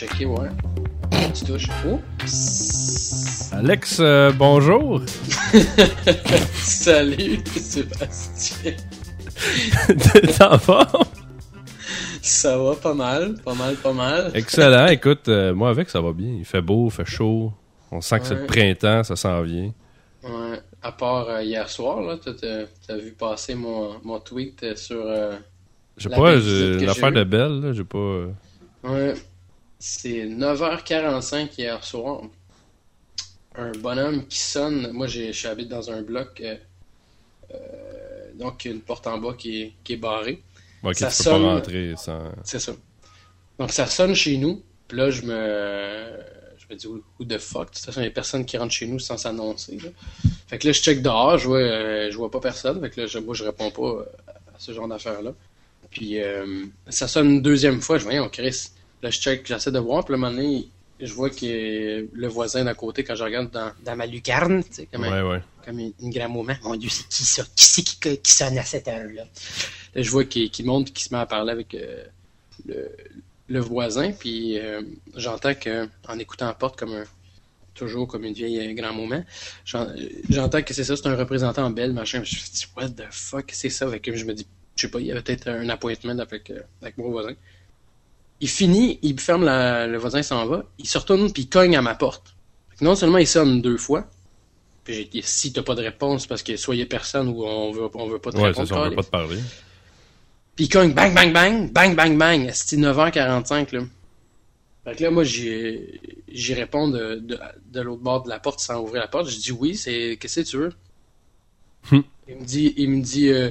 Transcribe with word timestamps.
checker, 0.00 0.24
ouais. 0.24 0.48
Tu 1.34 1.44
touches. 1.44 1.68
Oups. 1.86 3.50
Alex, 3.52 3.98
euh, 4.00 4.32
bonjour. 4.32 5.02
Salut, 6.54 7.40
Sébastien. 7.54 8.72
T'es 9.88 10.42
en 10.42 10.58
forme? 10.58 11.04
Ça 12.22 12.56
va 12.56 12.74
pas 12.76 12.94
mal, 12.94 13.34
pas 13.44 13.54
mal, 13.54 13.74
pas 13.76 13.92
mal. 13.92 14.30
Excellent. 14.34 14.86
Écoute, 14.86 15.28
euh, 15.28 15.52
moi 15.54 15.68
avec, 15.68 15.90
ça 15.90 16.00
va 16.00 16.12
bien. 16.12 16.32
Il 16.38 16.44
fait 16.46 16.62
beau, 16.62 16.86
il 16.86 16.92
fait 16.92 17.04
chaud. 17.04 17.52
On 17.92 18.00
sent 18.00 18.20
que 18.20 18.26
c'est 18.26 18.34
le 18.36 18.46
printemps, 18.46 19.02
ça 19.04 19.16
s'en 19.16 19.42
vient. 19.42 19.72
Ouais, 20.22 20.60
à 20.82 20.92
part 20.92 21.28
euh, 21.28 21.42
hier 21.42 21.68
soir, 21.68 22.00
là, 22.00 22.16
t'as- 22.22 22.96
vu 22.96 23.12
passer 23.12 23.54
mon, 23.54 23.96
mon 24.02 24.18
tweet 24.20 24.76
sur. 24.78 25.02
euh, 25.04 25.36
Je 25.98 26.08
sais 26.08 26.14
pas, 26.14 26.32
l'affaire 26.86 27.12
de. 27.12 27.24
Belle, 27.24 27.60
là, 27.60 27.72
j'ai 27.72 27.84
pas... 27.84 28.24
Ouais, 28.84 29.14
c'est 29.80 30.26
9h45 30.26 31.48
hier 31.58 31.82
soir. 31.82 32.22
Un 33.56 33.72
bonhomme 33.72 34.26
qui 34.28 34.38
sonne. 34.38 34.92
Moi, 34.92 35.08
j'ai- 35.08 35.32
je 35.32 35.48
habite 35.48 35.68
dans 35.68 35.90
un 35.90 36.02
bloc. 36.02 36.40
euh, 36.40 36.54
euh, 37.52 38.32
donc, 38.34 38.64
une 38.64 38.80
porte 38.80 39.06
en 39.08 39.18
bas 39.18 39.34
qui 39.36 39.62
est, 39.62 39.72
qui 39.82 39.94
est 39.94 39.96
barrée. 39.96 40.42
Ça 40.94 41.10
tu 41.10 41.16
peux 41.16 41.22
sonne. 41.24 41.42
pas 41.42 41.54
rentrer 41.54 41.94
sans... 41.96 42.22
C'est 42.44 42.60
ça. 42.60 42.72
Donc, 43.58 43.72
ça 43.72 43.86
sonne 43.86 44.14
chez 44.14 44.36
nous. 44.38 44.62
Puis 44.86 44.96
là, 44.98 45.10
je 45.10 45.22
me. 45.22 46.18
Je 46.56 46.66
me 46.74 46.78
dis, 46.78 46.86
who 46.86 47.02
the 47.28 47.38
fuck? 47.38 47.70
De 47.70 47.74
toute 47.74 47.84
façon, 47.84 48.00
il 48.00 48.04
y 48.04 48.06
a 48.06 48.10
personne 48.12 48.44
qui 48.44 48.56
rentre 48.56 48.72
chez 48.72 48.86
nous 48.86 48.98
sans 49.00 49.16
s'annoncer. 49.16 49.76
Fait 50.46 50.58
que 50.58 50.68
là, 50.68 50.72
je 50.72 50.80
check 50.80 51.02
dehors. 51.02 51.36
Je 51.38 51.46
vois, 51.48 51.58
euh, 51.58 52.08
je 52.10 52.16
vois 52.16 52.30
pas 52.30 52.38
personne. 52.40 52.80
Fait 52.80 52.90
que 52.90 53.00
là, 53.00 53.06
je, 53.08 53.18
moi, 53.18 53.34
je 53.34 53.42
réponds 53.44 53.70
pas 53.72 53.82
euh, 53.82 54.04
à 54.54 54.58
ce 54.58 54.72
genre 54.72 54.86
d'affaires-là. 54.86 55.32
Puis, 55.90 56.20
euh, 56.22 56.64
ça 56.88 57.08
sonne 57.08 57.28
une 57.30 57.42
deuxième 57.42 57.80
fois. 57.80 57.98
Je 57.98 58.04
vois, 58.04 58.14
on 58.20 58.28
Chris. 58.28 58.70
Là, 59.02 59.10
je 59.10 59.18
check, 59.20 59.46
j'essaie 59.46 59.72
de 59.72 59.78
voir. 59.78 60.04
Puis 60.04 60.12
là, 60.12 60.16
un 60.18 60.20
moment 60.20 60.36
donné, 60.36 60.68
je 61.00 61.12
vois 61.12 61.30
que 61.30 62.06
le 62.12 62.28
voisin 62.28 62.64
d'à 62.64 62.74
côté, 62.74 63.02
quand 63.04 63.14
je 63.14 63.24
regarde 63.24 63.50
dans, 63.50 63.72
dans 63.84 63.96
ma 63.96 64.06
lucarne, 64.06 64.62
tu 64.64 64.72
sais, 64.72 64.86
comme, 64.92 65.04
un- 65.04 65.24
Ouais, 65.24 65.30
ouais. 65.36 65.42
comme 65.64 65.78
une, 65.78 65.92
une 66.00 66.10
grand 66.10 66.28
moment. 66.28 66.54
Mon 66.62 66.76
Dieu, 66.76 66.90
c'est 66.90 67.08
qui 67.08 67.24
ça? 67.24 67.42
Qui 67.56 67.64
c'est 67.64 67.82
qui, 67.82 68.18
qui 68.18 68.32
sonne 68.32 68.58
à 68.58 68.64
cette 68.64 68.88
heure-là? 68.88 69.24
Là, 69.94 70.02
je 70.02 70.10
vois 70.10 70.24
qu'il 70.24 70.50
monte, 70.66 70.92
qu'il 70.92 71.04
se 71.08 71.14
met 71.14 71.20
à 71.20 71.26
parler 71.26 71.52
avec 71.52 71.74
euh, 71.74 72.04
le, 72.66 72.90
le 73.48 73.60
voisin, 73.60 74.12
puis 74.12 74.58
euh, 74.58 74.82
j'entends 75.16 75.54
que, 75.54 75.88
en 76.06 76.18
écoutant 76.18 76.46
la 76.46 76.54
porte 76.54 76.78
comme 76.78 76.92
un, 76.94 77.04
toujours 77.74 78.06
comme 78.06 78.24
une 78.24 78.34
vieille 78.34 78.60
euh, 78.60 78.74
grand 78.74 78.92
moment, 78.92 79.24
j'en- 79.64 79.88
j'entends 80.28 80.62
que 80.62 80.74
c'est 80.74 80.84
ça, 80.84 80.94
c'est 80.96 81.06
un 81.06 81.16
représentant 81.16 81.64
en 81.64 81.70
belle, 81.70 81.92
machin. 81.94 82.22
Je 82.22 82.36
me 82.36 82.40
dis, 82.52 82.66
what 82.76 82.90
the 82.90 83.10
fuck, 83.10 83.50
c'est 83.52 83.70
ça? 83.70 83.98
Que 83.98 84.14
je 84.14 84.24
me 84.26 84.34
dis, 84.34 84.46
je 84.76 84.82
sais 84.82 84.90
pas, 84.90 85.00
il 85.00 85.06
y 85.06 85.12
avait 85.12 85.22
peut-être 85.22 85.48
un 85.48 85.68
appointment 85.70 86.18
avec, 86.18 86.50
euh, 86.50 86.60
avec 86.82 86.98
mon 86.98 87.10
voisin. 87.10 87.32
Il 88.40 88.48
finit, 88.48 88.98
il 89.02 89.18
ferme 89.20 89.44
la, 89.44 89.86
le 89.86 89.98
voisin 89.98 90.22
s'en 90.22 90.46
va, 90.46 90.64
il 90.78 90.88
se 90.88 90.96
retourne 90.98 91.32
puis 91.32 91.42
il 91.42 91.48
cogne 91.48 91.76
à 91.76 91.82
ma 91.82 91.94
porte. 91.94 92.34
Non 92.80 92.94
seulement 92.94 93.18
il 93.18 93.26
sonne 93.26 93.60
deux 93.60 93.76
fois, 93.76 94.08
puis 94.84 94.94
j'ai 94.94 95.04
dit, 95.04 95.22
si 95.22 95.52
t'as 95.52 95.62
pas 95.62 95.74
de 95.74 95.82
réponse 95.82 96.26
parce 96.26 96.42
que 96.42 96.52
a 96.52 96.86
personne 96.86 97.28
ou 97.28 97.44
on 97.44 97.70
veut, 97.72 97.88
on 97.94 98.08
veut 98.08 98.18
pas 98.18 98.32
te 98.32 98.38
Ouais, 98.38 98.48
répondre, 98.48 98.68
ça, 98.68 98.80
on 98.80 98.88
veut 98.88 98.96
pas 98.96 99.02
te 99.02 99.10
parler. 99.10 99.38
Puis 100.56 100.64
il 100.64 100.68
cogne, 100.68 100.92
bang, 100.92 101.14
bang, 101.14 101.32
bang, 101.32 101.70
bang, 101.70 101.94
bang, 101.94 102.16
bang. 102.16 102.50
C'était 102.52 102.80
9h45, 102.82 103.74
là. 103.76 103.82
Fait 104.84 104.96
que 104.96 105.02
là, 105.02 105.10
moi, 105.10 105.24
j'y 105.24 106.00
j'y 106.28 106.54
réponds 106.54 106.88
de, 106.88 107.16
de, 107.16 107.38
de 107.70 107.80
l'autre 107.82 108.02
bord 108.02 108.22
de 108.22 108.30
la 108.30 108.40
porte 108.40 108.60
sans 108.60 108.80
ouvrir 108.80 109.02
la 109.02 109.08
porte. 109.08 109.28
Je 109.28 109.38
dis 109.38 109.52
oui, 109.52 109.76
c'est. 109.76 110.16
Qu'est-ce 110.18 110.40
que 110.40 110.46
tu 110.46 110.56
veux? 110.56 110.72
Hmm. 111.90 112.00
Il 112.28 112.36
me 112.36 112.44
dit, 112.44 112.74
il 112.76 112.90
me 112.90 113.02
dit, 113.02 113.28
euh, 113.28 113.50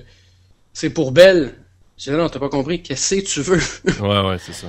c'est 0.74 0.90
pour 0.90 1.12
Belle. 1.12 1.56
Je 2.00 2.12
dis 2.12 2.18
non, 2.18 2.30
t'as 2.30 2.40
pas 2.40 2.50
compris. 2.50 2.82
Qu'est-ce 2.82 3.16
que 3.16 3.22
tu 3.22 3.42
veux? 3.42 3.60
Ouais, 4.02 4.22
ouais, 4.30 4.38
c'est 4.40 4.54
ça. 4.54 4.68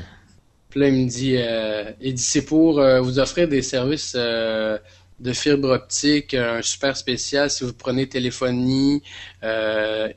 Puis 0.69 0.81
là, 0.81 0.89
il 0.89 1.05
me 1.05 1.09
dit, 1.09 1.37
euh, 1.37 1.91
il 2.01 2.15
dit 2.15 2.23
c'est 2.23 2.45
pour 2.45 2.79
euh, 2.81 3.01
vous 3.01 3.19
offrir 3.19 3.49
des 3.49 3.63
services 3.63 4.15
euh, 4.17 4.79
de 5.21 5.33
fibre 5.33 5.69
optique, 5.71 6.35
un 6.35 6.63
super 6.63 6.97
spécial 6.97 7.51
si 7.51 7.65
vous 7.65 7.73
prenez 7.73 8.09
téléphonie, 8.09 9.03
euh, 9.45 10.09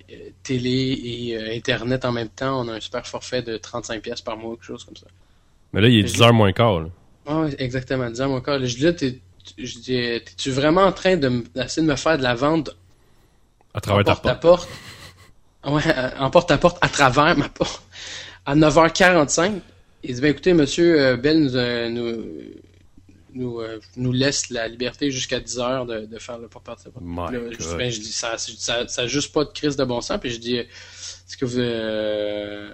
télé 0.43 0.99
et 1.03 1.37
euh, 1.37 1.55
internet 1.55 2.05
en 2.05 2.11
même 2.11 2.29
temps. 2.29 2.61
On 2.61 2.67
a 2.67 2.73
un 2.73 2.79
super 2.79 3.05
forfait 3.05 3.41
de 3.41 3.57
35 3.57 4.01
pièces 4.01 4.21
par 4.21 4.37
mois, 4.37 4.55
quelque 4.55 4.65
chose 4.65 4.83
comme 4.83 4.97
ça. 4.97 5.07
Mais 5.71 5.81
là, 5.81 5.89
il 5.89 6.03
est 6.03 6.07
Je 6.07 6.15
10h 6.15 6.31
moins 6.33 6.51
quart, 6.51 6.81
là. 6.81 6.89
Ouais, 7.27 7.55
exactement. 7.57 8.09
Disant 8.09 8.29
mon 8.29 8.41
corps, 8.41 8.59
je 8.59 8.75
dis 8.75 8.83
là, 8.83 8.93
t'es, 8.93 9.19
je 9.57 9.77
dis, 9.79 9.97
euh, 9.97 10.19
t'es-tu 10.19 10.51
vraiment 10.51 10.81
en 10.83 10.91
train 10.91 11.15
de 11.17 11.43
d'essayer 11.55 11.85
de 11.85 11.91
me 11.91 11.95
faire 11.95 12.17
de 12.17 12.23
la 12.23 12.35
vente 12.35 12.75
À 13.73 13.81
travers 13.81 14.03
ta 14.03 14.15
porte 14.15 14.25
à 14.27 14.35
porte? 14.35 14.69
Ouais, 15.65 15.81
euh, 15.87 16.09
en 16.19 16.29
porte 16.29 16.51
à 16.51 16.57
porte 16.57 16.77
à 16.81 16.89
travers 16.89 17.37
ma 17.37 17.49
porte. 17.49 17.81
À 18.45 18.55
9h45, 18.55 19.61
il 20.03 20.15
dit 20.15 20.21
ben 20.21 20.31
écoutez, 20.31 20.53
monsieur 20.53 20.99
euh, 20.99 21.17
Bell 21.17 21.39
nous, 21.39 21.55
euh, 21.55 21.89
nous, 21.89 22.25
nous, 23.33 23.59
euh, 23.59 23.79
nous 23.95 24.11
laisse 24.11 24.49
la 24.49 24.67
liberté 24.67 25.09
jusqu'à 25.11 25.39
10h 25.39 25.87
de, 25.87 26.05
de 26.05 26.19
faire 26.19 26.37
le 26.37 26.47
porte 26.47 26.67
à 26.69 26.75
porte. 26.75 27.03
Ben, 27.77 27.89
je 27.89 27.99
dis 27.99 28.11
ça, 28.11 28.37
ça, 28.37 28.87
ça 28.87 29.07
juste 29.07 29.33
pas 29.33 29.45
de 29.45 29.51
crise 29.51 29.75
de 29.75 29.83
bon 29.83 30.01
sens. 30.01 30.19
Puis 30.19 30.31
je 30.31 30.39
dis 30.39 30.57
euh, 30.57 30.63
est-ce 30.63 31.37
que 31.37 31.45
vous 31.45 31.59
euh, 31.59 32.69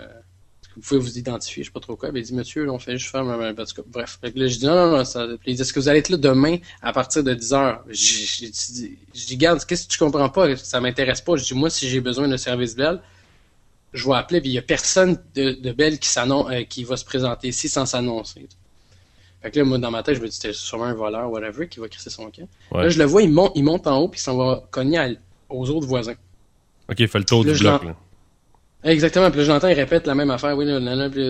vous 0.79 0.88
pouvez 0.88 1.00
vous 1.00 1.17
identifier, 1.17 1.63
je 1.63 1.67
sais 1.67 1.73
pas 1.73 1.79
trop 1.81 1.95
quoi. 1.97 2.09
Il 2.16 2.22
dit 2.23 2.34
monsieur, 2.34 2.63
là, 2.66 2.72
on 2.72 2.79
fait 2.79 2.97
juste 2.97 3.12
faire 3.12 3.23
en 3.25 3.53
tout 3.53 3.73
cas, 3.75 3.81
bref. 3.85 4.17
Fait 4.22 4.31
que 4.31 4.40
là, 4.40 4.47
je 4.47 4.57
dis 4.57 4.66
non, 4.66 4.75
non, 4.75 4.97
non, 4.97 5.06
ça, 5.06 5.28
il 5.45 5.56
dit 5.56 5.62
est-ce 5.62 5.73
que 5.73 5.79
vous 5.79 5.90
allez 5.90 6.00
être 6.00 6.09
là 6.09 6.17
demain 6.17 6.57
à 6.81 6.94
partir 6.94 7.23
de 7.23 7.34
10h? 7.34 7.79
Je, 7.90 8.45
je, 8.45 9.25
dis, 9.28 9.38
garde, 9.38 9.63
qu'est-ce 9.66 9.85
que 9.88 9.91
tu 9.91 10.00
comprends 10.00 10.29
pas? 10.29 10.56
Ça 10.56 10.79
m'intéresse 10.79 11.19
pas. 11.22 11.35
Je 11.35 11.44
dis 11.44 11.53
moi, 11.53 11.69
si 11.69 11.89
j'ai 11.89 12.00
besoin 12.00 12.28
de 12.29 12.38
service 12.38 12.75
Bell, 12.75 13.01
je 13.91 14.07
vais 14.07 14.16
appeler, 14.16 14.39
puis 14.39 14.51
il 14.51 14.53
y 14.53 14.57
a 14.57 14.62
personne 14.62 15.22
de, 15.35 15.51
de 15.51 15.72
Bell 15.73 16.00
qui 16.00 16.07
s'annonce, 16.07 16.50
euh, 16.51 16.63
qui 16.63 16.84
va 16.85 16.95
se 16.95 17.03
présenter 17.03 17.50
ici 17.50 17.68
sans 17.68 17.85
s'annoncer. 17.85 18.47
Fait 19.41 19.51
que 19.51 19.59
là, 19.59 19.66
moi, 19.66 19.78
dans 19.79 19.91
ma 19.91 20.01
tête, 20.03 20.16
je 20.16 20.22
me 20.22 20.28
dis, 20.28 20.35
c'était 20.35 20.53
sûrement 20.53 20.85
un 20.85 20.94
voleur, 20.94 21.29
whatever, 21.31 21.68
qui 21.68 21.79
va 21.79 21.88
crisser 21.89 22.09
son 22.09 22.29
camp. 22.31 22.47
Ouais. 22.72 22.84
Là, 22.84 22.89
je 22.89 22.97
le 23.00 23.06
vois, 23.06 23.22
il 23.22 23.31
monte, 23.31 23.51
il 23.56 23.63
monte 23.63 23.88
en 23.88 23.97
haut, 23.97 24.07
puis 24.07 24.19
il 24.19 24.23
s'en 24.23 24.38
va 24.38 24.63
cogner 24.72 24.97
à- 24.97 25.09
aux 25.50 25.69
autres 25.69 25.88
voisins. 25.88 26.16
Ok, 26.89 27.00
il 27.00 27.07
fait 27.07 27.19
le 27.19 27.25
tour 27.25 27.44
Là, 27.44 27.53
du 27.53 27.59
bloc, 27.59 27.84
là. 27.84 27.95
Exactement, 28.84 29.29
puis 29.29 29.40
là, 29.40 29.45
je 29.45 29.51
l'entends, 29.51 29.67
il 29.67 29.73
répète 29.73 30.07
la 30.07 30.16
même 30.16 30.31
affaire, 30.31 30.56
oui, 30.57 30.66
là, 30.66 30.79
là, 30.79 30.95
là, 30.95 31.09
puis 31.09 31.22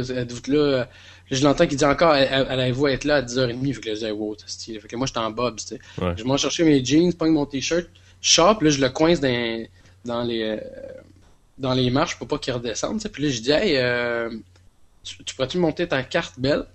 là, 0.54 0.72
là, 0.72 0.90
je 1.32 1.44
l'entends 1.44 1.66
qu'il 1.66 1.78
dit 1.78 1.86
encore, 1.86 2.14
elle- 2.16 2.46
allez-vous 2.48 2.88
être 2.88 3.06
là 3.06 3.16
à 3.18 3.22
10h30, 3.24 3.74
fait 3.74 3.82
que 3.82 3.90
là, 3.90 3.96
je 3.96 4.06
dis, 4.06 4.12
wow, 4.12 4.36
c'est 4.38 4.50
stylé. 4.50 4.80
Fait 4.80 4.88
que 4.88 4.96
moi, 4.96 5.08
j'étais 5.08 5.20
en 5.20 5.32
bob, 5.32 5.56
tu 5.58 5.66
sais. 5.66 5.80
Ouais. 6.00 6.14
Je 6.16 6.24
m'en 6.26 6.38
chercher 6.38 6.64
mes 6.64 6.84
jeans, 6.86 7.12
pogne 7.14 7.32
mon 7.32 7.46
t-shirt, 7.48 7.88
puis 8.22 8.30
là, 8.68 8.70
je 8.70 8.80
le 8.82 8.90
coince 8.90 9.20
dans, 9.20 9.66
dans 10.06 10.24
les, 10.24 10.44
euh, 10.44 10.58
dans 11.58 11.74
les 11.74 11.90
marches 11.90 12.18
pour 12.20 12.28
pas 12.28 12.38
qu'il 12.38 12.54
redescende, 12.54 12.98
tu 12.98 13.04
sais. 13.04 13.10
Puis 13.10 13.24
là, 13.24 13.30
je 13.30 13.42
dis, 13.42 13.52
hey, 13.52 13.78
euh, 13.78 14.30
tu, 15.04 15.24
tu 15.24 15.34
pourrais-tu 15.36 15.58
monter 15.58 15.88
ta 15.88 16.04
carte 16.04 16.40
belle? 16.40 16.66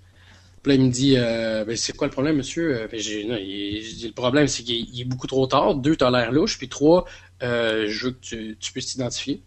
Puis 0.63 0.73
là, 0.73 0.83
il 0.83 0.87
me 0.87 0.91
dit, 0.91 1.15
euh, 1.17 1.65
ben, 1.65 1.77
c'est 1.77 1.95
quoi 1.97 2.07
le 2.09 2.13
problème, 2.13 2.37
monsieur? 2.37 2.75
Euh, 2.83 2.89
Ben, 2.91 2.99
j'ai, 2.99 3.25
non, 3.25 3.37
il- 3.39 3.83
je 3.83 3.95
dis, 3.97 4.07
le 4.09 4.15
problème, 4.15 4.49
c'est 4.49 4.63
qu'il 4.65 5.01
est- 5.01 5.05
beaucoup 5.05 5.27
trop 5.27 5.47
tard. 5.47 5.75
Deux, 5.77 5.95
t'as 5.95 6.11
l'air 6.11 6.33
louche. 6.33 6.59
Puis 6.59 6.69
trois, 6.69 7.05
euh, 7.43 7.87
je 7.89 8.07
veux 8.07 8.11
que 8.13 8.21
tu, 8.21 8.57
tu 8.59 8.73
puisses 8.73 8.87
t'identifier. 8.93 9.43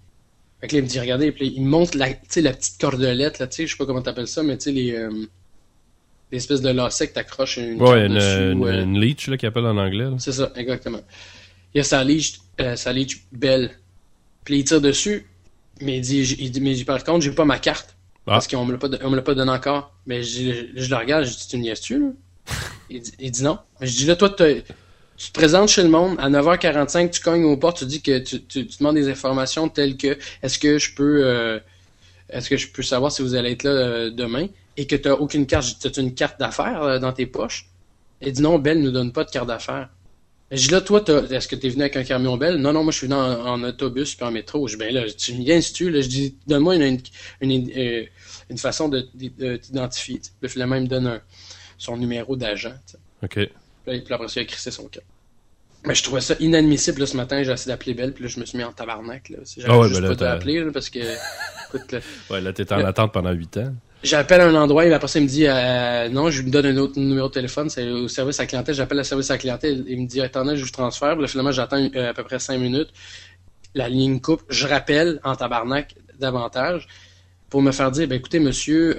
Fait 0.59 0.67
que 0.67 0.73
là, 0.73 0.79
il 0.79 0.83
me 0.83 0.87
dit, 0.89 0.99
regardez, 0.99 1.31
puis 1.31 1.53
il 1.55 1.61
me 1.63 1.69
montre 1.69 1.97
la, 1.97 2.07
la 2.07 2.53
petite 2.53 2.79
cordelette, 2.81 3.39
là, 3.39 3.47
tu 3.47 3.57
sais, 3.57 3.67
je 3.67 3.71
sais 3.73 3.77
pas 3.77 3.85
comment 3.85 4.01
t'appelles 4.01 4.27
ça, 4.27 4.41
mais 4.41 4.57
tu 4.57 4.65
sais, 4.65 4.71
les, 4.71 4.93
euh, 4.93 5.11
l'espèce 6.31 6.61
de 6.61 6.69
lacet 6.69 7.09
que 7.09 7.13
t'accroches 7.13 7.57
une 7.57 7.81
Ouais, 7.81 8.07
une, 8.07 8.15
dessus, 8.15 8.51
une, 8.51 8.59
ou, 8.59 8.67
euh, 8.67 8.83
une 8.83 8.99
leech, 8.99 9.27
là, 9.27 9.37
qu'il 9.37 9.47
appelle 9.47 9.65
en 9.65 9.77
anglais, 9.77 10.07
c'est 10.17 10.31
ça, 10.31 10.51
exactement. 10.55 11.01
Il 11.73 11.77
y 11.77 11.81
a 11.81 11.83
sa 11.83 12.03
leash, 12.03 12.39
euh, 12.59 12.75
sa 12.75 12.91
belle. 13.31 13.71
Puis 14.43 14.59
il 14.59 14.63
tire 14.63 14.81
dessus, 14.81 15.27
mais 15.81 15.97
il 15.97 16.01
dit, 16.01 16.35
il 16.39 16.51
dit 16.51 16.61
mais 16.61 16.75
par 16.83 17.03
contre, 17.03 17.23
j'ai 17.23 17.31
pas 17.31 17.45
ma 17.45 17.59
carte. 17.59 17.95
Ah. 18.25 18.31
Parce 18.31 18.47
qu'on 18.47 18.65
me 18.65 18.73
l'a 18.73 18.77
pas, 18.77 18.89
on 19.03 19.09
me 19.09 19.15
l'a 19.15 19.21
pas 19.21 19.35
donné 19.35 19.51
encore. 19.51 19.93
Mais 20.05 20.23
je, 20.23 20.67
je 20.75 20.89
le 20.89 20.95
regarde, 20.95 21.25
je 21.25 21.31
dis, 21.31 21.47
tu 21.47 21.57
me 21.57 21.61
niaises-tu, 21.63 21.99
là? 21.99 22.07
il, 22.89 23.01
dit, 23.01 23.11
il 23.19 23.31
dit 23.31 23.43
non. 23.43 23.59
Mais 23.79 23.87
je 23.87 23.95
dis, 23.95 24.05
là, 24.05 24.15
toi, 24.15 24.29
t'as- 24.29 24.63
tu 25.17 25.27
te 25.29 25.33
présentes 25.33 25.69
chez 25.69 25.81
le 25.83 25.89
monde, 25.89 26.15
à 26.19 26.29
9h45, 26.29 27.09
tu 27.09 27.21
cognes 27.21 27.43
aux 27.43 27.57
portes, 27.57 27.79
tu 27.79 27.85
dis 27.85 28.01
que 28.01 28.19
tu, 28.19 28.41
tu, 28.43 28.67
tu 28.67 28.77
demandes 28.77 28.95
des 28.95 29.09
informations 29.09 29.67
telles 29.67 29.97
que, 29.97 30.17
est-ce 30.43 30.59
que 30.59 30.77
je 30.77 30.93
peux, 30.93 31.25
euh, 31.25 31.59
est-ce 32.29 32.49
que 32.49 32.57
je 32.57 32.67
peux 32.67 32.83
savoir 32.83 33.11
si 33.11 33.23
vous 33.23 33.33
allez 33.35 33.51
être 33.51 33.63
là 33.63 33.71
euh, 33.71 34.09
demain? 34.11 34.47
Et 34.77 34.85
que 34.85 34.95
t'as 34.95 35.13
aucune 35.13 35.47
carte, 35.47 35.65
dis, 35.65 35.77
t'as 35.79 36.01
une 36.01 36.13
carte 36.13 36.39
d'affaires 36.39 36.83
euh, 36.83 36.99
dans 36.99 37.11
tes 37.11 37.25
poches? 37.25 37.67
Il 38.21 38.31
dit 38.31 38.41
non, 38.43 38.59
Belle 38.59 38.81
nous 38.81 38.91
donne 38.91 39.11
pas 39.11 39.23
de 39.23 39.31
carte 39.31 39.47
d'affaires. 39.47 39.89
Je 40.51 40.67
dis 40.67 40.71
là, 40.71 40.81
toi, 40.81 41.03
est-ce 41.29 41.47
que 41.47 41.55
t'es 41.55 41.67
venu 41.69 41.81
avec 41.81 41.97
un 41.97 42.03
camion 42.03 42.37
Belle? 42.37 42.57
Non, 42.57 42.71
non, 42.71 42.83
moi 42.83 42.91
je 42.91 42.99
suis 42.99 43.07
venu 43.07 43.19
en, 43.19 43.63
autobus 43.63 44.15
puis 44.15 44.25
en 44.25 44.31
métro. 44.31 44.67
Je 44.67 44.75
dis 44.75 44.79
ben 44.79 44.93
là, 44.93 45.03
tu 45.11 45.33
viens 45.33 45.59
si 45.59 45.73
tu 45.73 45.89
là, 45.89 45.99
je 46.01 46.07
dis 46.07 46.37
donne-moi 46.45 46.75
une, 46.75 46.83
une, 47.41 47.51
une, 47.51 48.07
une 48.49 48.57
façon 48.57 48.87
de, 48.87 49.07
de- 49.15 49.31
de 49.37 49.57
t'identifier. 49.57 50.21
tu 50.21 50.47
finalement, 50.49 50.79
me 50.79 50.87
donne 50.87 51.19
son 51.77 51.97
numéro 51.97 52.35
d'agent. 52.35 52.73
tu. 52.89 52.97
Ok. 53.23 53.49
Puis 53.87 54.13
après 54.13 54.27
ça, 54.27 54.41
il 54.41 54.43
a 54.43 54.45
crissé 54.45 54.71
son 54.71 54.87
cas. 54.87 55.01
Mais 55.85 55.95
je 55.95 56.03
trouvais 56.03 56.21
ça 56.21 56.35
inadmissible 56.39 56.99
là, 56.99 57.05
ce 57.05 57.15
matin, 57.15 57.43
j'ai 57.43 57.51
essayé 57.51 57.71
d'appeler 57.71 57.93
Belle, 57.93 58.11
puis 58.11 58.23
là, 58.23 58.29
je 58.29 58.39
me 58.39 58.45
suis 58.45 58.57
mis 58.57 58.63
en 58.63 58.73
tabarnak. 58.73 59.29
Là. 59.29 59.37
J'avais 59.57 59.69
Ah 59.71 59.79
ouais, 59.79 59.87
juste 59.87 60.01
ben 60.01 60.09
là, 60.09 60.15
pas 60.15 60.25
d'appeler 60.25 60.65
parce 60.73 60.89
que 60.89 60.99
écoute, 61.67 61.91
là, 61.91 61.99
Ouais, 62.29 62.41
là, 62.41 62.51
t'es 62.51 62.71
en 62.73 62.83
attente 62.83 63.13
pendant 63.13 63.31
8 63.31 63.57
ans. 63.57 63.73
J'appelle 64.03 64.41
à 64.41 64.47
un 64.47 64.55
endroit, 64.55 64.85
et 64.85 64.93
après 64.93 65.07
ça, 65.07 65.19
il 65.19 65.23
me 65.23 65.27
dit 65.27 65.45
euh, 65.47 66.09
non, 66.09 66.29
je 66.29 66.41
lui 66.41 66.51
donne 66.51 66.65
un 66.65 66.77
autre 66.77 66.99
numéro 66.99 67.29
de 67.29 67.33
téléphone, 67.33 67.69
c'est 67.69 67.89
au 67.89 68.07
service 68.07 68.39
à 68.39 68.43
la 68.43 68.47
clientèle. 68.47 68.75
J'appelle 68.75 68.97
le 68.97 69.03
service 69.03 69.29
à 69.31 69.35
la 69.35 69.37
clientèle, 69.39 69.85
il 69.87 70.01
me 70.01 70.07
dit 70.07 70.21
attendez, 70.21 70.57
je 70.57 70.63
vous 70.63 70.71
transfère. 70.71 71.13
Puis 71.13 71.21
là, 71.21 71.27
finalement, 71.27 71.51
j'attends 71.51 71.77
euh, 71.95 72.09
à 72.09 72.13
peu 72.13 72.23
près 72.23 72.39
cinq 72.39 72.59
minutes. 72.59 72.89
La 73.73 73.89
ligne 73.89 74.19
coupe, 74.19 74.43
je 74.49 74.67
rappelle 74.67 75.19
en 75.23 75.35
tabarnak 75.35 75.95
davantage. 76.19 76.87
Pour 77.49 77.61
me 77.61 77.71
faire 77.71 77.91
dire, 77.91 78.07
ben 78.07 78.15
écoutez, 78.15 78.39
monsieur, 78.39 78.95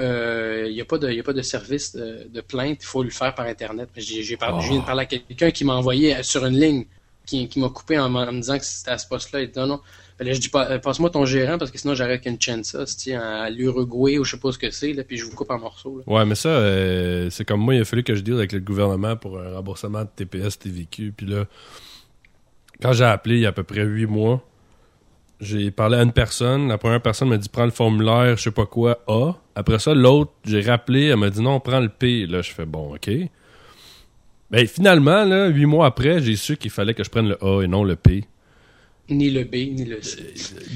il 0.67 0.73
n'y 0.73 0.81
a, 0.81 0.85
pas 0.85 0.99
de, 0.99 1.11
y 1.11 1.21
a 1.21 1.23
pas 1.23 1.33
de 1.33 1.43
service 1.43 1.95
de, 1.95 2.41
plainte, 2.41 2.79
il 2.81 2.87
faut 2.87 3.03
le 3.03 3.11
faire 3.11 3.35
par 3.35 3.47
Internet. 3.47 3.89
J'ai 3.97 4.37
parlé, 4.37 4.63
Je 4.65 4.71
viens 4.71 4.81
de 4.81 4.87
parler 4.87 5.03
à 5.03 5.07
quelqu'un 5.07 5.51
qui 5.51 5.65
m'a 5.65 5.75
envoyé 5.75 6.23
sur 6.23 6.45
une 6.47 6.59
ligne, 6.59 6.87
qui, 7.27 7.47
qui 7.49 7.61
m'a 7.61 7.69
coupé 7.69 7.99
en, 7.99 8.09
me 8.09 8.41
disant 8.41 8.59
que 8.59 8.65
c'était 8.65 8.93
à 8.93 8.99
ce 8.99 9.07
poste-là. 9.07 9.43
Il 9.43 9.51
dit, 9.51 9.59
non, 9.59 9.67
non. 9.67 9.81
Ben 10.19 10.27
là, 10.27 10.33
je 10.33 10.41
dis, 10.41 10.49
passe-moi 10.49 11.11
ton 11.11 11.25
gérant, 11.27 11.59
parce 11.59 11.71
que 11.71 11.79
sinon 11.79 11.95
j'arrête 11.95 12.23
qu'une 12.23 12.41
chansa, 12.41 12.85
à 13.15 13.51
l'Uruguay 13.51 14.19
ou 14.19 14.25
je 14.25 14.33
sais 14.33 14.41
pas 14.41 14.51
ce 14.51 14.59
que 14.59 14.71
c'est, 14.71 14.93
là, 14.93 15.05
puis 15.05 15.17
je 15.17 15.25
vous 15.25 15.31
coupe 15.31 15.51
en 15.51 15.59
morceaux. 15.59 16.03
Ouais, 16.07 16.25
mais 16.25 16.35
ça, 16.35 16.61
c'est 17.31 17.45
comme 17.45 17.61
moi, 17.61 17.75
il 17.75 17.83
a 17.83 17.85
fallu 17.85 18.03
que 18.03 18.17
je 18.17 18.23
deal 18.23 18.35
avec 18.35 18.53
le 18.53 18.61
gouvernement 18.61 19.15
pour 19.15 19.39
un 19.39 19.55
remboursement 19.55 20.03
de 20.03 20.09
TPS, 20.17 20.59
TVQ, 20.59 21.13
puis 21.17 21.27
là, 21.27 21.45
quand 22.83 22.93
j'ai 22.93 23.05
appelé 23.05 23.37
il 23.37 23.41
y 23.43 23.47
a 23.47 23.51
à 23.51 23.53
peu 23.53 23.63
près 23.63 23.85
huit 23.85 24.07
mois, 24.07 24.45
j'ai 25.41 25.71
parlé 25.71 25.97
à 25.97 26.03
une 26.03 26.13
personne. 26.13 26.69
La 26.69 26.79
première 26.79 27.03
personne 27.03 27.29
m'a 27.29 27.37
dit 27.37 27.49
prends 27.49 27.65
le 27.65 27.71
formulaire, 27.71 28.37
je 28.37 28.45
sais 28.45 28.51
pas 28.51 28.67
quoi, 28.67 28.99
A. 29.07 29.33
Après 29.55 29.79
ça, 29.79 29.95
l'autre, 29.95 30.33
j'ai 30.45 30.61
rappelé, 30.61 31.07
elle 31.07 31.17
m'a 31.17 31.31
dit 31.31 31.43
non, 31.43 31.61
prends 31.61 31.81
le 31.81 31.89
P. 31.89 32.27
Là, 32.27 32.43
je 32.43 32.53
fais 32.53 32.67
bon, 32.67 32.95
ok. 32.95 33.11
Ben 34.51 34.67
finalement, 34.67 35.25
là, 35.25 35.49
huit 35.49 35.67
mois 35.67 35.87
après, 35.87 36.21
j'ai 36.23 36.37
su 36.37 36.57
qu'il 36.57 36.71
fallait 36.71 36.95
que 36.95 37.05
je 37.05 37.11
prenne 37.11 37.29
le 37.29 37.45
A 37.45 37.63
et 37.63 37.69
non 37.69 37.85
le 37.85 37.97
P. 37.97 38.25
Ni 39.11 39.31
le 39.31 39.45
B, 39.45 39.55
ni 39.55 39.87
le 39.87 40.03
C. 40.03 40.19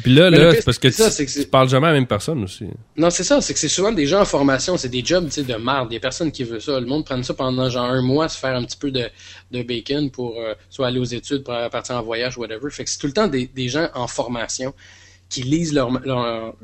Puis 0.02 0.14
là, 0.14 0.31
là 0.31 0.55
c'est 0.55 0.64
parce 0.64 0.79
que, 0.79 0.88
tu, 0.88 1.46
parles 1.49 1.69
jamais 1.69 1.88
à 1.88 1.90
la 1.90 1.96
même 1.96 2.06
personne 2.06 2.43
aussi. 2.44 2.64
Non, 2.96 3.11
c'est 3.11 3.25
ça. 3.25 3.43
C'est 3.43 3.52
que 3.52 3.58
c'est 3.58 3.69
souvent 3.69 3.93
des 3.93 4.06
gens 4.06 4.23
en 4.23 4.25
formation. 4.25 4.79
C'est 4.79 4.88
des 4.88 5.05
jobs, 5.05 5.26
tu 5.26 5.32
sais, 5.32 5.43
de 5.43 5.55
merde. 5.56 5.90
Des 5.90 6.00
personnes 6.00 6.32
qui 6.32 6.44
veulent 6.44 6.62
ça. 6.62 6.81
Le 6.81 6.87
monde 6.87 7.05
prend 7.05 7.23
ça 7.23 7.34
pendant 7.34 7.69
genre 7.69 7.84
un 7.84 8.00
mois, 8.00 8.31
se 8.31 8.38
faire 8.38 8.56
un 8.56 8.64
petit 8.64 8.79
peu 8.79 8.90
de, 8.90 9.05
de 9.50 9.62
bacon 9.62 10.11
pour 10.11 10.38
euh, 10.38 10.55
soit 10.70 10.87
aller 10.87 10.99
aux 10.99 11.05
études, 11.05 11.44
pour 11.44 11.55
partir 11.70 11.96
en 11.96 12.02
voyage, 12.02 12.38
whatever. 12.38 12.70
Fait 12.70 12.84
que 12.84 12.90
c'est 12.90 12.99
tout 12.99 13.06
le 13.06 13.12
temps 13.12 13.29
des, 13.29 13.46
des 13.49 13.69
gens 13.69 13.88
en 13.94 14.06
formation 14.06 14.73
qui 15.29 15.43
lisent 15.43 15.75
leur, 15.75 15.90
leur, 16.06 16.55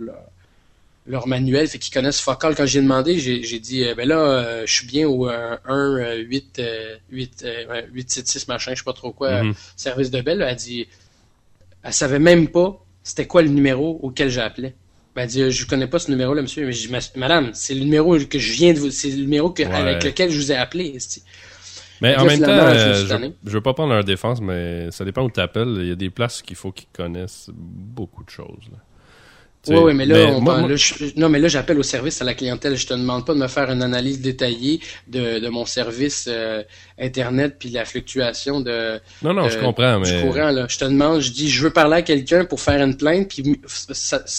leur, 1.06 1.26
manuel, 1.26 1.68
fait 1.68 1.78
qu'ils 1.78 1.92
connaissent 1.92 2.20
Focal. 2.20 2.54
Quand 2.54 2.66
j'ai 2.66 2.80
demandé, 2.80 3.18
j'ai 3.18 3.58
dit, 3.58 3.84
euh, 3.84 3.94
ben 3.94 4.08
là, 4.08 4.18
euh, 4.18 4.62
je 4.66 4.72
suis 4.72 4.86
bien 4.86 5.06
au 5.06 5.26
1, 5.26 6.14
8, 6.14 6.62
8, 7.10 7.46
8, 7.92 8.10
7, 8.10 8.26
6, 8.26 8.48
machin, 8.48 8.72
je 8.72 8.78
sais 8.78 8.84
pas 8.84 8.92
trop 8.94 9.12
quoi, 9.12 9.42
mm-hmm. 9.42 9.54
service 9.76 10.10
de 10.10 10.20
belle. 10.20 10.42
Elle 10.42 10.56
dit, 10.56 10.86
elle 11.82 11.92
savait 11.92 12.18
même 12.18 12.48
pas 12.48 12.84
c'était 13.08 13.26
quoi 13.26 13.40
le 13.40 13.48
numéro 13.48 13.98
auquel 14.02 14.28
j'appelais. 14.28 14.74
Ben, 15.16 15.22
elle 15.22 15.28
dit, 15.28 15.50
je 15.50 15.66
connais 15.66 15.86
pas 15.86 15.98
ce 15.98 16.10
numéro-là, 16.10 16.42
monsieur. 16.42 16.66
Mais 16.66 16.72
je 16.72 16.86
dis, 16.86 16.94
madame, 17.16 17.50
c'est 17.54 17.74
le 17.74 17.80
numéro 17.80 18.18
que 18.18 18.38
je 18.38 18.52
viens 18.52 18.74
de 18.74 18.78
vous, 18.78 18.90
c'est 18.90 19.08
le 19.08 19.22
numéro 19.22 19.54
avec 19.72 20.04
lequel 20.04 20.30
je 20.30 20.38
vous 20.38 20.52
ai 20.52 20.56
appelé. 20.56 20.98
Mais 22.00 22.16
en 22.16 22.26
même 22.26 22.40
temps, 22.40 22.50
euh, 22.50 22.94
je, 22.94 23.30
je, 23.44 23.50
veux 23.50 23.60
pas 23.60 23.74
prendre 23.74 23.92
leur 23.92 24.04
défense, 24.04 24.40
mais 24.40 24.90
ça 24.92 25.04
dépend 25.04 25.24
où 25.24 25.30
tu 25.30 25.40
appelles. 25.40 25.74
Il 25.78 25.88
y 25.88 25.90
a 25.90 25.96
des 25.96 26.10
places 26.10 26.42
qu'il 26.42 26.54
faut 26.54 26.70
qu'ils 26.70 26.88
connaissent 26.92 27.50
beaucoup 27.52 28.22
de 28.22 28.30
choses. 28.30 28.70
Oui, 29.74 29.76
oui, 29.84 29.94
mais 29.94 30.06
là, 30.06 30.14
on 30.34 30.44
parle, 30.44 30.76
non, 31.16 31.28
mais 31.28 31.38
là, 31.38 31.48
j'appelle 31.48 31.78
au 31.78 31.82
service 31.82 32.20
à 32.22 32.24
la 32.24 32.34
clientèle. 32.34 32.76
Je 32.76 32.86
te 32.86 32.94
demande 32.94 33.24
pas 33.26 33.34
de 33.34 33.38
me 33.38 33.48
faire 33.48 33.70
une 33.70 33.82
analyse 33.82 34.20
détaillée 34.20 34.80
de, 35.06 35.38
de 35.38 35.48
mon 35.48 35.64
service 35.66 36.26
euh, 36.28 36.62
Internet 36.98 37.56
puis 37.58 37.70
la 37.70 37.84
fluctuation 37.84 38.60
de. 38.60 39.00
Non, 39.22 39.34
non, 39.34 39.48
je 39.48 39.58
comprends, 39.58 39.98
mais. 40.00 40.22
courant, 40.22 40.50
là. 40.50 40.66
Je 40.68 40.78
te 40.78 40.84
demande, 40.84 41.20
je 41.20 41.30
dis, 41.32 41.48
je 41.48 41.62
veux 41.62 41.70
parler 41.70 41.96
à 41.96 42.02
quelqu'un 42.02 42.44
pour 42.44 42.60
faire 42.60 42.82
une 42.82 42.96
plainte 42.96 43.28
puis 43.28 43.60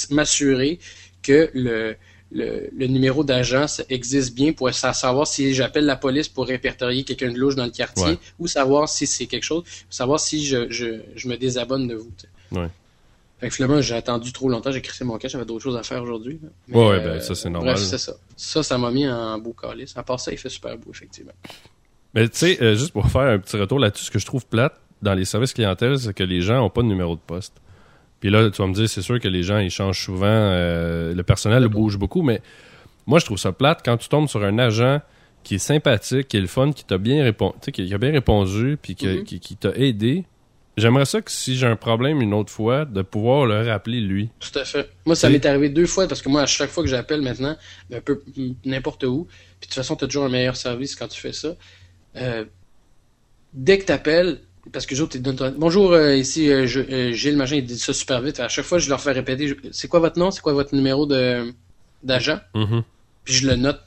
m'assurer 0.09 0.79
que 1.21 1.49
le, 1.53 1.95
le, 2.31 2.69
le 2.75 2.87
numéro 2.87 3.23
d'agence 3.23 3.81
existe 3.89 4.33
bien 4.35 4.53
pour 4.53 4.73
savoir 4.73 5.27
si 5.27 5.53
j'appelle 5.53 5.85
la 5.85 5.95
police 5.95 6.27
pour 6.27 6.47
répertorier 6.47 7.03
quelqu'un 7.03 7.31
de 7.31 7.37
louche 7.37 7.55
dans 7.55 7.65
le 7.65 7.71
quartier 7.71 8.05
ou 8.39 8.47
savoir 8.47 8.87
si 8.87 9.07
c'est 9.07 9.25
quelque 9.25 9.43
chose, 9.43 9.63
savoir 9.89 10.19
si 10.19 10.45
je, 10.45 10.69
je, 10.69 11.01
je 11.15 11.27
me 11.27 11.37
désabonne 11.37 11.87
de 11.87 11.95
vous. 11.95 12.11
Ouais. 12.51 12.67
Fait 13.39 13.47
que 13.47 13.56
finalement, 13.56 13.81
j'ai 13.81 13.95
attendu 13.95 14.33
trop 14.33 14.50
longtemps, 14.50 14.71
j'ai 14.71 14.81
crissé 14.81 15.06
mon 15.06 15.18
cas, 15.18 15.30
j'avais 15.30 15.45
d'autres 15.45 15.63
choses 15.63 15.77
à 15.77 15.83
faire 15.83 16.03
aujourd'hui. 16.03 16.41
Ouais, 16.69 17.00
ben 17.00 17.07
euh, 17.07 17.19
ça 17.21 17.36
c'est 17.36 17.50
normal. 17.50 17.75
Bref, 17.75 17.86
c'est 17.86 17.97
ça. 17.97 18.13
Ça, 18.36 18.63
ça 18.63 18.77
m'a 18.77 18.91
mis 18.91 19.07
en 19.07 19.38
beau 19.39 19.53
calice. 19.53 19.95
À 19.95 20.03
part 20.03 20.19
ça, 20.19 20.31
il 20.31 20.38
fait 20.38 20.50
super 20.50 20.77
beau, 20.77 20.91
effectivement. 20.91 21.31
Mais 22.13 22.27
tu 22.27 22.38
sais, 22.38 22.62
euh, 22.62 22.75
juste 22.75 22.91
pour 22.91 23.07
faire 23.07 23.21
un 23.21 23.39
petit 23.39 23.56
retour 23.56 23.80
là-dessus, 23.80 24.06
ce 24.06 24.12
que 24.12 24.19
je 24.19 24.25
trouve 24.25 24.45
plate 24.45 24.74
dans 25.01 25.13
les 25.13 25.24
services 25.24 25.53
clientèles, 25.53 25.97
c'est 26.00 26.13
que 26.13 26.24
les 26.24 26.41
gens 26.41 26.57
n'ont 26.57 26.69
pas 26.69 26.81
de 26.81 26.88
numéro 26.88 27.15
de 27.15 27.21
poste. 27.21 27.53
Puis 28.19 28.30
là, 28.30 28.50
tu 28.50 28.62
vas 28.62 28.68
me 28.68 28.74
dire, 28.74 28.89
c'est 28.89 29.01
sûr 29.01 29.19
que 29.21 29.30
les 29.30 29.44
gens, 29.44 29.59
ils 29.59 29.69
changent 29.69 30.03
souvent, 30.03 30.25
euh, 30.27 31.13
le 31.13 31.24
personnel 31.24 31.65
bouge 31.69 31.97
beaucoup, 31.97 32.21
mais 32.21 32.41
moi, 33.07 33.19
je 33.19 33.25
trouve 33.25 33.38
ça 33.38 33.53
plate 33.53 33.81
quand 33.86 33.95
tu 33.95 34.09
tombes 34.09 34.27
sur 34.27 34.44
un 34.44 34.59
agent 34.59 35.00
qui 35.44 35.56
est 35.56 35.59
sympathique, 35.59 36.27
qui 36.27 36.36
est 36.36 36.41
le 36.41 36.47
fun, 36.47 36.74
qui 36.74 36.83
t'a 36.83 36.97
bien 36.97 37.24
répondu, 37.24 37.71
qui 37.71 37.94
a 37.94 37.97
bien 37.97 38.12
répondu, 38.12 38.77
puis 38.81 38.95
mm-hmm. 38.95 39.24
qui, 39.24 39.39
qui 39.39 39.56
t'a 39.56 39.71
aidé, 39.75 40.25
J'aimerais 40.79 41.05
ça 41.05 41.21
que 41.21 41.31
si 41.31 41.57
j'ai 41.57 41.67
un 41.67 41.75
problème 41.75 42.21
une 42.21 42.33
autre 42.33 42.51
fois, 42.51 42.85
de 42.85 43.01
pouvoir 43.01 43.45
le 43.45 43.61
rappeler 43.61 43.99
lui. 43.99 44.29
Tout 44.39 44.57
à 44.57 44.65
fait. 44.65 44.89
Moi, 45.05 45.15
ça 45.15 45.29
m'est 45.29 45.45
arrivé 45.45 45.69
deux 45.69 45.85
fois 45.85 46.07
parce 46.07 46.21
que 46.21 46.29
moi, 46.29 46.41
à 46.41 46.45
chaque 46.45 46.69
fois 46.69 46.83
que 46.83 46.89
j'appelle 46.89 47.21
maintenant, 47.21 47.57
un 47.93 48.01
peu 48.01 48.21
n'importe 48.65 49.03
où, 49.03 49.25
puis 49.59 49.61
de 49.61 49.65
toute 49.65 49.73
façon, 49.73 49.95
tu 49.95 50.05
as 50.05 50.07
toujours 50.07 50.25
un 50.25 50.29
meilleur 50.29 50.55
service 50.55 50.95
quand 50.95 51.07
tu 51.07 51.19
fais 51.19 51.33
ça. 51.33 51.55
Euh, 52.15 52.45
dès 53.53 53.77
que 53.77 53.85
tu 53.85 53.91
appelles, 53.91 54.41
parce 54.71 54.85
que 54.85 54.95
j'autre, 54.95 55.17
bonjour, 55.57 55.93
euh, 55.93 56.15
ici 56.15 56.51
euh, 56.51 56.65
Gilles 56.65 57.37
Machin, 57.37 57.55
il 57.57 57.65
dit 57.65 57.77
ça 57.77 57.93
super 57.93 58.21
vite. 58.21 58.39
À 58.39 58.47
chaque 58.47 58.65
fois, 58.65 58.79
je 58.79 58.89
leur 58.89 59.01
fais 59.01 59.11
répéter, 59.11 59.55
c'est 59.71 59.87
quoi 59.87 59.99
votre 59.99 60.19
nom, 60.19 60.31
c'est 60.31 60.41
quoi 60.41 60.53
votre 60.53 60.75
numéro 60.75 61.05
de 61.05 61.53
d'agent, 62.01 62.39
mm-hmm. 62.55 62.83
puis 63.25 63.33
je 63.33 63.47
le 63.47 63.57
note 63.57 63.81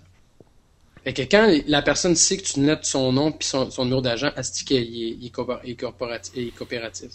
fait 1.05 1.13
que 1.13 1.23
quand 1.23 1.53
la 1.67 1.83
personne 1.83 2.15
sait 2.15 2.37
que 2.37 2.45
tu 2.45 2.61
notes 2.61 2.85
son 2.85 3.13
nom 3.13 3.33
puis 3.33 3.47
son, 3.47 3.69
numéro 3.85 4.01
d'agent, 4.01 4.31
elle 4.37 4.45
se 4.45 4.53
dit 4.53 4.65
qu'il 4.65 5.27
est, 5.27 5.31
coopératif. 6.57 7.11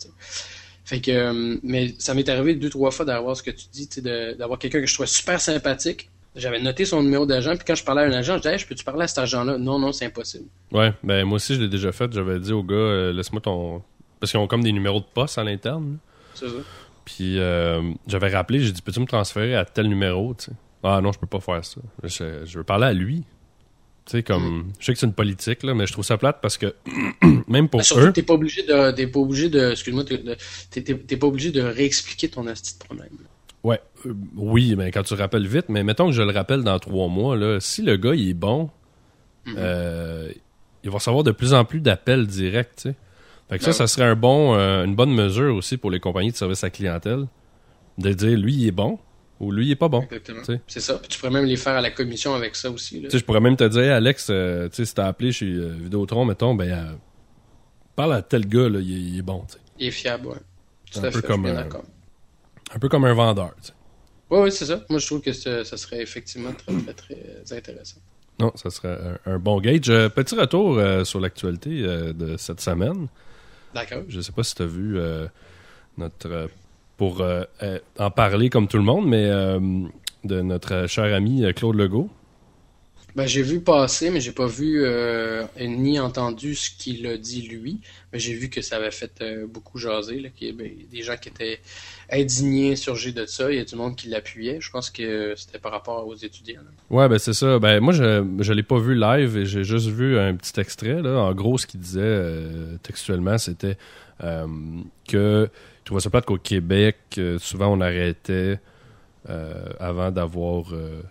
Fait 0.83 1.01
que, 1.01 1.11
euh, 1.11 1.57
mais 1.63 1.93
ça 1.97 2.13
m'est 2.13 2.27
arrivé 2.29 2.55
deux, 2.55 2.69
trois 2.69 2.91
fois 2.91 3.05
d'avoir 3.05 3.35
ce 3.35 3.43
que 3.43 3.51
tu 3.51 3.65
dis, 3.71 3.89
d'avoir 4.37 4.59
quelqu'un 4.59 4.79
que 4.81 4.87
je 4.87 4.93
trouvais 4.93 5.07
super 5.07 5.39
sympathique. 5.39 6.09
J'avais 6.35 6.59
noté 6.59 6.85
son 6.85 7.01
numéro 7.01 7.25
d'agent, 7.25 7.55
puis 7.55 7.65
quand 7.65 7.75
je 7.75 7.83
parlais 7.83 8.03
à 8.03 8.05
un 8.05 8.11
agent, 8.11 8.35
je 8.35 8.41
disais, 8.41 8.53
hey, 8.53 8.59
je 8.59 8.67
peux-tu 8.67 8.83
parler 8.83 9.03
à 9.03 9.07
cet 9.07 9.17
agent-là? 9.17 9.57
Non, 9.57 9.79
non, 9.79 9.91
c'est 9.91 10.05
impossible. 10.05 10.45
Ouais, 10.71 10.93
ben 11.03 11.25
moi 11.25 11.37
aussi, 11.37 11.55
je 11.55 11.61
l'ai 11.61 11.67
déjà 11.67 11.91
fait. 11.91 12.11
J'avais 12.13 12.39
dit 12.39 12.53
au 12.53 12.63
gars, 12.63 12.75
euh, 12.75 13.13
laisse-moi 13.13 13.41
ton. 13.41 13.81
Parce 14.19 14.31
qu'ils 14.31 14.39
ont 14.39 14.47
comme 14.47 14.63
des 14.63 14.71
numéros 14.71 14.99
de 14.99 15.05
poste 15.13 15.37
à 15.37 15.43
l'interne. 15.43 15.97
C'est 16.35 16.47
ça. 16.47 16.53
Puis 17.05 17.39
euh, 17.39 17.81
j'avais 18.05 18.29
rappelé, 18.29 18.59
j'ai 18.59 18.71
dit, 18.71 18.81
peux-tu 18.81 18.99
me 18.99 19.05
transférer 19.05 19.55
à 19.55 19.65
tel 19.65 19.87
numéro? 19.87 20.35
Ah 20.83 21.01
non, 21.01 21.11
je 21.11 21.19
peux 21.19 21.27
pas 21.27 21.39
faire 21.39 21.65
ça. 21.65 21.81
je 22.03 22.57
veux 22.57 22.63
parler 22.63 22.85
à 22.85 22.93
lui. 22.93 23.23
Tu 24.07 24.11
sais, 24.11 24.23
comme, 24.23 24.71
je 24.79 24.85
sais 24.85 24.93
que 24.93 24.99
c'est 24.99 25.05
une 25.05 25.13
politique, 25.13 25.63
là, 25.63 25.73
mais 25.73 25.85
je 25.85 25.91
trouve 25.91 26.05
ça 26.05 26.17
plate 26.17 26.39
parce 26.41 26.57
que, 26.57 26.73
même 27.49 27.67
pour 27.67 27.83
surtout, 27.83 28.03
eux. 28.03 28.13
T'es 28.13 28.23
pas 28.23 28.35
obligé 28.35 28.63
de, 28.63 28.91
t'es 28.91 29.05
pas 29.05 29.19
obligé 29.19 29.49
de, 29.49 29.71
excuse-moi, 29.71 30.05
t'es, 30.05 31.17
pas 31.17 31.27
obligé 31.27 31.51
de 31.51 31.61
réexpliquer 31.61 32.29
ton 32.29 32.47
astuce 32.47 32.79
de 32.79 32.85
problème. 32.85 33.09
Ouais, 33.65 33.81
euh, 34.05 34.13
oui, 34.37 34.75
mais 34.77 34.91
quand 34.91 35.03
tu 35.03 35.13
rappelles 35.13 35.45
vite, 35.45 35.65
mais 35.67 35.83
mettons 35.83 36.05
que 36.07 36.13
je 36.13 36.21
le 36.21 36.31
rappelle 36.31 36.63
dans 36.63 36.79
trois 36.79 37.09
mois, 37.09 37.35
là, 37.35 37.59
si 37.59 37.81
le 37.81 37.97
gars, 37.97 38.15
il 38.15 38.29
est 38.29 38.33
bon, 38.33 38.69
mm-hmm. 39.45 39.55
euh, 39.57 40.31
il 40.85 40.89
va 40.89 40.99
recevoir 40.99 41.25
de 41.25 41.31
plus 41.31 41.53
en 41.53 41.65
plus 41.65 41.81
d'appels 41.81 42.27
directs, 42.27 42.77
tu 42.77 42.81
sais. 42.83 42.95
Fait 43.49 43.57
que 43.57 43.63
ça, 43.63 43.71
ben 43.71 43.77
ça 43.77 43.87
serait 43.87 44.05
un 44.05 44.15
bon, 44.15 44.55
euh, 44.55 44.85
une 44.85 44.95
bonne 44.95 45.13
mesure 45.13 45.53
aussi 45.53 45.75
pour 45.75 45.91
les 45.91 45.99
compagnies 45.99 46.31
de 46.31 46.37
service 46.37 46.63
à 46.63 46.69
clientèle. 46.69 47.27
De 47.97 48.13
dire, 48.13 48.37
lui, 48.37 48.53
il 48.53 48.67
est 48.67 48.71
bon, 48.71 48.99
ou 49.39 49.51
lui, 49.51 49.67
il 49.67 49.71
est 49.71 49.75
pas 49.75 49.87
bon. 49.87 50.01
Exactement. 50.01 50.41
C'est 50.67 50.79
ça. 50.79 50.95
Puis 50.95 51.09
tu 51.09 51.19
pourrais 51.19 51.31
même 51.31 51.45
les 51.45 51.57
faire 51.57 51.75
à 51.75 51.81
la 51.81 51.91
commission 51.91 52.33
avec 52.33 52.55
ça 52.55 52.71
aussi. 52.71 53.05
Je 53.11 53.19
pourrais 53.19 53.39
même 53.39 53.55
te 53.55 53.63
dire, 53.65 53.93
Alex, 53.93 54.27
euh, 54.29 54.67
si 54.71 54.93
t'as 54.93 55.07
appelé 55.07 55.31
chez 55.31 55.45
euh, 55.45 55.75
Vidéotron, 55.79 56.25
mettons, 56.25 56.55
ben, 56.55 56.71
euh, 56.71 56.93
parle 57.95 58.13
à 58.13 58.21
tel 58.21 58.47
gars, 58.47 58.69
là, 58.69 58.79
il, 58.79 59.19
est, 59.19 59.21
bon. 59.21 59.45
Il 59.77 59.87
est 59.87 59.91
fiable, 59.91 60.27
ouais. 60.27 60.37
Tout 60.91 60.99
un 61.03 61.11
peu 61.11 61.21
comme 61.21 61.45
un, 61.45 61.67
un 62.73 62.79
peu 62.79 62.89
comme 62.89 63.05
un 63.05 63.13
vendeur. 63.13 63.53
Oui, 64.29 64.39
oui, 64.41 64.51
c'est 64.51 64.65
ça. 64.65 64.83
Moi, 64.89 64.99
je 64.99 65.05
trouve 65.05 65.21
que 65.21 65.33
ça 65.33 65.63
serait 65.63 66.01
effectivement 66.01 66.53
très, 66.53 66.93
très, 66.93 67.15
très 67.45 67.57
intéressant. 67.57 67.99
Non, 68.39 68.51
ça 68.55 68.69
serait 68.69 68.97
un, 69.25 69.39
bon 69.39 69.59
gauge. 69.59 69.87
petit 70.09 70.35
retour 70.35 70.79
sur 71.05 71.19
l'actualité 71.19 71.81
de 71.81 72.37
cette 72.37 72.61
semaine. 72.61 73.07
D'accord. 73.73 74.03
Je 74.07 74.21
sais 74.21 74.31
pas 74.31 74.43
si 74.43 74.55
tu 74.55 74.63
as 74.63 74.67
vu 74.67 74.97
notre 75.97 76.49
pour 76.97 77.21
euh, 77.21 77.43
euh, 77.63 77.79
en 77.97 78.11
parler 78.11 78.49
comme 78.49 78.67
tout 78.67 78.77
le 78.77 78.83
monde, 78.83 79.07
mais 79.07 79.25
euh, 79.25 79.59
de 80.23 80.41
notre 80.41 80.87
cher 80.87 81.13
ami 81.13 81.45
Claude 81.55 81.75
Legault. 81.75 82.09
Ben, 83.15 83.25
j'ai 83.25 83.41
vu 83.41 83.61
passer, 83.61 84.11
mais 84.11 84.19
j'ai 84.19 84.31
pas 84.31 84.45
vu 84.45 84.85
ni 85.59 85.99
entendu 85.99 86.53
ce 86.53 86.69
qu'il 86.69 87.07
a 87.07 87.17
dit 87.17 87.41
lui. 87.41 87.79
Mais 88.13 88.19
j'ai 88.19 88.35
vu 88.35 88.47
que 88.47 88.61
ça 88.61 88.75
avait 88.75 88.91
fait 88.91 89.23
beaucoup 89.51 89.79
jaser, 89.79 90.19
là, 90.19 90.29
qu'il 90.29 90.49
y 90.49 90.51
avait 90.51 90.77
des 90.91 91.01
gens 91.01 91.17
qui 91.17 91.29
étaient 91.29 91.59
indignés, 92.11 92.75
surgés 92.75 93.13
de 93.13 93.25
ça. 93.25 93.51
Il 93.51 93.57
y 93.57 93.59
a 93.59 93.65
du 93.65 93.75
monde 93.75 93.95
qui 93.95 94.07
l'appuyait. 94.07 94.59
Je 94.61 94.69
pense 94.69 94.91
que 94.91 95.33
c'était 95.35 95.57
par 95.57 95.71
rapport 95.71 96.05
aux 96.05 96.15
étudiants. 96.15 96.61
Ouais, 96.91 97.09
ben 97.09 97.17
c'est 97.17 97.33
ça. 97.33 97.57
Ben 97.57 97.79
moi, 97.79 97.91
je 97.91 98.23
je 98.39 98.53
l'ai 98.53 98.61
pas 98.61 98.77
vu 98.77 98.93
live 98.93 99.35
et 99.35 99.47
j'ai 99.47 99.63
juste 99.63 99.87
vu 99.87 100.19
un 100.19 100.35
petit 100.35 100.59
extrait. 100.59 101.01
Là. 101.01 101.17
En 101.17 101.33
gros, 101.33 101.57
ce 101.57 101.65
qu'il 101.65 101.79
disait 101.79 102.21
textuellement, 102.83 103.39
c'était 103.39 103.77
que 105.07 105.49
je 105.87 105.89
trouvais 105.89 106.01
ça 106.01 106.09
plate 106.09 106.25
qu'au 106.25 106.37
Québec, 106.37 106.97
euh, 107.17 107.39
souvent 107.39 107.67
on 107.67 107.79
arrêtait 107.79 108.59
euh, 109.29 109.69
avant 109.79 110.11
d'avoir 110.11 110.73
euh, 110.73 111.01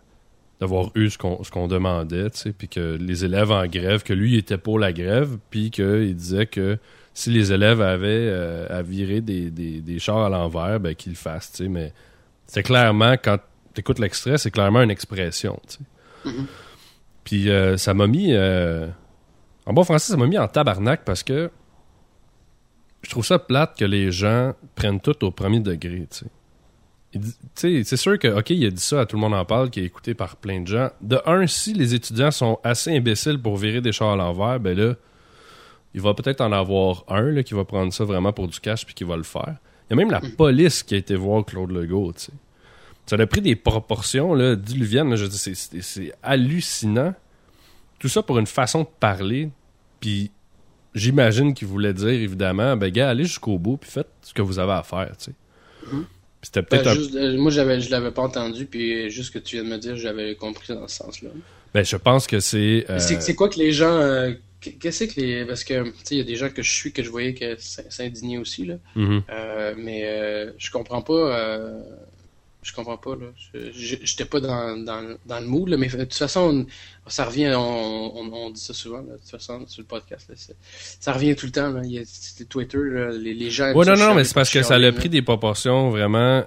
d'avoir 0.60 0.90
eu 0.94 1.08
ce 1.08 1.16
qu'on 1.16 1.42
ce 1.42 1.50
qu'on 1.50 1.66
demandait, 1.66 2.28
puis 2.58 2.68
que 2.68 2.98
les 3.00 3.24
élèves 3.24 3.50
en 3.50 3.66
grève, 3.68 4.02
que 4.02 4.12
lui 4.12 4.34
il 4.34 4.36
était 4.36 4.58
pour 4.58 4.78
la 4.78 4.92
grève, 4.92 5.38
puis 5.48 5.70
qu'il 5.70 6.14
disait 6.14 6.44
que 6.44 6.76
si 7.14 7.30
les 7.30 7.54
élèves 7.54 7.80
avaient 7.80 8.28
à 8.68 8.82
virer 8.82 9.22
des, 9.22 9.50
des, 9.50 9.98
chars 9.98 10.18
à 10.18 10.28
l'envers, 10.28 10.78
ben 10.78 10.94
qu'ils 10.94 11.12
le 11.12 11.16
fassent, 11.16 11.62
mais 11.62 11.94
c'est 12.46 12.62
clairement 12.62 13.14
quand 13.14 13.38
écoutes 13.78 13.98
l'extrait, 13.98 14.36
c'est 14.36 14.50
clairement 14.50 14.82
une 14.82 14.90
expression. 14.90 15.58
tu 15.66 15.76
sais. 15.76 16.30
Mhm. 16.36 16.46
Puis 17.24 17.48
euh, 17.48 17.78
ça 17.78 17.94
m'a 17.94 18.06
mis. 18.06 18.36
en 18.36 19.72
bon 19.72 19.84
français, 19.84 20.12
ça 20.12 20.18
m'a 20.18 20.26
mis 20.26 20.36
en 20.36 20.48
tabarnak 20.48 21.02
parce 21.06 21.22
que 21.22 21.50
je 23.06 23.10
trouve 23.12 23.24
ça 23.24 23.38
plate 23.38 23.78
que 23.78 23.84
les 23.84 24.10
gens 24.10 24.52
prennent 24.74 25.00
tout 25.00 25.24
au 25.24 25.30
premier 25.30 25.60
degré. 25.60 26.08
tu 26.10 26.26
sais. 27.54 27.84
C'est 27.84 27.96
sûr 27.96 28.18
que, 28.18 28.26
OK, 28.26 28.50
il 28.50 28.66
a 28.66 28.70
dit 28.70 28.82
ça, 28.82 29.02
à 29.02 29.06
tout 29.06 29.14
le 29.14 29.20
monde 29.20 29.34
en 29.34 29.44
parle, 29.44 29.70
qui 29.70 29.78
est 29.78 29.84
écouté 29.84 30.12
par 30.12 30.34
plein 30.34 30.60
de 30.60 30.66
gens. 30.66 30.90
De 31.00 31.20
un, 31.24 31.46
si 31.46 31.72
les 31.72 31.94
étudiants 31.94 32.32
sont 32.32 32.58
assez 32.64 32.90
imbéciles 32.96 33.38
pour 33.38 33.58
virer 33.58 33.80
des 33.80 33.92
chars 33.92 34.10
à 34.10 34.16
l'envers, 34.16 34.58
ben 34.58 34.76
là, 34.76 34.94
il 35.94 36.00
va 36.00 36.14
peut-être 36.14 36.40
en 36.40 36.50
avoir 36.50 37.04
un 37.06 37.30
là, 37.30 37.44
qui 37.44 37.54
va 37.54 37.64
prendre 37.64 37.92
ça 37.92 38.02
vraiment 38.02 38.32
pour 38.32 38.48
du 38.48 38.58
cash 38.58 38.84
puis 38.84 38.92
qui 38.92 39.04
va 39.04 39.16
le 39.16 39.22
faire. 39.22 39.54
Il 39.88 39.90
y 39.90 39.92
a 39.92 39.96
même 39.96 40.10
la 40.10 40.20
police 40.36 40.82
qui 40.82 40.94
a 40.94 40.96
été 40.96 41.14
voir 41.14 41.44
Claude 41.44 41.70
Legault, 41.70 42.12
tu 42.12 42.24
sais. 42.24 42.32
Ça 43.06 43.14
a 43.14 43.26
pris 43.28 43.40
des 43.40 43.54
proportions 43.54 44.34
là, 44.34 44.56
diluviennes. 44.56 45.10
là, 45.10 45.14
je 45.16 45.26
dis, 45.26 45.38
c'est 45.38 46.12
hallucinant. 46.24 47.14
Tout 48.00 48.08
ça 48.08 48.20
pour 48.20 48.40
une 48.40 48.48
façon 48.48 48.80
de 48.80 48.88
parler. 48.98 49.50
Puis 50.00 50.32
j'imagine 50.96 51.54
qu'il 51.54 51.68
voulait 51.68 51.92
dire, 51.94 52.08
évidemment, 52.08 52.76
ben 52.76 52.90
gars, 52.90 53.10
allez 53.10 53.24
jusqu'au 53.24 53.58
bout 53.58 53.76
puis 53.76 53.90
faites 53.90 54.08
ce 54.22 54.34
que 54.34 54.42
vous 54.42 54.58
avez 54.58 54.72
à 54.72 54.82
faire, 54.82 55.12
tu 55.18 55.26
sais. 55.26 55.32
Mhm. 55.92 56.04
C'était 56.42 56.62
Ben, 56.62 56.66
peut-être 56.68 56.86
un... 56.88 56.94
juste, 56.94 57.14
euh, 57.14 57.36
moi, 57.38 57.50
j'avais, 57.50 57.80
je 57.80 57.90
l'avais 57.90 58.10
pas 58.10 58.22
entendu, 58.22 58.66
puis 58.66 59.10
juste 59.10 59.28
ce 59.32 59.38
que 59.38 59.38
tu 59.38 59.56
viens 59.56 59.64
de 59.64 59.68
me 59.70 59.78
dire, 59.78 59.96
j'avais 59.96 60.34
compris 60.34 60.74
dans 60.74 60.86
ce 60.88 60.96
sens-là. 60.96 61.30
Ben, 61.74 61.84
je 61.84 61.96
pense 61.96 62.26
que 62.26 62.40
c'est... 62.40 62.86
euh, 62.88 62.98
C'est, 62.98 63.34
quoi 63.34 63.48
que 63.48 63.58
les 63.58 63.72
gens. 63.72 63.90
euh, 64.00 64.32
qu'est-ce 64.60 65.04
que 65.04 65.20
les. 65.20 65.44
Parce 65.44 65.64
que, 65.64 65.82
tu 65.84 65.90
sais, 66.04 66.14
il 66.14 66.18
y 66.18 66.20
a 66.20 66.24
des 66.24 66.36
gens 66.36 66.48
que 66.48 66.62
je 66.62 66.70
suis 66.70 66.92
que 66.92 67.02
je 67.02 67.10
voyais 67.10 67.34
que 67.34 67.56
s'indignaient 67.58 68.38
aussi, 68.38 68.64
là. 68.64 68.76
mhm. 68.94 69.22
Mais 69.76 70.02
euh, 70.04 70.52
je 70.58 70.70
comprends 70.70 71.02
pas. 71.02 71.70
Euh, 72.66 72.70
je 72.70 72.74
comprends 72.74 72.96
pas, 72.96 73.14
là. 73.16 73.26
J'étais 73.72 74.24
pas 74.24 74.40
dans, 74.40 74.76
dans, 74.76 75.16
dans 75.26 75.40
le 75.40 75.46
mood, 75.46 75.68
là, 75.68 75.76
mais 75.76 75.86
de 75.88 75.96
toute 76.04 76.14
façon, 76.14 76.66
on- 77.06 77.10
ça 77.10 77.24
revient, 77.24 77.52
on, 77.56 78.12
on, 78.16 78.32
on 78.32 78.50
dit 78.50 78.60
ça 78.60 78.74
souvent, 78.74 78.98
là, 78.98 79.14
de 79.14 79.18
toute 79.18 79.30
façon, 79.30 79.64
sur 79.66 79.82
le 79.82 79.86
podcast. 79.86 80.28
Là, 80.28 80.34
ça 81.00 81.12
revient 81.12 81.36
tout 81.36 81.46
le 81.46 81.52
temps. 81.52 81.70
Là. 81.70 81.80
Il 81.84 81.92
y 81.92 81.98
a 81.98 82.02
Twitter, 82.48 82.78
là, 82.82 83.10
les, 83.12 83.34
les 83.34 83.50
gens. 83.50 83.72
Ouais, 83.72 83.86
non, 83.86 83.96
non, 83.96 84.14
mais 84.14 84.24
c'est 84.24 84.34
parce 84.34 84.50
que 84.50 84.62
ça 84.62 84.74
a 84.76 84.92
pris 84.92 85.08
des 85.08 85.22
proportions 85.22 85.90
vraiment. 85.90 86.42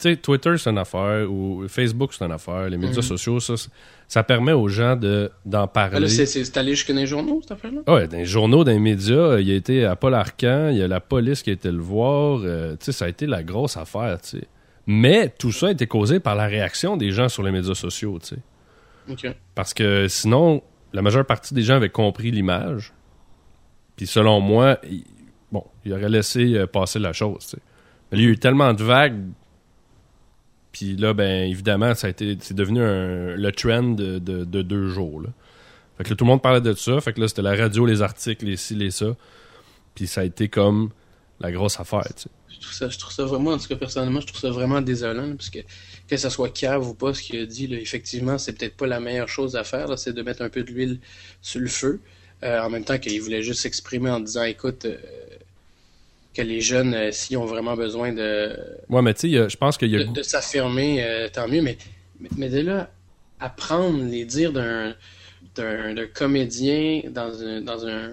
Tu 0.00 0.08
sais, 0.10 0.16
Twitter, 0.16 0.54
c'est 0.56 0.70
une 0.70 0.78
affaire, 0.78 1.30
ou 1.30 1.66
Facebook, 1.68 2.14
c'est 2.14 2.24
une 2.24 2.32
affaire, 2.32 2.68
les 2.70 2.78
médias 2.78 2.96
Mhm. 2.96 3.02
sociaux, 3.02 3.38
ça, 3.38 3.54
ça 4.08 4.22
permet 4.24 4.52
aux 4.52 4.66
gens 4.66 4.96
de, 4.96 5.30
d'en 5.44 5.64
Ah, 5.64 5.68
parler. 5.68 6.08
c'est, 6.08 6.56
allé 6.56 6.70
jusque 6.74 6.90
dans 6.90 6.96
les 6.98 7.06
journaux, 7.06 7.40
cette 7.42 7.52
affaire-là? 7.52 7.82
Ouais, 7.86 8.08
dans 8.08 8.16
les 8.16 8.24
journaux, 8.24 8.64
dans 8.64 8.72
les 8.72 8.78
médias, 8.78 9.38
il 9.38 9.50
a 9.50 9.54
été 9.54 9.84
à 9.84 9.94
Paul 9.96 10.14
Arcan, 10.14 10.70
il 10.70 10.78
y 10.78 10.82
a 10.82 10.88
la 10.88 11.00
police 11.00 11.42
qui 11.42 11.50
a 11.50 11.52
été 11.52 11.70
le 11.70 11.80
voir, 11.80 12.40
euh, 12.42 12.72
tu 12.80 12.86
sais, 12.86 12.92
ça 12.92 13.04
a 13.04 13.08
été 13.08 13.26
la 13.26 13.42
grosse 13.42 13.76
affaire, 13.76 14.18
tu 14.22 14.38
sais. 14.38 14.44
Mais 14.86 15.28
tout 15.38 15.52
ça 15.52 15.68
a 15.68 15.70
été 15.70 15.86
causé 15.86 16.20
par 16.20 16.34
la 16.34 16.46
réaction 16.46 16.96
des 16.96 17.10
gens 17.12 17.28
sur 17.28 17.42
les 17.42 17.52
médias 17.52 17.74
sociaux, 17.74 18.18
tu 18.20 18.34
sais. 18.34 18.38
Parce 19.54 19.74
que 19.74 20.08
sinon, 20.08 20.62
la 20.92 21.02
majeure 21.02 21.24
partie 21.26 21.54
des 21.54 21.62
gens 21.62 21.74
avaient 21.76 21.88
compris 21.90 22.30
l'image. 22.30 22.92
Puis 23.96 24.06
selon 24.06 24.40
moi, 24.40 24.78
il- 24.88 25.04
bon, 25.52 25.64
il 25.84 25.92
aurait 25.92 26.08
laissé 26.08 26.54
euh, 26.54 26.66
passer 26.66 26.98
la 26.98 27.12
chose. 27.12 27.38
tu 27.40 27.48
sais. 27.50 27.58
Mais 28.10 28.18
il 28.18 28.24
y 28.24 28.26
a 28.26 28.30
eu 28.30 28.38
tellement 28.38 28.72
de 28.72 28.82
vagues. 28.82 29.20
Puis 30.72 30.96
là, 30.96 31.12
ben 31.14 31.48
évidemment, 31.50 31.94
ça 31.94 32.06
a 32.06 32.10
été, 32.10 32.36
c'est 32.40 32.54
devenu 32.54 32.80
un- 32.82 33.34
le 33.36 33.52
trend 33.52 33.82
de, 33.82 34.18
de- 34.18 34.44
de 34.44 34.62
deux 34.62 34.88
jours. 34.88 35.20
Là. 35.20 35.28
Fait 35.98 36.04
que 36.04 36.10
là, 36.10 36.16
tout 36.16 36.24
le 36.24 36.30
monde 36.30 36.42
parlait 36.42 36.60
de 36.60 36.72
ça. 36.74 37.00
Fait 37.00 37.12
que 37.12 37.20
là, 37.20 37.28
c'était 37.28 37.42
la 37.42 37.56
radio, 37.56 37.84
les 37.86 38.02
articles, 38.02 38.44
les 38.46 38.56
ci, 38.56 38.74
les 38.74 38.90
ça. 38.90 39.16
Puis 39.94 40.06
ça 40.06 40.20
a 40.22 40.24
été 40.24 40.48
comme 40.48 40.90
la 41.40 41.50
grosse 41.50 41.80
affaire. 41.80 42.04
tu 42.14 42.22
sais. 42.22 42.28
Je 42.48 42.60
trouve 42.60 42.72
ça, 42.74 42.88
je 42.88 42.98
trouve 42.98 43.12
ça 43.12 43.24
vraiment, 43.24 43.52
en 43.52 43.58
tout 43.58 43.68
cas 43.68 43.76
personnellement, 43.76 44.20
je 44.20 44.26
trouve 44.26 44.40
ça 44.40 44.50
vraiment 44.50 44.80
désolant, 44.80 45.26
là, 45.26 45.34
parce 45.34 45.50
que 45.50 45.60
que 46.08 46.16
ça 46.16 46.28
soit 46.28 46.50
cave 46.50 46.86
ou 46.86 46.94
pas, 46.94 47.14
ce 47.14 47.22
qu'il 47.22 47.40
a 47.40 47.46
dit, 47.46 47.66
là, 47.68 47.78
effectivement, 47.78 48.36
c'est 48.36 48.52
peut-être 48.52 48.76
pas 48.76 48.86
la 48.86 49.00
meilleure 49.00 49.28
chose 49.28 49.56
à 49.56 49.64
faire, 49.64 49.96
c'est 49.98 50.12
de 50.12 50.22
mettre 50.22 50.42
un 50.42 50.48
peu 50.50 50.62
d'huile 50.62 50.98
sur 51.40 51.60
le 51.60 51.68
feu, 51.68 52.00
euh, 52.42 52.60
en 52.60 52.68
même 52.68 52.84
temps 52.84 52.98
qu'il 52.98 53.20
voulait 53.22 53.42
juste 53.42 53.60
s'exprimer 53.60 54.10
en 54.10 54.20
disant, 54.20 54.42
écoute, 54.42 54.84
euh, 54.84 54.96
que 56.34 56.42
les 56.42 56.60
jeunes, 56.60 56.94
euh, 56.94 57.12
s'ils 57.12 57.38
ont 57.38 57.46
vraiment 57.46 57.76
besoin 57.76 58.12
de, 58.12 58.56
Ouais, 58.88 59.02
mais 59.02 59.14
tu 59.14 59.32
sais, 59.32 59.48
je 59.48 59.56
pense 59.56 59.78
qu'il 59.78 59.90
y 59.90 59.96
a. 59.96 60.04
de, 60.04 60.12
de 60.12 60.22
s'affirmer, 60.22 61.28
tant 61.32 61.48
mieux, 61.48 61.62
mais, 61.62 61.78
mais, 62.18 62.28
mais 62.36 62.48
de 62.48 62.60
là, 62.60 62.90
apprendre 63.38 64.04
les 64.04 64.24
dires 64.24 64.52
d'un 64.52 64.94
d'un 65.56 65.94
d'un 65.94 66.06
comédien 66.06 67.02
dans 67.10 67.42
un, 67.42 67.60
dans 67.60 67.86
un, 67.86 68.12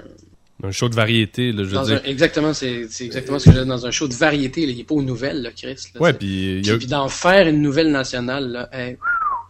un 0.63 0.71
show 0.71 0.89
de 0.89 0.95
variété, 0.95 1.51
là, 1.51 1.63
je 1.63 1.69
veux 1.69 1.73
dans 1.75 1.83
dire. 1.85 2.01
un 2.03 2.07
exactement, 2.09 2.53
c'est 2.53 2.87
c'est 2.89 3.05
exactement 3.05 3.37
ce 3.39 3.45
que 3.49 3.55
j'ai 3.55 3.65
dans 3.65 3.85
un 3.85 3.91
show 3.91 4.07
de 4.07 4.13
variété, 4.15 4.65
là, 4.65 4.71
il 4.71 4.79
est 4.79 4.83
pas 4.83 4.95
aux 4.95 5.03
nouvelles, 5.03 5.41
là, 5.43 5.51
Chris. 5.51 5.75
là, 5.93 6.01
Ouais, 6.01 6.13
puis 6.13 6.61
a, 6.69 6.77
d'en 6.87 7.07
faire 7.09 7.47
une 7.47 7.61
nouvelle 7.61 7.91
nationale, 7.91 8.49
là, 8.49 8.69
hey, 8.73 8.97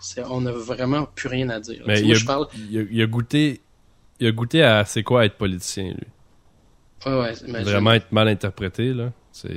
c'est- 0.01 0.23
on 0.29 0.41
n'a 0.41 0.51
vraiment 0.51 1.07
plus 1.15 1.29
rien 1.29 1.49
à 1.49 1.59
dire. 1.59 1.81
Mais 1.87 1.99
il 2.01 2.07
moi, 2.07 2.15
a- 2.15 2.19
je 2.19 2.25
parle. 2.25 2.47
il 2.69 2.77
a, 2.79 2.83
il 2.91 3.01
a 3.01 3.05
goûté. 3.05 3.61
Il 4.19 4.27
a 4.27 4.31
goûté 4.31 4.63
à 4.63 4.83
c'est 4.83 5.03
quoi 5.03 5.25
être 5.25 5.35
politicien, 5.35 5.89
lui? 5.93 6.07
Ouais, 7.05 7.19
ouais, 7.21 7.33
imagine. 7.47 7.69
Vraiment 7.69 7.93
être 7.93 8.11
mal 8.11 8.27
interprété, 8.27 8.93
là. 8.93 9.13
C'est. 9.31 9.47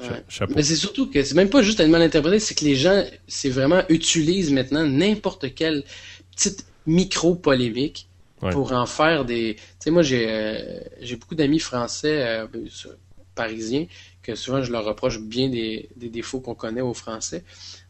cha- 0.00 0.12
Ouais. 0.12 0.24
Chapeau. 0.28 0.52
Mais 0.54 0.62
c'est 0.62 0.76
surtout 0.76 1.10
que 1.10 1.24
c'est 1.24 1.34
même 1.34 1.48
pas 1.50 1.62
juste 1.62 1.80
être 1.80 1.88
mal 1.88 2.02
interprété, 2.02 2.38
c'est 2.38 2.54
que 2.54 2.64
les 2.64 2.76
gens, 2.76 3.02
c'est 3.26 3.48
vraiment 3.50 3.82
utilisent 3.88 4.52
maintenant 4.52 4.84
n'importe 4.86 5.54
quelle 5.56 5.82
petite 6.36 6.66
micro-polémique 6.86 8.08
Pour 8.40 8.72
en 8.72 8.86
faire 8.86 9.24
des. 9.24 9.56
Tu 9.56 9.62
sais, 9.80 9.90
moi, 9.90 10.02
j'ai 10.02 10.26
euh, 10.28 10.80
j'ai 11.00 11.16
beaucoup 11.16 11.34
d'amis 11.34 11.58
français, 11.58 12.24
euh, 12.24 12.46
parisiens, 13.34 13.86
que 14.22 14.34
souvent 14.34 14.62
je 14.62 14.70
leur 14.70 14.84
reproche 14.84 15.20
bien 15.20 15.48
des, 15.48 15.88
des 15.96 16.08
défauts 16.08 16.40
qu'on 16.40 16.54
connaît 16.54 16.80
aux 16.80 16.94
Français. 16.94 17.44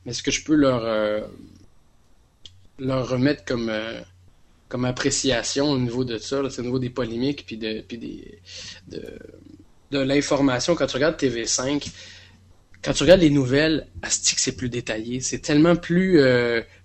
Mais 0.05 0.13
ce 0.13 0.23
que 0.23 0.31
je 0.31 0.45
peux 0.45 0.55
leur, 0.55 0.85
euh, 0.85 1.21
leur 2.79 3.09
remettre 3.09 3.45
comme, 3.45 3.73
comme 4.69 4.85
appréciation 4.85 5.71
au 5.71 5.79
niveau 5.79 6.05
de 6.05 6.19
ça, 6.19 6.41
c'est 6.51 6.61
au 6.61 6.65
niveau 6.65 6.79
des 6.79 6.91
polémiques 6.91 7.45
puis 7.47 7.57
de, 7.57 7.81
puis 7.81 7.99
des, 7.99 8.39
de, 8.89 9.03
de 9.91 9.99
l'information. 9.99 10.75
Quand 10.75 10.87
tu 10.87 10.97
regardes 10.97 11.17
TV5, 11.17 11.91
quand 12.83 12.93
tu 12.93 13.03
regardes 13.03 13.21
les 13.21 13.31
nouvelles, 13.31 13.87
asti 14.03 14.35
que 14.35 14.41
c'est 14.41 14.57
plus 14.57 14.69
détaillé. 14.69 15.21
C'est 15.21 15.41
tellement 15.41 15.77
plus, 15.77 16.21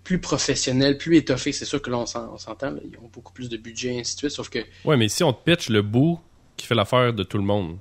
plus 0.03 0.19
professionnel, 0.19 0.97
plus 0.97 1.15
étoffé. 1.17 1.51
C'est 1.53 1.65
sûr 1.65 1.81
que 1.81 1.89
là, 1.89 1.97
on 1.97 2.05
s'en- 2.05 2.33
on 2.33 2.37
s'entend. 2.37 2.75
ils 2.83 2.97
ont 2.99 3.09
beaucoup 3.11 3.31
plus 3.33 3.49
de 3.49 3.57
budget 3.57 3.95
et 3.95 3.99
ainsi 4.01 4.15
de 4.15 4.19
suite. 4.19 4.31
Sauf 4.31 4.49
que 4.49 4.59
Ouais, 4.85 4.97
mais 4.97 5.07
si 5.07 5.23
on 5.23 5.31
te 5.33 5.43
pitch 5.43 5.69
le 5.69 5.81
bout 5.81 6.19
qui 6.57 6.65
fait 6.67 6.75
l'affaire 6.75 7.13
de 7.13 7.23
tout 7.23 7.37
le 7.37 7.43
monde. 7.43 7.77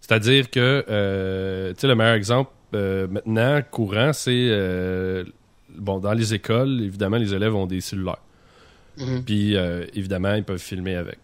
C'est-à-dire 0.00 0.50
que, 0.50 0.84
euh, 0.88 1.72
tu 1.72 1.80
sais, 1.80 1.86
le 1.86 1.94
meilleur 1.94 2.14
exemple 2.14 2.50
euh, 2.74 3.06
maintenant, 3.08 3.62
courant, 3.70 4.12
c'est. 4.12 4.32
euh, 4.50 5.24
bon, 5.70 5.98
dans 6.00 6.12
les 6.12 6.34
écoles, 6.34 6.80
évidemment, 6.82 7.16
les 7.16 7.32
élèves 7.32 7.54
ont 7.54 7.66
des 7.66 7.80
cellulaires. 7.80 8.18
Mhm. 8.98 9.24
Puis, 9.24 9.54
évidemment, 9.94 10.34
ils 10.34 10.44
peuvent 10.44 10.58
filmer 10.58 10.96
avec. 10.96 11.18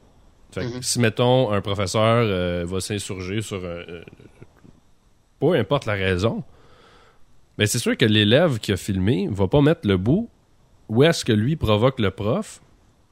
Fait 0.52 0.62
que 0.62 0.74
Mhm. 0.76 0.82
si, 0.82 0.98
mettons, 1.00 1.52
un 1.52 1.60
professeur 1.60 2.66
va 2.66 2.80
s'insurger 2.80 3.42
sur 3.42 3.64
un. 3.64 3.82
peu 5.38 5.52
importe 5.54 5.86
la 5.86 5.94
raison, 5.94 6.42
mais 7.60 7.66
c'est 7.66 7.78
sûr 7.78 7.96
que 7.96 8.04
l'élève 8.06 8.58
qui 8.58 8.72
a 8.72 8.76
filmé 8.76 9.28
va 9.30 9.46
pas 9.46 9.60
mettre 9.60 9.86
le 9.86 9.96
bout 9.96 10.28
où 10.88 11.04
est-ce 11.04 11.24
que 11.24 11.32
lui 11.32 11.54
provoque 11.54 12.00
le 12.00 12.10
prof, 12.10 12.60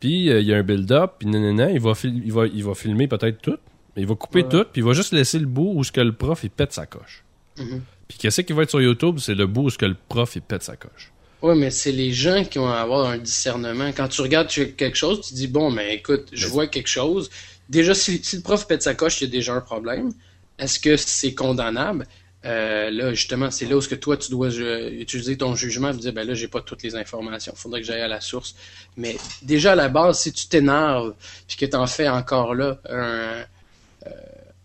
puis 0.00 0.30
euh, 0.30 0.40
il 0.40 0.46
y 0.48 0.52
a 0.52 0.56
un 0.56 0.62
build-up, 0.64 1.12
puis 1.20 1.28
nanana, 1.28 1.70
il 1.70 1.78
va, 1.80 1.92
il 2.02 2.32
va, 2.32 2.46
il 2.46 2.64
va 2.64 2.74
filmer 2.74 3.06
peut-être 3.06 3.40
tout, 3.40 3.58
mais 3.94 4.02
il 4.02 4.08
va 4.08 4.16
couper 4.16 4.42
Ouais. 4.42 4.48
tout, 4.48 4.64
puis 4.72 4.80
il 4.80 4.84
va 4.84 4.94
juste 4.94 5.12
laisser 5.12 5.38
le 5.38 5.46
bout 5.46 5.72
où 5.76 5.84
ce 5.84 5.92
que 5.92 6.00
le 6.00 6.12
prof, 6.12 6.40
il 6.42 6.50
pète 6.50 6.72
sa 6.72 6.86
coche. 6.86 7.22
Mhm. 7.56 7.82
Puis 8.08 8.18
qu'est-ce 8.18 8.40
qui 8.40 8.52
va 8.52 8.62
être 8.62 8.70
sur 8.70 8.80
YouTube, 8.80 9.18
c'est 9.18 9.34
le 9.34 9.46
bout 9.46 9.64
où 9.64 9.70
ce 9.70 9.78
que 9.78 9.86
le 9.86 9.96
prof, 10.08 10.34
il 10.34 10.42
pète 10.42 10.62
sa 10.64 10.76
coche. 10.76 11.12
Ouais, 11.42 11.54
mais 11.54 11.70
c'est 11.70 11.92
les 11.92 12.10
gens 12.12 12.42
qui 12.42 12.58
vont 12.58 12.68
avoir 12.68 13.10
un 13.10 13.18
discernement. 13.18 13.90
Quand 13.96 14.08
tu 14.08 14.22
regardes 14.22 14.48
quelque 14.48 14.96
chose, 14.96 15.20
tu 15.20 15.34
dis 15.34 15.46
bon, 15.46 15.70
mais 15.70 15.94
écoute, 15.94 16.28
je 16.32 16.48
vois 16.48 16.66
quelque 16.66 16.88
chose. 16.88 17.30
Déjà, 17.68 17.94
si, 17.94 18.24
si 18.24 18.36
le 18.36 18.42
prof 18.42 18.66
pète 18.66 18.82
sa 18.82 18.94
coche, 18.94 19.20
il 19.20 19.24
y 19.24 19.26
a 19.28 19.30
déjà 19.30 19.54
un 19.54 19.60
problème. 19.60 20.10
Est-ce 20.58 20.80
que 20.80 20.96
c'est 20.96 21.34
condamnable? 21.34 22.06
Euh, 22.48 22.90
là, 22.90 23.12
justement, 23.12 23.50
c'est 23.50 23.66
là 23.66 23.76
où 23.76 23.80
que 23.80 23.94
toi, 23.94 24.16
tu 24.16 24.30
dois 24.30 24.48
euh, 24.48 24.90
utiliser 24.90 25.36
ton 25.36 25.54
jugement 25.54 25.90
et 25.90 25.96
dire, 25.96 26.12
ben 26.14 26.26
là, 26.26 26.32
j'ai 26.34 26.48
pas 26.48 26.62
toutes 26.62 26.82
les 26.82 26.94
informations. 26.94 27.52
Faudrait 27.54 27.80
que 27.80 27.86
j'aille 27.86 28.00
à 28.00 28.08
la 28.08 28.22
source. 28.22 28.54
Mais 28.96 29.16
déjà, 29.42 29.72
à 29.72 29.74
la 29.74 29.88
base, 29.88 30.20
si 30.20 30.32
tu 30.32 30.46
t'énerves 30.46 31.14
puis 31.46 31.56
que 31.58 31.66
t'en 31.66 31.86
fais 31.86 32.08
encore 32.08 32.54
là 32.54 32.80
euh, 32.88 33.44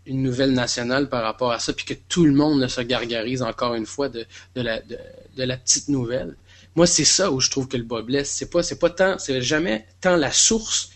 une 0.06 0.22
nouvelle 0.22 0.54
nationale 0.54 1.10
par 1.10 1.24
rapport 1.24 1.52
à 1.52 1.60
ça, 1.60 1.74
puis 1.74 1.86
que 1.86 1.94
tout 1.94 2.26
le 2.26 2.32
monde 2.32 2.66
se 2.68 2.82
gargarise 2.82 3.42
encore 3.42 3.74
une 3.76 3.86
fois 3.86 4.08
de, 4.08 4.26
la, 4.56 4.80
de, 4.80 4.98
de 5.36 5.44
la 5.44 5.58
petite 5.58 5.90
nouvelle. 5.90 6.36
Moi, 6.76 6.88
c'est 6.88 7.06
ça 7.06 7.32
où 7.32 7.40
je 7.40 7.50
trouve 7.50 7.68
que 7.68 7.78
le 7.78 7.84
bas 7.84 8.02
blesse. 8.02 8.30
C'est 8.32 8.50
pas, 8.50 8.64
c'est 8.64 8.80
pas 8.80 8.90
tant, 8.90 9.18
c'est 9.20 9.42
jamais 9.42 9.86
tant 10.00 10.16
la 10.16 10.32
source 10.32 10.92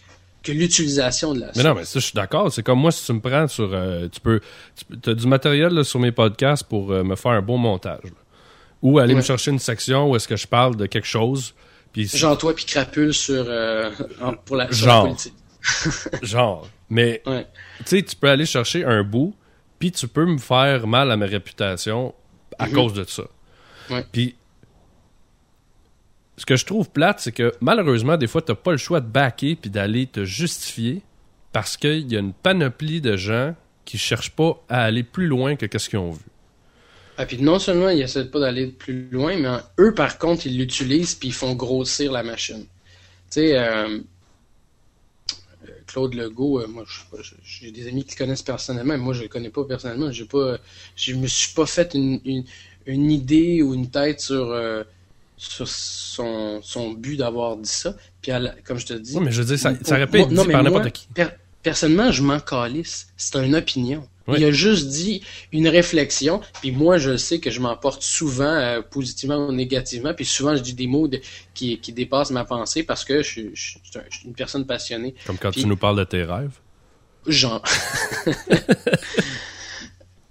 que 0.47 0.57
l'utilisation 0.57 1.33
de 1.33 1.41
la 1.41 1.51
Mais 1.55 1.63
non, 1.63 1.73
mais 1.75 1.85
ça, 1.85 1.99
je 1.99 2.05
suis 2.05 2.13
d'accord. 2.15 2.51
C'est 2.51 2.63
comme 2.63 2.79
moi, 2.79 2.91
si 2.91 3.05
tu 3.05 3.13
me 3.13 3.19
prends 3.19 3.47
sur. 3.47 3.69
euh, 3.73 4.07
tu 4.11 4.19
peux. 4.19 4.39
Tu 5.01 5.09
as 5.09 5.13
du 5.13 5.27
matériel 5.27 5.73
là, 5.73 5.83
sur 5.83 5.99
mes 5.99 6.11
podcasts 6.11 6.63
pour 6.63 6.91
euh, 6.91 7.03
me 7.03 7.15
faire 7.15 7.31
un 7.31 7.41
bon 7.41 7.57
montage. 7.57 8.03
là. 8.03 8.09
Ou 8.81 8.99
aller 8.99 9.13
Ouais. 9.13 9.17
me 9.19 9.23
chercher 9.23 9.51
une 9.51 9.59
section 9.59 10.09
où 10.11 10.15
est-ce 10.15 10.27
que 10.27 10.35
je 10.35 10.47
parle 10.47 10.75
de 10.75 10.85
quelque 10.85 11.07
chose. 11.07 11.53
Puis 11.93 12.07
Genre 12.07 12.37
toi 12.37 12.53
puis 12.53 12.65
crapule 12.65 13.13
sur, 13.13 13.43
euh, 13.47 13.89
pour 14.45 14.55
la, 14.55 14.71
sur 14.71 14.85
Genre. 14.87 15.03
la 15.03 15.09
politique. 15.09 15.33
genre. 16.23 16.67
Mais 16.89 17.21
Ouais. 17.25 17.45
tu 17.79 17.83
sais, 17.97 18.03
tu 18.03 18.15
peux 18.15 18.29
aller 18.29 18.45
chercher 18.45 18.85
un 18.85 19.03
bout, 19.03 19.33
puis 19.79 19.91
tu 19.91 20.07
peux 20.07 20.25
me 20.25 20.37
faire 20.37 20.85
mal 20.87 21.11
à 21.11 21.17
ma 21.17 21.25
réputation 21.25 22.13
à 22.59 22.67
Mhm. 22.67 22.73
cause 22.73 22.93
de 22.93 23.03
ça. 23.03 23.23
Puis 24.11 24.35
ce 26.37 26.45
que 26.45 26.55
je 26.55 26.65
trouve 26.65 26.89
plate, 26.89 27.19
c'est 27.19 27.31
que 27.31 27.51
malheureusement, 27.61 28.15
des 28.15 28.27
fois, 28.27 28.41
tu 28.41 28.51
n'as 28.51 28.55
pas 28.55 28.71
le 28.71 28.77
choix 28.77 29.01
de 29.01 29.07
backer 29.07 29.55
puis 29.55 29.69
d'aller 29.69 30.05
te 30.05 30.23
justifier 30.23 31.01
parce 31.51 31.77
qu'il 31.77 32.11
y 32.11 32.15
a 32.15 32.19
une 32.19 32.33
panoplie 32.33 33.01
de 33.01 33.17
gens 33.17 33.55
qui 33.85 33.97
cherchent 33.97 34.31
pas 34.31 34.63
à 34.69 34.83
aller 34.83 35.03
plus 35.03 35.27
loin 35.27 35.55
que 35.55 35.77
ce 35.77 35.89
qu'ils 35.89 35.99
ont 35.99 36.11
vu. 36.11 36.25
Ah, 37.17 37.25
puis 37.25 37.41
non 37.41 37.57
seulement 37.57 37.89
ils 37.89 38.01
essaient 38.01 38.25
pas 38.25 38.39
d'aller 38.39 38.67
plus 38.67 39.09
loin, 39.09 39.35
mais 39.37 39.49
eux, 39.79 39.93
par 39.95 40.19
contre, 40.19 40.45
ils 40.45 40.55
l'utilisent 40.55 41.15
puis 41.15 41.29
ils 41.29 41.33
font 41.33 41.55
grossir 41.55 42.11
la 42.11 42.21
machine. 42.21 42.65
Tu 43.31 43.41
sais, 43.41 43.57
euh, 43.57 43.99
Claude 45.87 46.13
Legault, 46.13 46.61
euh, 46.61 46.67
moi, 46.67 46.85
j'ai 47.43 47.71
des 47.71 47.87
amis 47.87 48.03
qui 48.03 48.11
le 48.11 48.17
connaissent 48.17 48.43
personnellement, 48.43 48.93
mais 48.93 48.99
moi, 48.99 49.13
je 49.13 49.23
le 49.23 49.29
connais 49.29 49.49
pas 49.49 49.63
personnellement. 49.63 50.11
J'ai 50.11 50.25
pas, 50.25 50.57
je 50.95 51.15
me 51.15 51.25
suis 51.25 51.55
pas 51.55 51.65
fait 51.65 51.95
une, 51.95 52.19
une, 52.85 53.11
idée 53.11 53.63
ou 53.63 53.73
une 53.73 53.89
tête 53.89 54.21
sur, 54.21 54.51
euh, 54.51 54.83
sur 55.37 55.67
son, 55.67 56.59
son 56.63 56.91
but 56.91 57.17
d'avoir 57.17 57.57
dit 57.57 57.69
ça. 57.69 57.95
Puis, 58.21 58.31
comme 58.65 58.79
je 58.79 58.85
te 58.87 58.93
dis. 58.93 59.15
Oui, 59.15 59.23
mais 59.23 59.31
je 59.31 59.41
veux 59.41 59.47
dire, 59.47 59.59
ça, 59.59 59.73
ça 59.83 59.95
répète 59.95 60.27
dit 60.27 60.35
par 60.35 60.63
n'importe 60.63 60.91
qui. 60.91 61.07
personnellement, 61.61 62.11
je 62.11 62.23
m'en 62.23 62.39
calisse. 62.39 63.07
C'est 63.15 63.37
une 63.37 63.55
opinion. 63.55 64.07
Il 64.35 64.43
a 64.43 64.51
juste 64.51 64.87
dit 64.89 65.21
une 65.53 65.69
réflexion, 65.69 66.41
puis 66.59 66.71
moi 66.71 66.97
je 66.97 67.15
sais 67.15 67.39
que 67.39 67.49
je 67.49 67.61
m'emporte 67.61 68.03
souvent 68.03 68.43
euh, 68.43 68.81
positivement 68.81 69.47
ou 69.47 69.53
négativement, 69.53 70.13
puis 70.13 70.25
souvent 70.25 70.53
je 70.55 70.61
dis 70.61 70.73
des 70.73 70.87
mots 70.87 71.09
qui, 71.53 71.79
qui, 71.79 71.93
dépassent 71.93 72.31
ma 72.31 72.43
pensée 72.43 72.83
parce 72.83 73.05
que 73.05 73.23
je, 73.23 73.51
suis 73.53 73.79
une 74.25 74.33
personne 74.33 74.65
passionnée. 74.65 75.15
Comme 75.25 75.37
quand 75.37 75.51
tu 75.51 75.65
nous 75.65 75.77
parles 75.77 75.99
de 75.99 76.03
tes 76.03 76.23
rêves. 76.23 76.59
Genre. 77.25 77.63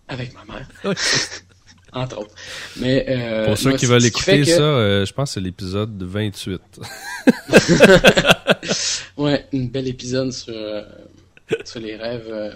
Avec 0.08 0.34
ma 0.34 0.44
mère. 0.44 0.68
Entre 1.96 2.18
autres. 2.18 2.34
Mais, 2.76 3.06
euh, 3.08 3.46
Pour 3.46 3.58
ceux 3.58 3.76
qui 3.76 3.86
veulent 3.86 4.04
écouter 4.04 4.44
ça, 4.44 4.60
euh, 4.62 5.06
je 5.06 5.12
pense 5.12 5.30
que 5.30 5.34
c'est 5.34 5.40
l'épisode 5.40 6.02
28. 6.02 6.60
ouais, 9.16 9.46
un 9.52 9.64
bel 9.64 9.88
épisode 9.88 10.32
sur, 10.32 10.54
sur 11.64 11.80
les 11.80 11.96
rêves 11.96 12.54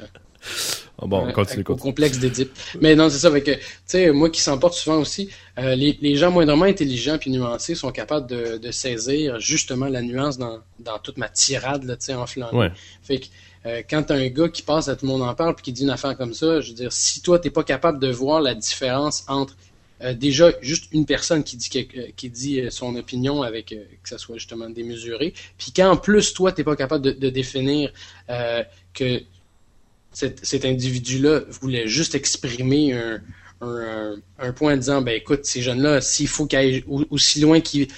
ah 1.02 1.06
bon, 1.06 1.26
on 1.26 1.32
continue, 1.32 1.64
Au 1.68 1.76
complexe 1.76 2.18
d'Édipe. 2.18 2.52
Mais 2.80 2.94
non, 2.94 3.08
c'est 3.08 3.18
ça. 3.18 3.28
Avec, 3.28 3.44
tu 3.44 3.58
sais, 3.86 4.10
moi 4.10 4.28
qui 4.28 4.42
s'emporte 4.42 4.74
souvent 4.74 4.98
aussi, 4.98 5.30
euh, 5.58 5.74
les, 5.74 5.98
les, 6.02 6.16
gens 6.16 6.30
moindrement 6.30 6.66
intelligents 6.66 7.16
puis 7.18 7.30
nuancés 7.30 7.74
sont 7.74 7.90
capables 7.90 8.26
de, 8.26 8.58
de 8.58 8.70
saisir 8.70 9.40
justement 9.40 9.86
la 9.86 10.02
nuance 10.02 10.36
dans, 10.36 10.58
dans 10.78 10.98
toute 10.98 11.16
ma 11.16 11.28
tirade, 11.28 11.84
là, 11.84 11.96
tu 11.96 12.06
sais, 12.06 12.14
enflammée. 12.14 12.56
Ouais. 12.56 12.72
Fait 13.02 13.18
que, 13.18 13.26
euh, 13.66 13.82
quand 13.88 14.04
t'as 14.04 14.16
un 14.16 14.28
gars 14.28 14.48
qui 14.48 14.62
passe 14.62 14.88
à 14.88 14.96
tout 14.96 15.06
le 15.06 15.12
monde 15.12 15.22
en 15.22 15.34
parle 15.34 15.54
puis 15.54 15.64
qui 15.64 15.72
dit 15.72 15.82
une 15.82 15.90
affaire 15.90 16.16
comme 16.16 16.34
ça, 16.34 16.60
je 16.60 16.68
veux 16.68 16.74
dire, 16.74 16.92
si 16.92 17.20
toi 17.20 17.38
t'es 17.38 17.50
pas 17.50 17.64
capable 17.64 17.98
de 17.98 18.10
voir 18.10 18.40
la 18.40 18.54
différence 18.54 19.24
entre 19.28 19.56
euh, 20.02 20.14
déjà 20.14 20.50
juste 20.62 20.86
une 20.92 21.04
personne 21.04 21.44
qui 21.44 21.56
dit 21.56 21.68
qui 22.16 22.30
dit 22.30 22.62
son 22.70 22.96
opinion 22.96 23.42
avec 23.42 23.74
que 24.02 24.08
ça 24.08 24.18
soit 24.18 24.38
justement 24.38 24.70
démesuré, 24.70 25.34
puis 25.58 25.72
quand 25.74 25.90
en 25.90 25.96
plus 25.96 26.32
toi 26.32 26.52
t'es 26.52 26.64
pas 26.64 26.76
capable 26.76 27.04
de, 27.04 27.12
de 27.12 27.28
définir 27.28 27.92
que 28.94 29.22
cet, 30.12 30.64
individu-là 30.64 31.42
voulait 31.48 31.86
juste 31.86 32.14
exprimer 32.14 32.94
un, 32.94 33.20
un, 33.62 34.52
point 34.52 34.74
en 34.74 34.76
disant 34.76 35.02
ben 35.02 35.14
écoute 35.14 35.44
ces 35.44 35.60
jeunes-là 35.60 36.00
s'il 36.00 36.28
faut 36.28 36.46
qu'ils 36.46 36.58
aillent 36.58 36.84
aussi 37.10 37.40
loin 37.40 37.60
qu'il 37.60 37.88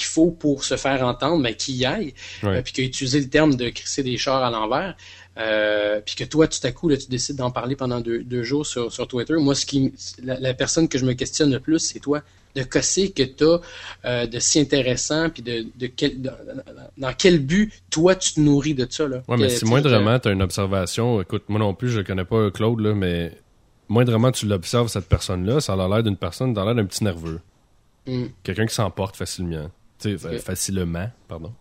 faut 0.00 0.30
pour 0.30 0.64
se 0.64 0.76
faire 0.76 1.06
entendre 1.06 1.42
ben 1.42 1.54
qu'ils 1.54 1.76
y 1.76 1.84
aillent. 1.84 2.14
Euh, 2.44 2.62
puis 2.62 2.72
qu'il 2.72 2.84
a 2.84 2.86
utilisé 2.86 3.20
le 3.20 3.28
terme 3.28 3.54
de 3.54 3.68
crisser 3.68 4.02
des 4.02 4.16
chars 4.16 4.42
à 4.42 4.50
l'envers. 4.50 4.96
Euh, 5.38 6.00
puis 6.04 6.14
que 6.14 6.24
toi 6.24 6.46
tout 6.46 6.58
à 6.62 6.72
coup 6.72 6.88
là, 6.88 6.96
tu 6.96 7.08
décides 7.08 7.36
d'en 7.36 7.50
parler 7.50 7.74
pendant 7.74 8.00
deux, 8.00 8.22
deux 8.22 8.42
jours 8.42 8.66
sur, 8.66 8.92
sur 8.92 9.06
Twitter. 9.06 9.34
Moi 9.34 9.54
ce 9.54 9.66
qui 9.66 9.92
la, 10.22 10.54
personne 10.54 10.88
que 10.88 10.98
je 10.98 11.04
me 11.04 11.12
questionne 11.12 11.52
le 11.52 11.60
plus 11.60 11.78
c'est 11.78 12.00
toi. 12.00 12.22
De 12.54 12.62
casser 12.62 13.12
que 13.12 13.22
tu 13.22 13.44
as 13.44 13.60
euh, 14.04 14.26
de 14.26 14.38
si 14.38 14.60
intéressant, 14.60 15.30
puis 15.30 15.42
de, 15.42 15.64
de, 15.74 15.86
quel, 15.86 16.20
dans 16.20 17.14
quel 17.16 17.38
but 17.38 17.72
toi 17.88 18.14
tu 18.14 18.34
te 18.34 18.40
nourris 18.40 18.74
de 18.74 18.86
ça. 18.90 19.08
Là, 19.08 19.22
ouais, 19.26 19.38
mais 19.38 19.48
si 19.48 19.64
moindrement 19.64 20.18
tu 20.18 20.28
as 20.28 20.32
une 20.32 20.42
observation, 20.42 21.22
écoute, 21.22 21.44
moi 21.48 21.58
non 21.58 21.72
plus 21.72 21.88
je 21.88 22.02
connais 22.02 22.26
pas 22.26 22.50
Claude, 22.50 22.80
là, 22.80 22.94
mais 22.94 23.32
moindrement 23.92 24.32
tu 24.32 24.46
l'observes, 24.46 24.88
cette 24.88 25.08
personne-là, 25.08 25.60
ça 25.60 25.74
a 25.74 25.88
l'air 25.88 26.02
d'une 26.02 26.16
personne, 26.16 26.54
dans 26.54 26.64
l'air 26.64 26.74
d'un 26.74 26.86
petit 26.86 27.04
nerveux. 27.04 27.40
Hmm. 28.06 28.26
Quelqu'un 28.42 28.66
qui 28.66 28.74
s'emporte 28.74 29.16
facilement. 29.16 29.70
tu 29.98 30.18
sais 30.18 30.38
Facilement, 30.38 31.10
pardon. 31.28 31.52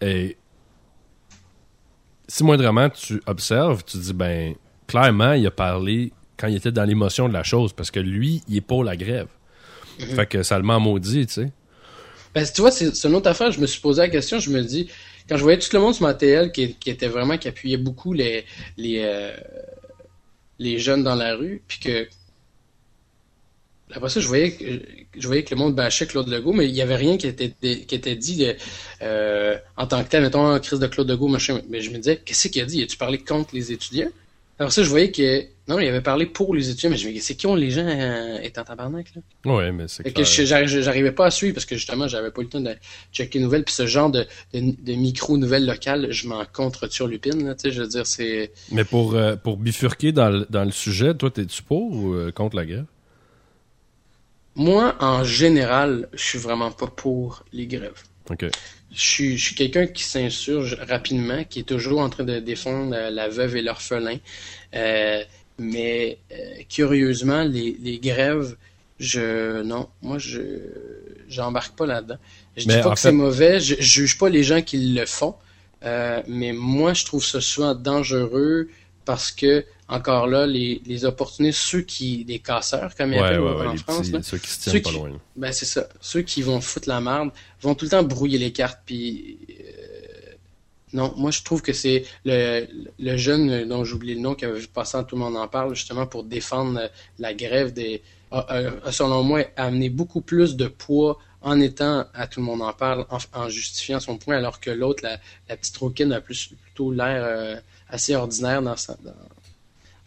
Et 0.00 0.36
si 2.26 2.44
moindrement 2.44 2.90
tu 2.90 3.22
observes, 3.26 3.84
tu 3.84 3.98
dis, 3.98 4.12
ben, 4.12 4.54
clairement, 4.86 5.32
il 5.32 5.46
a 5.46 5.50
parlé 5.50 6.12
quand 6.36 6.48
il 6.48 6.56
était 6.56 6.72
dans 6.72 6.84
l'émotion 6.84 7.28
de 7.28 7.32
la 7.32 7.42
chose, 7.42 7.72
parce 7.72 7.90
que 7.90 8.00
lui, 8.00 8.42
il 8.48 8.56
est 8.56 8.62
pour 8.62 8.82
la 8.82 8.96
grève. 8.96 9.28
Mhm. 10.00 10.06
Fait 10.06 10.26
que 10.26 10.42
ça 10.42 10.58
le 10.58 10.64
maudit, 10.64 11.26
tu 11.26 11.34
sais. 11.34 11.52
Ben, 12.34 12.44
tu 12.44 12.60
vois, 12.60 12.70
c'est 12.70 13.04
une 13.04 13.14
autre 13.14 13.28
affaire. 13.28 13.52
Je 13.52 13.60
me 13.60 13.66
suis 13.66 13.80
posé 13.80 14.02
la 14.02 14.08
question. 14.08 14.38
Je 14.38 14.50
me 14.50 14.62
dis, 14.62 14.88
quand 15.28 15.36
je 15.36 15.42
voyais 15.42 15.58
tout 15.58 15.68
le 15.72 15.80
monde 15.80 15.94
sur 15.94 16.04
ma 16.04 16.14
TL 16.14 16.52
qui, 16.52 16.76
était 16.86 17.08
vraiment, 17.08 17.38
qui 17.38 17.48
appuyait 17.48 17.76
beaucoup 17.76 18.12
les, 18.12 18.44
les, 18.76 19.02
euh, 19.04 19.32
les 20.60 20.78
jeunes 20.78 21.02
dans 21.02 21.16
la 21.16 21.34
rue, 21.34 21.62
puis 21.66 21.80
que 21.80 22.06
après 23.92 24.08
ça, 24.08 24.20
je 24.20 24.28
voyais, 24.28 24.56
je 25.18 25.26
voyais 25.26 25.42
que 25.42 25.52
le 25.52 25.58
monde 25.58 25.74
bâchait 25.74 26.06
Claude 26.06 26.28
Legault, 26.28 26.52
mais 26.52 26.68
il 26.68 26.72
n'y 26.72 26.80
avait 26.80 26.96
rien 26.96 27.16
qui 27.16 27.26
était, 27.26 27.50
qui 27.50 27.94
était 27.94 28.14
dit 28.14 28.46
euh, 29.02 29.58
en 29.76 29.86
tant 29.86 30.04
que 30.04 30.08
tel, 30.08 30.22
mettons, 30.22 30.58
crise 30.60 30.78
de 30.78 30.86
Claude 30.86 31.10
Legault, 31.10 31.26
machin. 31.26 31.60
Mais 31.68 31.80
je 31.80 31.90
me 31.90 31.96
disais, 31.96 32.20
qu'est-ce 32.24 32.48
qu'il 32.48 32.62
a 32.62 32.66
dit? 32.66 32.82
As-tu 32.82 32.96
parlé 32.96 33.18
contre 33.18 33.54
les 33.54 33.72
étudiants? 33.72 34.10
Alors 34.60 34.72
ça, 34.72 34.82
je 34.82 34.90
voyais 34.90 35.10
que 35.10 35.42
non, 35.68 35.78
il 35.78 35.88
avait 35.88 36.02
parlé 36.02 36.26
pour 36.26 36.54
les 36.54 36.68
étudiants, 36.68 36.90
mais 36.90 36.98
je 36.98 37.06
me 37.06 37.12
disais, 37.12 37.24
c'est 37.24 37.34
qui 37.34 37.46
ont 37.46 37.54
les 37.54 37.70
gens 37.70 37.86
euh, 37.86 38.38
étant 38.42 38.62
tabarnak, 38.62 39.06
là? 39.14 39.22
Oui, 39.46 39.72
mais 39.72 39.88
c'est 39.88 40.02
que 40.12 40.22
j'arrivais 40.22 41.12
pas 41.12 41.24
à 41.24 41.30
suivre 41.30 41.54
parce 41.54 41.64
que 41.64 41.76
justement, 41.76 42.06
j'avais 42.08 42.30
pas 42.30 42.42
eu 42.42 42.44
le 42.44 42.50
temps 42.50 42.60
de 42.60 42.74
checker 43.10 43.38
les 43.38 43.44
nouvelles. 43.44 43.64
Puis 43.64 43.74
ce 43.74 43.86
genre 43.86 44.10
de, 44.10 44.26
de, 44.52 44.92
micro-nouvelles 44.92 45.64
locales, 45.64 46.08
je 46.10 46.28
m'en 46.28 46.44
contre 46.44 46.92
sur 46.92 47.06
Lupine, 47.06 47.46
là, 47.46 47.54
tu 47.54 47.62
sais, 47.62 47.70
je 47.70 47.80
veux 47.80 47.88
dire, 47.88 48.06
c'est... 48.06 48.52
Mais 48.70 48.84
pour, 48.84 49.14
euh, 49.14 49.34
pour 49.34 49.56
bifurquer 49.56 50.12
dans 50.12 50.28
le, 50.28 50.46
dans 50.50 50.64
le 50.64 50.72
sujet, 50.72 51.14
toi, 51.14 51.30
t'es-tu 51.30 51.62
pour 51.62 51.92
ou 51.92 52.12
euh, 52.12 52.30
contre 52.30 52.56
la 52.56 52.66
grève? 52.66 52.86
Moi, 54.56 54.94
en 55.00 55.24
général, 55.24 56.10
je 56.12 56.22
suis 56.22 56.38
vraiment 56.38 56.70
pas 56.70 56.88
pour 56.88 57.44
les 57.54 57.66
grèves. 57.66 58.02
OK. 58.28 58.44
Je 58.92 59.00
suis, 59.00 59.38
je 59.38 59.44
suis 59.44 59.54
quelqu'un 59.54 59.86
qui 59.86 60.02
s'insurge 60.02 60.76
rapidement, 60.88 61.44
qui 61.44 61.60
est 61.60 61.68
toujours 61.68 62.00
en 62.00 62.10
train 62.10 62.24
de 62.24 62.40
défendre 62.40 62.96
la 63.10 63.28
veuve 63.28 63.56
et 63.56 63.62
l'orphelin. 63.62 64.18
Euh, 64.74 65.22
mais 65.58 66.18
euh, 66.32 66.36
curieusement, 66.68 67.44
les, 67.44 67.76
les, 67.80 67.98
grèves, 67.98 68.56
je 68.98 69.62
non, 69.62 69.88
moi 70.02 70.18
je 70.18 70.40
j'embarque 71.28 71.76
pas 71.76 71.86
là-dedans. 71.86 72.16
Je 72.56 72.66
dis 72.66 72.80
pas 72.82 72.94
que 72.94 72.98
c'est 72.98 73.12
mauvais, 73.12 73.60
je, 73.60 73.76
juge 73.78 74.18
pas 74.18 74.28
les 74.28 74.42
gens 74.42 74.62
qui 74.62 74.78
le 74.78 75.06
font, 75.06 75.34
euh, 75.84 76.22
mais 76.26 76.52
moi 76.52 76.94
je 76.94 77.04
trouve 77.04 77.24
ça 77.24 77.40
souvent 77.40 77.74
dangereux 77.74 78.68
parce 79.04 79.30
que 79.30 79.64
encore 79.90 80.26
là, 80.26 80.46
les, 80.46 80.80
les 80.86 81.04
opportunistes, 81.04 81.60
ceux 81.60 81.82
qui, 81.82 82.24
les 82.26 82.38
casseurs, 82.38 82.94
comme 82.94 83.12
ils 83.12 83.18
appellent 83.18 83.40
en 83.40 83.76
France, 83.76 84.10
ceux 84.22 84.38
qui 84.38 84.48
se 84.48 84.70
tiennent 84.70 84.82
pas 84.82 84.92
loin. 84.92 85.10
Ben 85.36 85.52
c'est 85.52 85.66
ça. 85.66 85.88
Ceux 86.00 86.22
qui 86.22 86.42
vont 86.42 86.60
foutre 86.60 86.88
la 86.88 87.00
merde 87.00 87.30
vont 87.60 87.74
tout 87.74 87.84
le 87.86 87.90
temps 87.90 88.02
brouiller 88.02 88.38
les 88.38 88.52
cartes, 88.52 88.80
puis 88.86 89.38
non, 90.92 91.14
moi 91.16 91.30
je 91.30 91.42
trouve 91.42 91.62
que 91.62 91.72
c'est 91.72 92.04
le, 92.24 92.66
le, 92.98 93.16
jeune 93.16 93.68
dont 93.68 93.84
j'oublie 93.84 94.14
le 94.14 94.20
nom 94.20 94.34
qui 94.34 94.44
avait 94.44 94.60
passé 94.66 94.98
tout 95.06 95.16
le 95.16 95.22
monde 95.22 95.36
en 95.36 95.46
parle 95.46 95.74
justement 95.74 96.06
pour 96.06 96.24
défendre 96.24 96.90
la 97.18 97.34
grève 97.34 97.72
des 97.72 98.02
a, 98.32 98.92
selon 98.92 99.22
moi 99.22 99.44
amené 99.56 99.88
beaucoup 99.88 100.20
plus 100.20 100.56
de 100.56 100.68
poids 100.68 101.18
en 101.42 101.60
étant 101.60 102.06
à 102.14 102.26
tout 102.26 102.40
le 102.40 102.46
monde 102.46 102.62
en 102.62 102.72
parle 102.72 103.06
en, 103.32 103.48
justifiant 103.48 103.98
son 104.00 104.18
point 104.18 104.36
alors 104.36 104.60
que 104.60 104.70
l'autre 104.70 105.02
la, 105.02 105.18
la, 105.48 105.56
petite 105.56 105.76
roquine 105.76 106.12
a 106.12 106.20
plus 106.20 106.54
plutôt 106.62 106.92
l'air 106.92 107.24
euh, 107.24 107.56
assez 107.88 108.14
ordinaire 108.14 108.62
dans, 108.62 108.76
sa, 108.76 108.94
dans, 109.02 109.12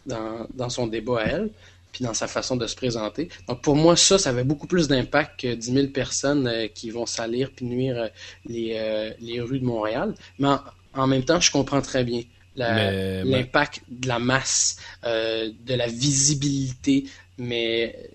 dans, 0.06 0.68
son 0.68 0.86
débat 0.86 1.20
à 1.20 1.24
elle 1.24 1.50
puis 1.92 2.02
dans 2.02 2.14
sa 2.14 2.26
façon 2.26 2.56
de 2.56 2.66
se 2.66 2.74
présenter. 2.74 3.28
Donc 3.46 3.62
pour 3.62 3.76
moi, 3.76 3.96
ça, 3.96 4.18
ça 4.18 4.30
avait 4.30 4.42
beaucoup 4.42 4.66
plus 4.66 4.88
d'impact 4.88 5.40
que 5.40 5.54
10 5.54 5.72
000 5.72 5.86
personnes 5.88 6.48
euh, 6.48 6.66
qui 6.66 6.90
vont 6.90 7.06
salir 7.06 7.52
puis 7.54 7.66
nuire 7.66 7.96
euh, 7.96 8.08
les, 8.46 9.14
les 9.20 9.40
rues 9.40 9.60
de 9.60 9.64
Montréal. 9.64 10.12
Mais 10.40 10.48
en 10.94 11.06
même 11.06 11.24
temps, 11.24 11.38
je 11.38 11.52
comprends 11.52 11.80
très 11.80 12.02
bien 12.02 12.22
l'impact 12.56 13.82
de 13.88 14.08
la 14.08 14.18
masse, 14.18 14.78
euh, 15.04 15.50
de 15.66 15.74
la 15.74 15.86
visibilité, 15.86 17.04
mais 17.38 17.96
euh, 17.96 18.08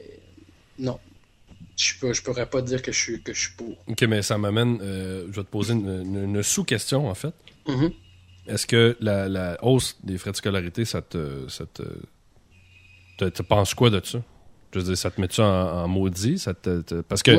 non. 0.80 1.00
Je 1.76 1.94
ne 2.06 2.14
je 2.14 2.22
pourrais 2.22 2.46
pas 2.46 2.62
dire 2.62 2.82
que 2.82 2.92
je 2.92 3.00
suis, 3.00 3.22
que 3.22 3.34
je 3.34 3.40
suis 3.40 3.54
pour. 3.54 3.74
Ok, 3.88 4.02
mais 4.04 4.22
ça 4.22 4.38
m'amène. 4.38 4.80
Euh, 4.82 5.28
je 5.32 5.38
vais 5.38 5.44
te 5.44 5.50
poser 5.50 5.74
une, 5.74 6.44
sous-question, 6.44 7.10
en 7.10 7.16
fait. 7.16 7.34
Mm-hmm. 7.68 7.94
Est-ce 8.50 8.68
que 8.68 8.98
la, 9.00 9.58
hausse 9.64 9.98
des 10.04 10.18
frais 10.18 10.32
de 10.32 10.36
scolarité, 10.36 10.86
ça 10.86 11.02
te. 11.02 11.48
Ça 11.48 11.66
te, 13.30 13.42
penses 13.44 13.74
quoi 13.74 13.90
de 13.90 14.02
ça? 14.04 14.20
Je 14.72 14.80
veux 14.80 14.86
dire, 14.86 14.98
ça 14.98 15.12
te 15.12 15.20
met-tu 15.20 15.42
en, 15.42 15.88
maudit? 15.88 16.40
Ça 16.40 16.54
te, 16.54 17.02
parce 17.02 17.24
que 17.24 17.32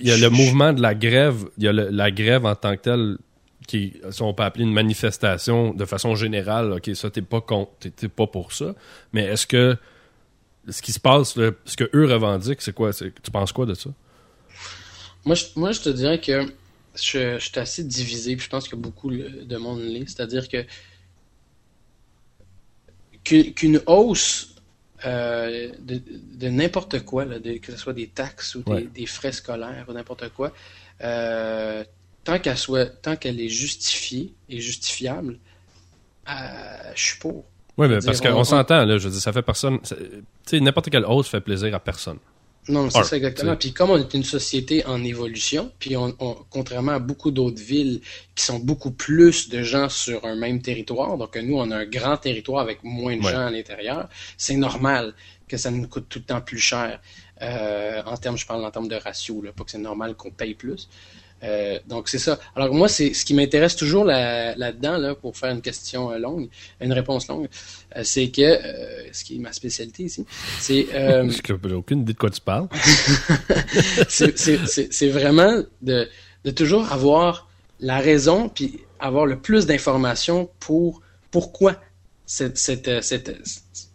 il 0.00 0.06
y 0.06 0.12
a 0.12 0.16
le 0.16 0.30
mouvement 0.30 0.72
de 0.72 0.80
la 0.80 0.94
grève, 0.94 1.46
il 1.58 1.64
y 1.64 1.68
a 1.68 1.72
la 1.72 2.10
grève 2.10 2.46
en 2.46 2.54
tant 2.54 2.76
que 2.76 2.82
telle 2.82 3.18
qui, 3.66 3.94
si 4.10 4.22
on 4.22 4.32
peut 4.32 4.44
appeler 4.44 4.64
une 4.64 4.72
manifestation 4.72 5.74
de 5.74 5.84
façon 5.84 6.14
générale, 6.14 6.72
ok, 6.72 6.90
ça 6.94 7.10
t'es 7.10 7.22
pas 7.22 7.40
contre, 7.40 7.72
pas 8.14 8.26
pour 8.28 8.52
ça, 8.52 8.74
mais 9.12 9.24
est-ce 9.24 9.46
que 9.46 9.76
ce 10.68 10.82
qui 10.82 10.92
se 10.92 11.00
passe, 11.00 11.34
ce 11.34 11.76
que 11.76 11.90
eux 11.94 12.06
revendiquent, 12.06 12.62
c'est 12.62 12.72
quoi? 12.74 12.92
Tu 12.92 13.30
penses 13.32 13.52
quoi 13.52 13.66
de 13.66 13.74
ça? 13.74 13.90
Moi 15.24 15.34
je, 15.34 15.44
moi, 15.56 15.72
je 15.72 15.80
te 15.80 15.88
dirais 15.88 16.20
que 16.20 16.46
je, 16.96 17.38
suis 17.38 17.58
assez 17.58 17.84
divisé, 17.84 18.36
puis 18.36 18.44
je 18.44 18.50
pense 18.50 18.68
que 18.68 18.76
beaucoup 18.76 19.10
de 19.10 19.56
monde 19.56 19.80
l'est. 19.80 20.08
C'est-à-dire 20.08 20.48
que 20.48 20.64
qu'une 23.24 23.80
hausse 23.86 24.54
euh, 25.04 25.72
de, 25.80 26.48
n'importe 26.48 27.04
quoi, 27.04 27.24
que 27.24 27.72
ce 27.72 27.76
soit 27.76 27.92
des 27.92 28.06
taxes 28.08 28.54
ou 28.54 28.62
des, 28.62 29.06
frais 29.06 29.32
scolaires 29.32 29.84
ou 29.88 29.92
n'importe 29.92 30.28
quoi, 30.30 30.52
euh, 31.02 31.84
tant 32.24 32.38
qu'elle 32.38 32.56
soit, 32.56 32.86
tant 32.86 33.16
qu'elle 33.16 33.40
est 33.40 33.48
justifiée 33.48 34.32
et 34.48 34.60
justifiable, 34.60 35.38
euh, 36.28 36.32
je 36.94 37.02
suis 37.02 37.18
pour. 37.18 37.44
Oui, 37.76 37.88
mais 37.88 37.98
parce 38.04 38.20
qu'on 38.20 38.44
s'entend, 38.44 38.84
là, 38.84 38.96
je 38.96 39.08
dis, 39.08 39.20
ça 39.20 39.32
fait 39.32 39.42
personne. 39.42 39.80
Tu 39.82 39.96
sais, 40.46 40.60
n'importe 40.60 40.88
quelle 40.88 41.04
hausse 41.04 41.28
fait 41.28 41.40
plaisir 41.40 41.74
à 41.74 41.80
personne. 41.80 42.18
Non, 42.68 42.90
c'est 42.90 43.04
ça 43.04 43.16
exactement. 43.16 43.56
Puis 43.56 43.72
comme 43.72 43.90
on 43.90 43.98
est 43.98 44.12
une 44.14 44.24
société 44.24 44.84
en 44.86 45.04
évolution, 45.04 45.72
puis 45.78 45.96
on, 45.96 46.12
contrairement 46.50 46.92
à 46.92 46.98
beaucoup 46.98 47.30
d'autres 47.30 47.62
villes 47.62 48.00
qui 48.34 48.44
sont 48.44 48.58
beaucoup 48.58 48.90
plus 48.90 49.48
de 49.48 49.62
gens 49.62 49.88
sur 49.88 50.24
un 50.24 50.34
même 50.34 50.60
territoire, 50.60 51.16
donc 51.16 51.36
nous 51.36 51.56
on 51.56 51.70
a 51.70 51.76
un 51.76 51.84
grand 51.86 52.16
territoire 52.16 52.62
avec 52.62 52.82
moins 52.82 53.16
de 53.16 53.22
gens 53.22 53.46
à 53.46 53.50
l'intérieur, 53.50 54.08
c'est 54.36 54.56
normal 54.56 55.14
que 55.48 55.56
ça 55.56 55.70
nous 55.70 55.86
coûte 55.86 56.06
tout 56.08 56.18
le 56.18 56.24
temps 56.24 56.40
plus 56.40 56.58
cher. 56.58 57.00
Euh, 57.42 58.02
en 58.04 58.16
termes, 58.16 58.36
je 58.36 58.46
parle 58.46 58.64
en 58.64 58.70
termes 58.70 58.88
de 58.88 58.96
ratio, 58.96 59.42
là, 59.42 59.52
pas 59.52 59.64
que 59.64 59.70
c'est 59.70 59.78
normal 59.78 60.14
qu'on 60.14 60.30
paye 60.30 60.54
plus. 60.54 60.88
Euh, 61.42 61.78
donc 61.86 62.08
c'est 62.08 62.18
ça. 62.18 62.38
Alors 62.54 62.72
moi, 62.74 62.88
c'est 62.88 63.12
ce 63.12 63.24
qui 63.24 63.34
m'intéresse 63.34 63.76
toujours 63.76 64.04
là-dedans, 64.04 64.96
là, 64.96 65.14
pour 65.14 65.36
faire 65.36 65.50
une 65.50 65.60
question 65.60 66.10
euh, 66.10 66.18
longue, 66.18 66.48
une 66.80 66.92
réponse 66.92 67.28
longue, 67.28 67.48
euh, 67.96 68.00
c'est 68.04 68.30
que 68.30 68.58
ce 69.12 69.24
qui 69.24 69.36
est 69.36 69.38
ma 69.38 69.52
spécialité 69.52 70.04
ici, 70.04 70.24
c'est. 70.58 70.86
Euh, 70.94 71.30
j'ai 71.46 71.74
aucune 71.74 72.00
idée 72.00 72.14
de 72.14 72.18
quoi 72.18 72.30
tu 72.30 72.40
parles. 72.40 72.68
c'est 74.08 75.08
vraiment 75.08 75.62
de, 75.82 76.08
de 76.44 76.50
toujours 76.50 76.92
avoir 76.92 77.48
la 77.80 77.98
raison 77.98 78.48
puis 78.48 78.80
avoir 78.98 79.26
le 79.26 79.38
plus 79.38 79.66
d'informations 79.66 80.48
pour 80.58 81.02
pourquoi 81.30 81.76
cette, 82.24 82.56
cette, 82.56 83.02
cette, 83.02 83.36
cette, 83.46 83.85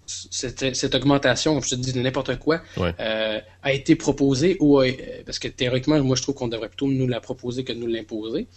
augmentation, 0.95 1.61
je 1.61 1.69
te 1.69 1.75
dis 1.75 1.97
n'importe 1.99 2.37
quoi, 2.37 2.61
euh, 2.79 3.39
a 3.63 3.73
été 3.73 3.95
proposée 3.95 4.57
ou 4.59 4.81
parce 5.25 5.39
que 5.39 5.47
théoriquement, 5.47 6.01
moi 6.03 6.15
je 6.15 6.21
trouve 6.21 6.35
qu'on 6.35 6.47
devrait 6.47 6.69
plutôt 6.69 6.87
nous 6.87 7.07
la 7.07 7.19
proposer 7.19 7.63
que 7.63 7.73
nous 7.73 7.87
l'imposer. 7.87 8.47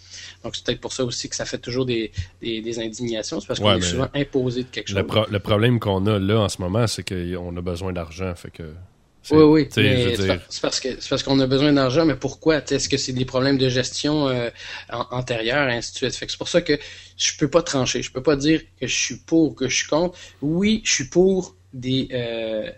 Donc 0.42 0.56
c'est 0.56 0.64
peut-être 0.64 0.80
pour 0.80 0.92
ça 0.92 1.04
aussi 1.04 1.28
que 1.28 1.36
ça 1.36 1.44
fait 1.44 1.58
toujours 1.58 1.86
des, 1.86 2.10
indignations, 2.78 3.40
c'est 3.40 3.46
parce 3.46 3.60
qu'on 3.60 3.76
est 3.76 3.80
souvent 3.80 4.08
imposé 4.14 4.62
de 4.62 4.68
quelque 4.68 4.88
chose. 4.88 4.96
Le, 5.30 5.38
problème 5.38 5.78
qu'on 5.78 6.06
a 6.06 6.18
là 6.18 6.40
en 6.40 6.48
ce 6.48 6.60
moment, 6.60 6.86
c'est 6.86 7.06
qu'on 7.06 7.56
a 7.56 7.60
besoin 7.60 7.92
d'argent, 7.92 8.34
fait 8.34 8.50
que. 8.50 8.74
Oui, 9.30 9.42
oui. 9.42 9.68
C'est 9.70 10.60
parce 10.60 10.80
que 10.80 10.88
c'est 11.00 11.08
parce 11.08 11.22
qu'on 11.22 11.40
a 11.40 11.46
besoin 11.46 11.72
d'argent, 11.72 12.04
mais 12.04 12.16
pourquoi 12.16 12.56
Est-ce 12.56 12.88
que 12.88 12.96
c'est 12.96 13.12
des 13.12 13.24
problèmes 13.24 13.58
de 13.58 13.68
gestion 13.68 14.28
euh, 14.28 14.50
antérieurs, 15.10 15.68
et 15.68 15.74
ainsi 15.76 15.92
de 15.92 15.96
suite? 15.96 16.12
C'est 16.12 16.38
pour 16.38 16.48
ça 16.48 16.60
que 16.62 16.78
je 17.16 17.32
peux 17.38 17.48
pas 17.48 17.62
trancher. 17.62 18.02
Je 18.02 18.10
peux 18.10 18.22
pas 18.22 18.36
dire 18.36 18.60
que 18.80 18.86
je 18.86 18.94
suis 18.94 19.16
pour 19.16 19.50
ou 19.50 19.54
que 19.54 19.68
je 19.68 19.76
suis 19.76 19.88
contre. 19.88 20.18
Oui, 20.42 20.82
je 20.84 20.92
suis 20.92 21.08
pour 21.08 21.56
des 21.72 22.08
euh, 22.12 22.70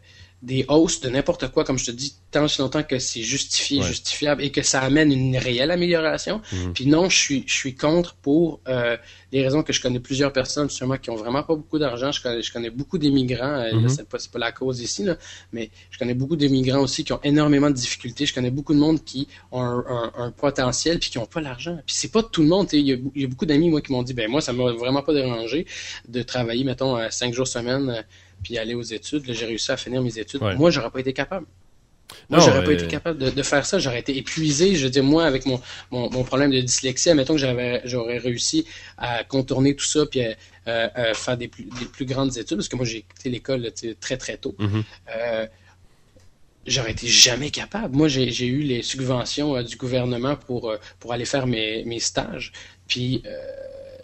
des 0.47 0.65
hausses 0.69 1.01
de 1.01 1.09
n'importe 1.09 1.49
quoi, 1.49 1.65
comme 1.65 1.77
je 1.77 1.87
te 1.87 1.91
dis, 1.91 2.15
tant 2.31 2.45
aussi 2.45 2.61
longtemps 2.61 2.85
que 2.85 3.01
c'est 3.01 3.23
justifié, 3.23 3.83
justifiable 3.83 4.45
et 4.45 4.53
que 4.53 4.63
ça 4.63 4.81
amène 4.81 5.11
une 5.11 5.37
réelle 5.37 5.73
amélioration. 5.73 6.41
Mhm. 6.53 6.73
Puis 6.73 6.87
non, 6.87 7.09
je 7.09 7.19
suis, 7.19 7.45
je 7.49 7.53
suis 7.53 7.75
contre 7.75 8.15
pour 8.15 8.61
euh, 8.69 8.97
des 9.33 9.43
raisons 9.43 9.65
que 9.65 9.73
je 9.73 9.83
connais 9.83 9.99
plusieurs 9.99 10.33
personnes 10.33 10.71
justement 10.71 10.99
qui 10.99 11.11
ont 11.11 11.17
vraiment 11.17 11.43
pas 11.43 11.57
beaucoup 11.57 11.81
d'argent. 11.81 12.13
Je 12.13 12.23
connais, 12.23 12.43
je 12.43 12.53
connais 12.53 12.71
beaucoup 12.71 12.97
d'immigrants, 12.97 13.59
euh, 13.59 13.73
mhm. 13.73 13.89
c'est 13.89 14.09
pas, 14.09 14.19
pas, 14.33 14.39
la 14.39 14.53
cause 14.53 14.81
ici, 14.81 15.03
là, 15.03 15.17
mais 15.53 15.69
je 15.91 15.99
connais 15.99 16.15
beaucoup 16.15 16.37
d'immigrants 16.37 16.81
aussi 16.81 17.03
qui 17.03 17.13
ont 17.13 17.21
énormément 17.25 17.69
de 17.69 17.75
difficultés. 17.75 18.25
Je 18.25 18.33
connais 18.33 18.53
beaucoup 18.53 18.73
de 18.73 18.79
monde 18.79 19.03
qui 19.03 19.27
ont 19.51 19.63
un, 19.63 20.13
un, 20.17 20.31
potentiel 20.31 21.01
puis 21.01 21.11
qui 21.11 21.19
ont 21.19 21.27
pas 21.27 21.41
l'argent. 21.41 21.77
Puis 21.85 21.97
c'est 21.97 22.13
pas 22.13 22.23
tout 22.23 22.43
le 22.43 22.49
monde. 22.49 22.69
Il 22.73 22.87
y, 22.87 23.21
y, 23.21 23.25
a 23.25 23.27
beaucoup 23.27 23.47
d'amis 23.47 23.69
moi 23.69 23.81
qui 23.81 23.91
m'ont 23.91 24.05
dit, 24.05 24.15
ben 24.15 24.31
moi 24.31 24.41
ça 24.41 24.53
m'a 24.53 24.71
vraiment 24.71 25.03
pas 25.03 25.13
dérangé 25.13 25.67
de 26.07 26.23
travailler 26.23 26.63
mettons 26.63 26.99
cinq 27.11 27.35
jours 27.35 27.49
semaine 27.49 28.05
puis 28.47 28.59
aller 28.59 28.75
aux 28.75 28.83
études. 28.83 29.25
J'ai 29.27 29.45
réussi 29.45 29.73
à 29.73 29.77
finir 29.77 30.01
mes 30.01 30.19
études. 30.21 30.41
Moi, 30.41 30.71
j'aurais 30.71 30.91
pas 30.91 31.01
été 31.01 31.13
capable. 31.13 31.47
Moi, 32.31 32.39
j'aurais 32.39 32.63
pas 32.63 32.73
été 32.73 32.87
capable 32.87 33.19
de, 33.19 33.43
faire 33.43 33.67
ça. 33.67 33.81
J'aurais 33.81 33.99
été 33.99 34.17
épuisé. 34.17 34.77
Je 34.77 34.85
veux 34.85 34.91
dire, 34.91 35.03
moi, 35.03 35.25
avec 35.25 35.47
mon, 35.47 35.61
mon, 35.91 36.23
problème 36.23 36.53
de 36.53 36.61
dyslexie, 36.61 37.11
admettons 37.11 37.35
que 37.35 37.41
j'avais, 37.41 37.83
j'aurais 37.85 38.19
réussi 38.19 38.65
à 38.99 39.25
contourner 39.25 39.75
tout 39.75 39.85
ça 39.85 40.07
puis 40.07 40.21
à, 40.67 41.15
faire 41.15 41.37
des 41.37 41.49
plus, 41.49 41.65
des 41.65 41.87
plus, 41.87 42.07
grandes 42.07 42.37
études, 42.39 42.59
parce 42.59 42.69
que 42.69 42.77
moi, 42.77 42.87
j'ai 42.87 43.03
quitté 43.03 43.31
l'école 43.31 43.69
très, 44.01 44.17
très 44.17 44.37
tôt. 44.37 44.55
Mm-hmm. 44.61 44.85
Euh, 45.17 45.47
j'aurais 46.69 46.93
été 46.93 47.09
jamais 47.09 47.51
capable. 47.51 47.97
Moi, 47.97 48.07
j'ai 48.07 48.47
eu 48.47 48.61
les 48.61 48.83
subventions 48.83 49.57
euh, 49.57 49.65
du 49.65 49.75
gouvernement 49.75 50.37
pour, 50.37 50.71
euh, 50.71 50.77
pour 51.01 51.13
aller 51.13 51.25
faire 51.25 51.49
mes, 51.49 51.85
mes 51.85 51.99
stages. 51.99 52.53
Puis, 52.87 53.25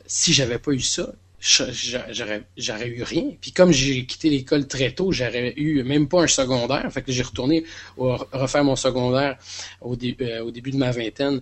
si 0.06 0.32
j'avais 0.32 0.58
pas 0.58 0.72
eu 0.72 0.80
ça, 0.80 1.12
j'aurais 1.42 2.88
eu 2.88 3.02
rien. 3.02 3.32
Puis 3.40 3.52
comme 3.52 3.72
j'ai 3.72 4.06
quitté 4.06 4.30
l'école 4.30 4.68
très 4.68 4.92
tôt, 4.92 5.10
j'aurais 5.10 5.52
eu 5.56 5.82
même 5.82 6.08
pas 6.08 6.22
un 6.22 6.26
secondaire. 6.28 6.90
Fait 6.92 7.02
que 7.02 7.10
j'ai 7.10 7.22
retourné 7.22 7.64
refaire 7.96 8.64
mon 8.64 8.76
secondaire 8.76 9.36
au, 9.80 9.94
euh, 9.94 10.40
au, 10.40 10.50
début 10.52 10.70
de 10.70 10.76
ma 10.76 10.92
vingtaine 10.92 11.40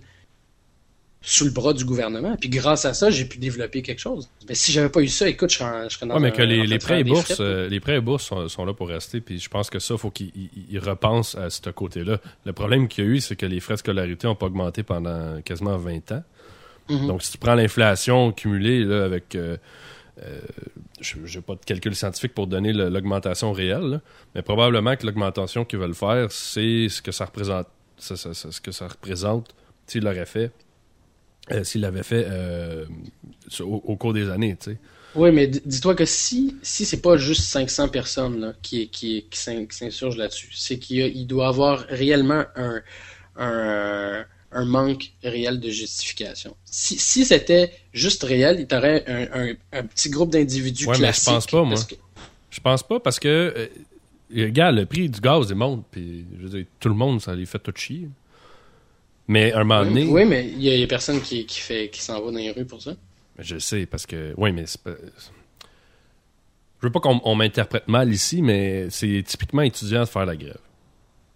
sous 1.21 1.45
le 1.45 1.51
bras 1.51 1.73
du 1.73 1.85
gouvernement. 1.85 2.35
Puis 2.35 2.49
grâce 2.49 2.83
à 2.85 2.95
ça, 2.95 3.11
j'ai 3.11 3.25
pu 3.25 3.37
développer 3.37 3.83
quelque 3.83 3.99
chose. 3.99 4.27
Mais 4.49 4.55
si 4.55 4.71
j'avais 4.71 4.89
pas 4.89 5.01
eu 5.01 5.07
ça, 5.07 5.29
écoute, 5.29 5.51
je 5.51 5.57
serais, 5.57 5.87
je 5.87 6.03
dans 6.03 6.15
ouais, 6.15 6.19
mais 6.19 6.31
que 6.31 6.41
les, 6.41 6.79
prêts 6.79 7.01
et 7.01 7.03
bourses, 7.03 7.39
euh, 7.39 7.69
les 7.69 7.79
prêts 7.79 7.97
et 7.97 8.01
bourses 8.01 8.33
sont, 8.47 8.65
là 8.65 8.73
pour 8.73 8.87
rester. 8.87 9.21
Puis 9.21 9.37
je 9.37 9.49
pense 9.49 9.69
que 9.69 9.77
ça, 9.77 9.97
faut 9.97 10.09
qu'ils 10.09 10.79
repensent 10.79 11.35
à 11.35 11.51
ce 11.51 11.69
côté-là. 11.69 12.19
Le 12.45 12.53
problème 12.53 12.87
qu'il 12.87 13.03
y 13.03 13.07
a 13.07 13.09
eu, 13.11 13.19
c'est 13.19 13.35
que 13.35 13.45
les 13.45 13.59
frais 13.59 13.75
de 13.75 13.79
scolarité 13.79 14.25
n'ont 14.25 14.35
pas 14.35 14.47
augmenté 14.47 14.81
pendant 14.81 15.39
quasiment 15.43 15.77
20 15.77 16.11
ans. 16.13 16.23
Mm-hmm. 16.89 17.07
Donc, 17.07 17.23
si 17.23 17.31
tu 17.31 17.37
prends 17.37 17.55
l'inflation 17.55 18.31
cumulée 18.31 18.83
là, 18.83 19.03
avec 19.03 19.35
euh, 19.35 19.57
euh, 20.23 20.39
je 20.99 21.17
n'ai 21.17 21.41
pas 21.41 21.55
de 21.55 21.65
calcul 21.65 21.95
scientifique 21.95 22.33
pour 22.33 22.47
donner 22.47 22.73
l'augmentation 22.73 23.51
réelle, 23.53 24.01
mais 24.35 24.41
probablement 24.41 24.95
que 24.95 25.05
l'augmentation 25.05 25.65
qu'ils 25.65 25.79
veulent 25.79 25.95
faire, 25.95 26.31
c'est 26.31 26.89
ce 26.89 27.01
que 27.01 27.11
ça 27.11 27.25
représente, 27.25 27.67
ce 27.97 28.61
que 28.61 28.71
ça 28.71 28.87
représente 28.87 29.55
s'il 29.87 30.03
l'aurait 30.03 30.25
fait, 30.25 30.51
euh, 31.51 31.63
s'il 31.63 31.81
l'avait 31.81 32.03
fait 32.03 32.25
euh, 32.29 32.85
au, 33.61 33.95
cours 33.95 34.13
des 34.13 34.29
années. 34.29 34.57
Oui, 35.15 35.31
mais 35.31 35.47
dis-toi 35.47 35.95
que 35.95 36.05
si, 36.05 36.55
si 36.61 36.85
c'est 36.85 37.01
pas 37.01 37.17
juste 37.17 37.41
500 37.41 37.89
personnes 37.89 38.53
qui, 38.61 38.89
qui, 38.89 39.25
qui 39.29 39.39
s'insurgent 39.39 40.17
là-dessus, 40.17 40.51
c'est 40.53 40.77
qu'il 40.77 41.25
doit 41.25 41.47
avoir 41.47 41.79
réellement 41.89 42.45
un, 42.55 42.81
un 43.37 44.10
un 44.61 44.65
manque 44.65 45.11
réel 45.23 45.59
de 45.59 45.69
justification. 45.69 46.55
Si, 46.65 46.97
si 46.97 47.25
c'était 47.25 47.71
juste 47.93 48.23
réel, 48.23 48.57
il 48.59 48.73
y 48.73 48.77
aurait 48.77 49.03
un, 49.07 49.53
un, 49.77 49.83
petit 49.83 50.09
groupe 50.09 50.31
d'individus 50.31 50.87
ouais, 50.87 50.95
classiques. 50.95 51.27
Mais 51.27 51.33
je 51.33 51.35
pense 51.35 51.47
pas, 51.47 51.63
moi. 51.63 51.75
Je 52.49 52.59
pense 52.59 52.83
pas 52.83 52.99
parce 52.99 53.19
que, 53.19 53.27
euh, 53.27 54.45
regarde, 54.45 54.75
le 54.75 54.85
prix 54.85 55.09
du 55.09 55.19
gaz, 55.19 55.47
il 55.49 55.55
monte, 55.55 55.85
puis 55.89 56.25
je 56.37 56.43
veux 56.43 56.49
dire, 56.49 56.65
tout 56.79 56.89
le 56.89 56.95
monde, 56.95 57.21
ça 57.21 57.33
les 57.33 57.45
fait 57.45 57.59
tout 57.59 57.73
chier. 57.75 58.09
Mais 59.27 59.53
un 59.53 59.63
moment 59.63 59.85
donné... 59.85 60.05
Oui, 60.05 60.25
mais 60.25 60.47
il 60.47 60.61
y, 60.61 60.83
a 60.83 60.87
personne 60.87 61.21
qui, 61.21 61.45
qui, 61.45 61.59
fait, 61.61 61.89
qui 61.89 62.01
s'en 62.01 62.21
va 62.21 62.31
dans 62.31 62.37
les 62.37 62.51
rues 62.51 62.65
pour 62.65 62.81
ça. 62.81 62.95
Je 63.39 63.57
sais, 63.57 63.85
parce 63.85 64.05
que... 64.05 64.33
Oui, 64.35 64.51
mais 64.51 64.65
c'est 64.65 64.81
pas... 64.81 64.91
Je 66.81 66.87
veux 66.87 66.91
pas 66.91 66.99
qu'on 66.99 67.35
m'interprète 67.35 67.87
mal 67.87 68.11
ici, 68.11 68.41
mais 68.41 68.89
c'est 68.89 69.23
typiquement 69.25 69.61
étudiant 69.61 70.01
de 70.01 70.05
faire 70.05 70.25
la 70.25 70.35
grève. 70.35 70.57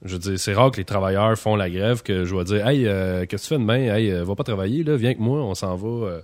Je 0.04 0.14
veux 0.14 0.20
dire, 0.20 0.40
c'est 0.40 0.54
rare 0.54 0.72
que 0.72 0.78
les 0.78 0.86
travailleurs 0.86 1.38
font 1.38 1.56
la 1.56 1.70
grève 1.70 2.04
que 2.04 2.26
je 2.26 2.36
vais 2.36 2.44
dire 2.44 2.68
Hey, 2.68 2.88
euh, 2.88 3.26
qu'est-ce 3.26 3.44
que 3.44 3.48
tu 3.48 3.54
fais 3.56 3.60
demain? 3.60 3.96
Hey, 3.96 4.12
euh, 4.12 4.24
va 4.24 4.36
pas 4.36 4.44
travailler, 4.44 4.84
là, 4.84 4.98
viens 4.98 5.10
avec 5.10 5.20
moi, 5.20 5.40
on 5.44 5.56
s'en 5.56 5.76
va. 5.76 6.08
Euh. 6.08 6.22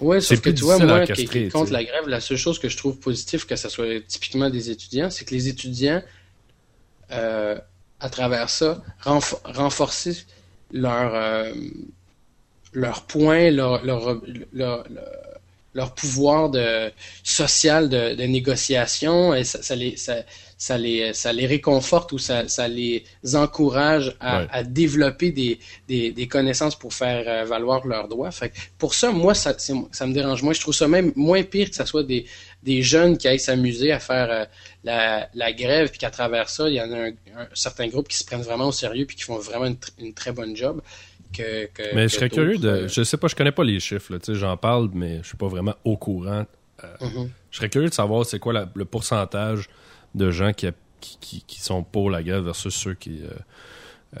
Oui, 0.00 0.22
sauf 0.22 0.40
que 0.40 0.50
tu 0.50 0.64
vois, 0.64 0.78
moi, 0.78 1.06
qui, 1.06 1.48
contre 1.50 1.72
la 1.72 1.84
grève, 1.84 2.08
la 2.08 2.20
seule 2.20 2.38
chose 2.38 2.58
que 2.58 2.70
je 2.70 2.76
trouve 2.76 2.98
positive, 2.98 3.44
que 3.44 3.54
ce 3.54 3.68
soit 3.68 4.00
typiquement 4.06 4.48
des 4.48 4.70
étudiants, 4.70 5.10
c'est 5.10 5.26
que 5.26 5.34
les 5.34 5.48
étudiants, 5.48 6.02
à 7.10 8.08
travers 8.10 8.48
ça, 8.48 8.82
renforcer 9.44 10.16
leur, 10.72 11.52
leur 12.72 13.02
point, 13.02 13.50
leur, 13.50 13.84
leur, 13.84 14.84
leur, 15.74 15.94
pouvoir 15.94 16.48
de, 16.48 16.90
social 17.22 17.90
de, 17.90 18.24
négociation, 18.24 19.34
et 19.34 19.44
ça, 19.44 19.62
ça 19.62 19.76
les. 19.76 19.98
Ça, 19.98 20.14
ça 20.60 20.76
les, 20.76 21.14
ça 21.14 21.32
les 21.32 21.46
réconforte 21.46 22.12
ou 22.12 22.18
ça, 22.18 22.46
ça 22.46 22.68
les 22.68 23.02
encourage 23.32 24.14
à, 24.20 24.40
à 24.54 24.62
développer 24.62 25.32
des, 25.32 25.58
des, 25.88 26.12
des, 26.12 26.28
connaissances 26.28 26.78
pour 26.78 26.92
faire 26.92 27.24
euh, 27.26 27.44
valoir 27.46 27.86
leurs 27.86 28.08
droits. 28.08 28.30
Fait 28.30 28.52
pour 28.76 28.92
ça, 28.92 29.10
moi, 29.10 29.32
ça, 29.32 29.56
ça 29.58 30.06
me 30.06 30.12
dérange 30.12 30.42
moins. 30.42 30.52
Je 30.52 30.60
trouve 30.60 30.74
ça 30.74 30.86
même 30.86 31.12
moins 31.16 31.42
pire 31.44 31.70
que 31.70 31.76
ce 31.76 31.86
soit 31.86 32.02
des, 32.02 32.26
des 32.62 32.82
jeunes 32.82 33.16
qui 33.16 33.26
aillent 33.26 33.40
s'amuser 33.40 33.90
à 33.90 34.00
faire 34.00 34.30
euh, 34.30 34.44
la, 34.84 35.30
la, 35.32 35.52
grève, 35.54 35.88
puis 35.88 35.98
qu'à 35.98 36.10
travers 36.10 36.50
ça, 36.50 36.68
il 36.68 36.74
y 36.74 36.80
en 36.82 36.92
a 36.92 37.06
un, 37.06 37.12
certain 37.54 37.88
groupe 37.88 38.08
qui 38.08 38.18
se 38.18 38.24
prennent 38.26 38.42
vraiment 38.42 38.68
au 38.68 38.72
sérieux 38.72 39.06
puis 39.06 39.16
qui 39.16 39.22
font 39.22 39.38
vraiment 39.38 39.64
une, 39.64 39.78
une 39.98 40.12
très 40.12 40.32
bonne 40.32 40.54
job. 40.54 40.82
Que, 41.32 41.70
que, 41.72 41.94
mais 41.94 42.06
je 42.08 42.16
serais 42.16 42.28
curieux 42.28 42.58
de. 42.58 42.68
Euh, 42.68 42.88
je 42.88 43.02
sais 43.02 43.16
pas, 43.16 43.28
je 43.28 43.34
connais 43.34 43.52
pas 43.52 43.64
les 43.64 43.80
chiffres, 43.80 44.12
j'en 44.34 44.58
parle, 44.58 44.90
mais 44.92 45.20
je 45.22 45.28
suis 45.28 45.38
pas 45.38 45.48
vraiment 45.48 45.74
au 45.84 45.96
courant. 45.96 46.44
Mm-hmm. 46.82 47.28
Je 47.50 47.56
serais 47.56 47.70
curieux 47.70 47.88
de 47.88 47.94
savoir 47.94 48.26
c'est 48.26 48.38
quoi 48.38 48.68
le 48.74 48.84
pourcentage 48.84 49.70
de 50.14 50.30
gens 50.30 50.52
qui, 50.52 50.68
qui, 51.00 51.42
qui, 51.46 51.60
sont 51.60 51.82
pour 51.82 52.10
la 52.10 52.22
grève 52.22 52.44
versus 52.44 52.74
ceux 52.74 52.94
qui, 52.94 53.22
euh, 53.22 53.30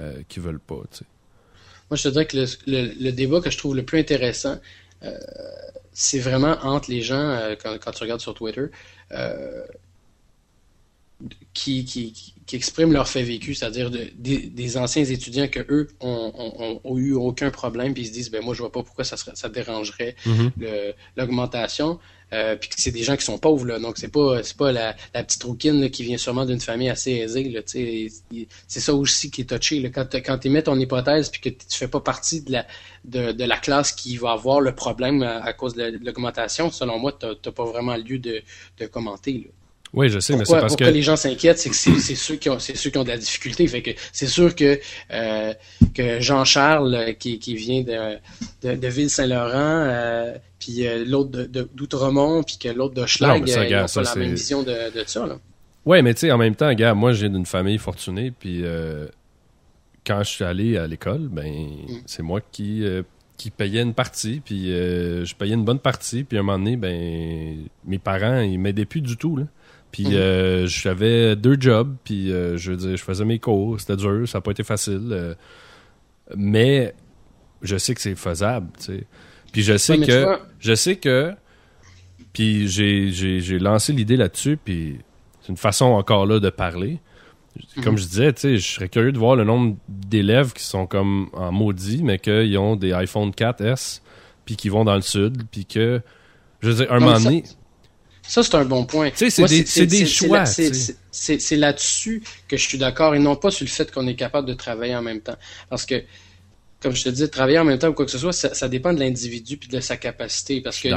euh 0.00 0.22
veulent 0.36 0.60
pas. 0.60 0.76
moi, 0.76 1.96
je 1.96 2.02
te 2.02 2.08
dirais 2.08 2.26
que 2.26 2.36
le, 2.66 3.10
débat 3.10 3.40
que 3.40 3.50
je 3.50 3.58
trouve 3.58 3.76
le 3.76 3.84
plus 3.84 3.98
intéressant, 3.98 4.58
euh, 5.02 5.18
c'est 5.92 6.20
vraiment 6.20 6.56
entre 6.62 6.90
les 6.90 7.02
gens, 7.02 7.16
euh, 7.16 7.54
quand, 7.60 7.90
tu 7.90 8.02
regardes 8.02 8.20
sur 8.20 8.34
Twitter, 8.34 8.66
qui, 11.52 11.84
qui, 11.84 12.34
qui, 12.46 12.56
expriment 12.56 12.92
leur 12.92 13.08
fait 13.08 13.22
vécu, 13.22 13.54
c'est-à-dire 13.54 13.90
des, 13.90 14.76
anciens 14.76 15.04
étudiants 15.04 15.48
que 15.48 15.60
eux 15.68 15.88
ont, 16.00 16.96
eu 16.96 17.12
aucun 17.12 17.50
problème, 17.50 17.94
puis 17.94 18.04
ils 18.04 18.06
se 18.06 18.12
disent 18.12 18.30
ben 18.30 18.42
moi 18.42 18.54
je 18.54 18.60
vois 18.60 18.72
pas 18.72 18.82
pourquoi 18.82 19.04
ça 19.04 19.16
serait, 19.16 19.32
ça 19.34 19.48
dérangerait 19.48 20.16
mm-hmm. 20.26 20.94
l'augmentation. 21.16 21.98
Euh, 22.32 22.54
puis 22.54 22.70
c'est 22.76 22.92
des 22.92 23.02
gens 23.02 23.16
qui 23.16 23.24
sont 23.24 23.38
pauvres 23.38 23.66
là, 23.66 23.80
donc 23.80 23.98
c'est 23.98 24.12
pas 24.12 24.40
c'est 24.44 24.56
pas 24.56 24.70
la, 24.70 24.94
la 25.14 25.24
petite 25.24 25.42
rouquine 25.42 25.90
qui 25.90 26.04
vient 26.04 26.16
sûrement 26.16 26.46
d'une 26.46 26.60
famille 26.60 26.88
assez 26.88 27.10
aisée 27.10 27.48
là, 27.48 27.60
c'est 27.64 28.08
ça 28.68 28.94
aussi 28.94 29.32
qui 29.32 29.40
est 29.40 29.44
touché 29.46 29.80
là. 29.80 29.88
quand 29.88 30.06
quand 30.14 30.38
tu 30.38 30.48
mets 30.48 30.62
ton 30.62 30.78
hypothèse 30.78 31.28
puis 31.28 31.40
que 31.40 31.48
tu 31.48 31.76
fais 31.76 31.88
pas 31.88 31.98
partie 31.98 32.42
de 32.42 32.52
la 32.52 32.66
de, 33.04 33.32
de 33.32 33.44
la 33.44 33.56
classe 33.56 33.90
qui 33.90 34.16
va 34.16 34.30
avoir 34.30 34.60
le 34.60 34.76
problème 34.76 35.24
à, 35.24 35.52
cause 35.52 35.74
de 35.74 35.98
l'augmentation, 36.04 36.70
selon 36.70 37.00
moi 37.00 37.18
t'as 37.18 37.50
pas 37.50 37.64
vraiment 37.64 37.96
lieu 37.96 38.20
de, 38.20 38.42
de 38.78 38.86
commenter 38.86 39.32
là. 39.32 39.50
Oui, 39.92 40.08
je 40.08 40.20
sais, 40.20 40.36
mais 40.36 40.44
c'est 40.44 40.60
parce 40.60 40.76
que... 40.76 40.84
les 40.84 41.02
gens 41.02 41.16
s'inquiètent, 41.16 41.58
c'est 41.58 41.70
que 41.70 41.76
c'est 41.76 42.14
ceux 42.14 42.36
qui 42.36 42.48
ont 42.48 42.60
c'est 42.60 42.76
ceux 42.76 42.90
qui 42.90 42.98
ont 42.98 43.02
de 43.02 43.08
la 43.08 43.18
difficulté. 43.18 43.66
Fait 43.66 43.82
que 43.82 43.90
c'est 44.12 44.28
sûr 44.28 44.54
que 44.54 44.78
euh, 45.12 45.52
que 45.94 46.20
Jean-Charles 46.20 46.94
euh, 46.94 47.12
qui, 47.12 47.40
qui 47.40 47.56
vient 47.56 47.82
de 47.82 48.16
de, 48.62 48.76
de 48.76 48.88
Ville-Saint-Laurent, 48.88 49.52
euh, 49.54 50.34
puis 50.60 50.86
euh, 50.86 51.04
l'autre 51.04 51.30
d'Outremont, 51.74 52.44
puis 52.44 52.56
que 52.58 52.68
l'autre 52.68 52.94
de 52.94 53.04
Schlag, 53.06 53.42
ils 53.48 53.54
n'ont 53.54 53.86
pas 53.86 54.02
la 54.02 54.14
même 54.14 54.34
vision 54.34 54.62
de, 54.62 54.96
de 54.96 55.04
ça 55.06 55.26
là. 55.26 55.38
Ouais, 55.86 56.02
mais 56.02 56.14
tu 56.14 56.20
sais, 56.20 56.30
en 56.30 56.38
même 56.38 56.54
temps, 56.54 56.72
gars, 56.74 56.94
moi 56.94 57.12
j'ai 57.12 57.28
d'une 57.28 57.46
famille 57.46 57.78
fortunée, 57.78 58.30
puis 58.30 58.62
quand 60.06 60.22
je 60.22 60.28
suis 60.28 60.44
allé 60.44 60.76
à 60.76 60.86
l'école, 60.86 61.28
ben 61.28 61.50
mm. 61.50 62.02
c'est 62.06 62.22
moi 62.22 62.40
qui 62.52 62.84
qui 63.36 63.50
payais 63.50 63.82
une 63.82 63.94
partie, 63.94 64.40
puis 64.44 64.66
je 64.66 65.34
payais 65.34 65.54
une 65.54 65.64
bonne 65.64 65.80
partie, 65.80 66.22
puis 66.22 66.36
à 66.36 66.42
un 66.42 66.44
moment 66.44 66.58
donné, 66.58 66.76
ben 66.76 67.66
mes 67.84 67.98
parents 67.98 68.38
ils 68.38 68.58
m'aidaient 68.58 68.84
plus 68.84 69.00
du 69.00 69.16
tout 69.16 69.36
là. 69.36 69.46
Puis 69.92 70.06
mhm. 70.06 70.14
euh, 70.14 70.66
j'avais 70.66 71.36
deux 71.36 71.56
jobs, 71.58 71.96
puis 72.04 72.32
euh, 72.32 72.56
je 72.56 72.70
veux 72.70 72.76
dire, 72.76 72.96
je 72.96 73.02
faisais 73.02 73.24
mes 73.24 73.38
cours, 73.38 73.80
c'était 73.80 73.96
dur, 73.96 74.28
ça 74.28 74.38
n'a 74.38 74.42
pas 74.42 74.52
été 74.52 74.62
facile. 74.62 75.08
Euh, 75.10 75.34
mais 76.36 76.94
je 77.62 77.76
sais 77.76 77.94
que 77.94 78.00
c'est 78.00 78.14
faisable, 78.14 78.68
tu 78.78 78.84
sais. 78.84 79.06
Puis 79.52 79.62
je 79.62 79.76
sais 79.76 79.98
que 79.98 80.38
je 80.60 80.74
sais 80.74 80.96
que 80.96 81.34
puis 82.32 82.68
j'ai 82.68 83.58
lancé 83.58 83.92
l'idée 83.92 84.16
là-dessus, 84.16 84.56
puis 84.62 84.98
c'est 85.40 85.48
une 85.48 85.56
façon 85.56 85.86
encore 85.86 86.26
là 86.26 86.38
de 86.38 86.50
parler. 86.50 87.00
Comme 87.82 87.94
mhm. 87.94 87.98
je 87.98 88.06
disais, 88.06 88.32
tu 88.32 88.40
sais, 88.40 88.56
je 88.58 88.74
serais 88.74 88.88
curieux 88.88 89.10
de 89.10 89.18
voir 89.18 89.34
le 89.34 89.42
nombre 89.42 89.76
d'élèves 89.88 90.52
qui 90.52 90.62
sont 90.62 90.86
comme 90.86 91.30
en 91.32 91.50
maudit, 91.50 92.04
mais 92.04 92.20
qu'ils 92.20 92.56
ont 92.58 92.76
des 92.76 92.92
iPhone 92.92 93.30
4S, 93.30 94.02
puis 94.44 94.54
qui 94.54 94.68
vont 94.68 94.84
dans 94.84 94.94
le 94.94 95.00
sud, 95.00 95.42
puis 95.50 95.66
que, 95.66 96.00
je 96.60 96.70
veux 96.70 96.76
dire, 96.76 96.92
un 96.92 97.00
moment 97.00 97.18
donné... 97.18 97.42
Ça, 97.44 97.54
c'est 98.22 98.54
un 98.54 98.64
bon 98.64 98.84
point. 98.84 99.10
Tu 99.10 99.30
sais, 99.30 99.46
c'est 99.64 99.86
des, 99.86 100.06
choix. 100.06 100.44
C'est 100.46 101.56
là-dessus 101.56 102.22
que 102.48 102.56
je 102.56 102.62
suis 102.68 102.78
d'accord 102.78 103.14
et 103.14 103.18
non 103.18 103.36
pas 103.36 103.50
sur 103.50 103.64
le 103.64 103.70
fait 103.70 103.90
qu'on 103.90 104.06
est 104.06 104.14
capable 104.14 104.46
de 104.48 104.54
travailler 104.54 104.94
en 104.94 105.02
même 105.02 105.20
temps. 105.20 105.36
Parce 105.68 105.86
que 105.86 106.02
comme 106.80 106.96
je 106.96 107.04
te 107.04 107.08
dis, 107.10 107.28
travailler 107.28 107.58
en 107.58 107.64
même 107.64 107.78
temps 107.78 107.88
ou 107.88 107.92
quoi 107.92 108.06
que 108.06 108.10
ce 108.10 108.16
soit, 108.16 108.32
ça, 108.32 108.68
dépend 108.68 108.94
de 108.94 109.00
l'individu 109.00 109.58
puis 109.58 109.68
de 109.68 109.80
sa 109.80 109.98
capacité. 109.98 110.62
Parce 110.62 110.80
que 110.80 110.88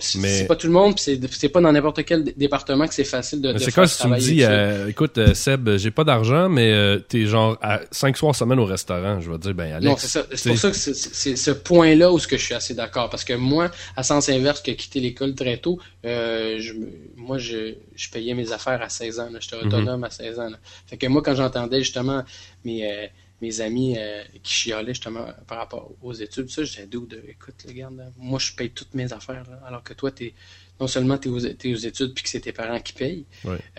c'est 0.00 0.46
pas 0.48 0.56
tout 0.56 0.66
le 0.66 0.72
monde, 0.72 0.96
puis 0.96 1.20
c'est 1.30 1.48
pas 1.48 1.60
dans 1.60 1.70
n'importe 1.70 2.04
quel 2.04 2.24
département 2.24 2.88
que 2.88 2.94
c'est 2.94 3.04
facile 3.04 3.40
de, 3.40 3.52
de 3.52 3.58
C'est 3.58 3.72
quoi 3.72 3.86
si 3.86 4.02
tu 4.02 4.08
me 4.08 4.18
dis, 4.18 4.42
euh, 4.42 4.88
écoute, 4.88 5.16
euh, 5.18 5.34
Seb, 5.34 5.76
j'ai 5.76 5.92
pas 5.92 6.02
d'argent, 6.02 6.48
mais 6.48 6.72
euh, 6.72 6.98
t'es 6.98 7.26
genre 7.26 7.56
à 7.62 7.80
cinq 7.92 8.16
soirs 8.16 8.34
semaine 8.34 8.58
au 8.58 8.64
restaurant, 8.64 9.20
je 9.20 9.30
vais 9.30 9.38
dire, 9.38 9.54
ben 9.54 9.72
Alex. 9.74 9.84
Non, 9.84 9.96
c'est 9.96 10.08
ça. 10.08 10.26
C'est 10.34 10.50
pour 10.50 10.58
ça 10.58 10.70
que 10.70 10.76
c'est 10.76 11.36
ce 11.36 11.50
point-là 11.52 12.12
où 12.12 12.18
ce 12.18 12.26
que 12.26 12.36
je 12.36 12.42
suis 12.42 12.54
assez 12.54 12.74
d'accord. 12.74 13.08
Parce 13.08 13.22
que 13.22 13.34
moi, 13.34 13.70
à 13.96 14.02
sens 14.02 14.28
inverse 14.28 14.60
que 14.60 14.72
quitter 14.72 14.98
l'école 14.98 15.36
très 15.36 15.58
tôt, 15.58 15.78
je, 16.02 16.72
moi, 17.16 17.38
je, 17.38 17.74
je 17.94 18.10
payais 18.10 18.34
mes 18.34 18.50
affaires 18.50 18.82
à 18.82 18.88
16 18.88 19.20
ans. 19.20 19.28
J'étais 19.38 19.56
mhm. 19.56 19.68
autonome 19.68 20.02
à 20.02 20.10
16 20.10 20.40
ans. 20.40 20.50
Fait 20.88 20.96
que 20.96 21.06
moi, 21.06 21.22
quand 21.22 21.36
j'entendais 21.36 21.78
justement 21.78 22.24
mes 22.64 23.08
mes 23.40 23.60
amis 23.60 23.96
euh, 23.96 24.22
qui 24.42 24.52
chialaient 24.52 24.94
justement 24.94 25.26
par 25.46 25.58
rapport 25.58 25.90
aux 26.02 26.12
études, 26.12 26.50
ça, 26.50 26.64
j'ai 26.64 26.86
d'où 26.86 27.06
de, 27.06 27.22
écoute, 27.28 27.54
regarde, 27.66 28.12
moi 28.16 28.38
je 28.38 28.52
paye 28.52 28.70
toutes 28.70 28.94
mes 28.94 29.12
affaires, 29.12 29.44
alors 29.66 29.82
que 29.82 29.94
toi, 29.94 30.10
es, 30.20 30.34
non 30.80 30.86
seulement 30.86 31.18
tu 31.18 31.28
es, 31.28 31.72
aux 31.72 31.76
études 31.76 32.14
puis 32.14 32.24
que 32.24 32.30
c'est 32.30 32.40
tes 32.40 32.52
parents 32.52 32.80
qui 32.80 32.92
payent, 32.92 33.24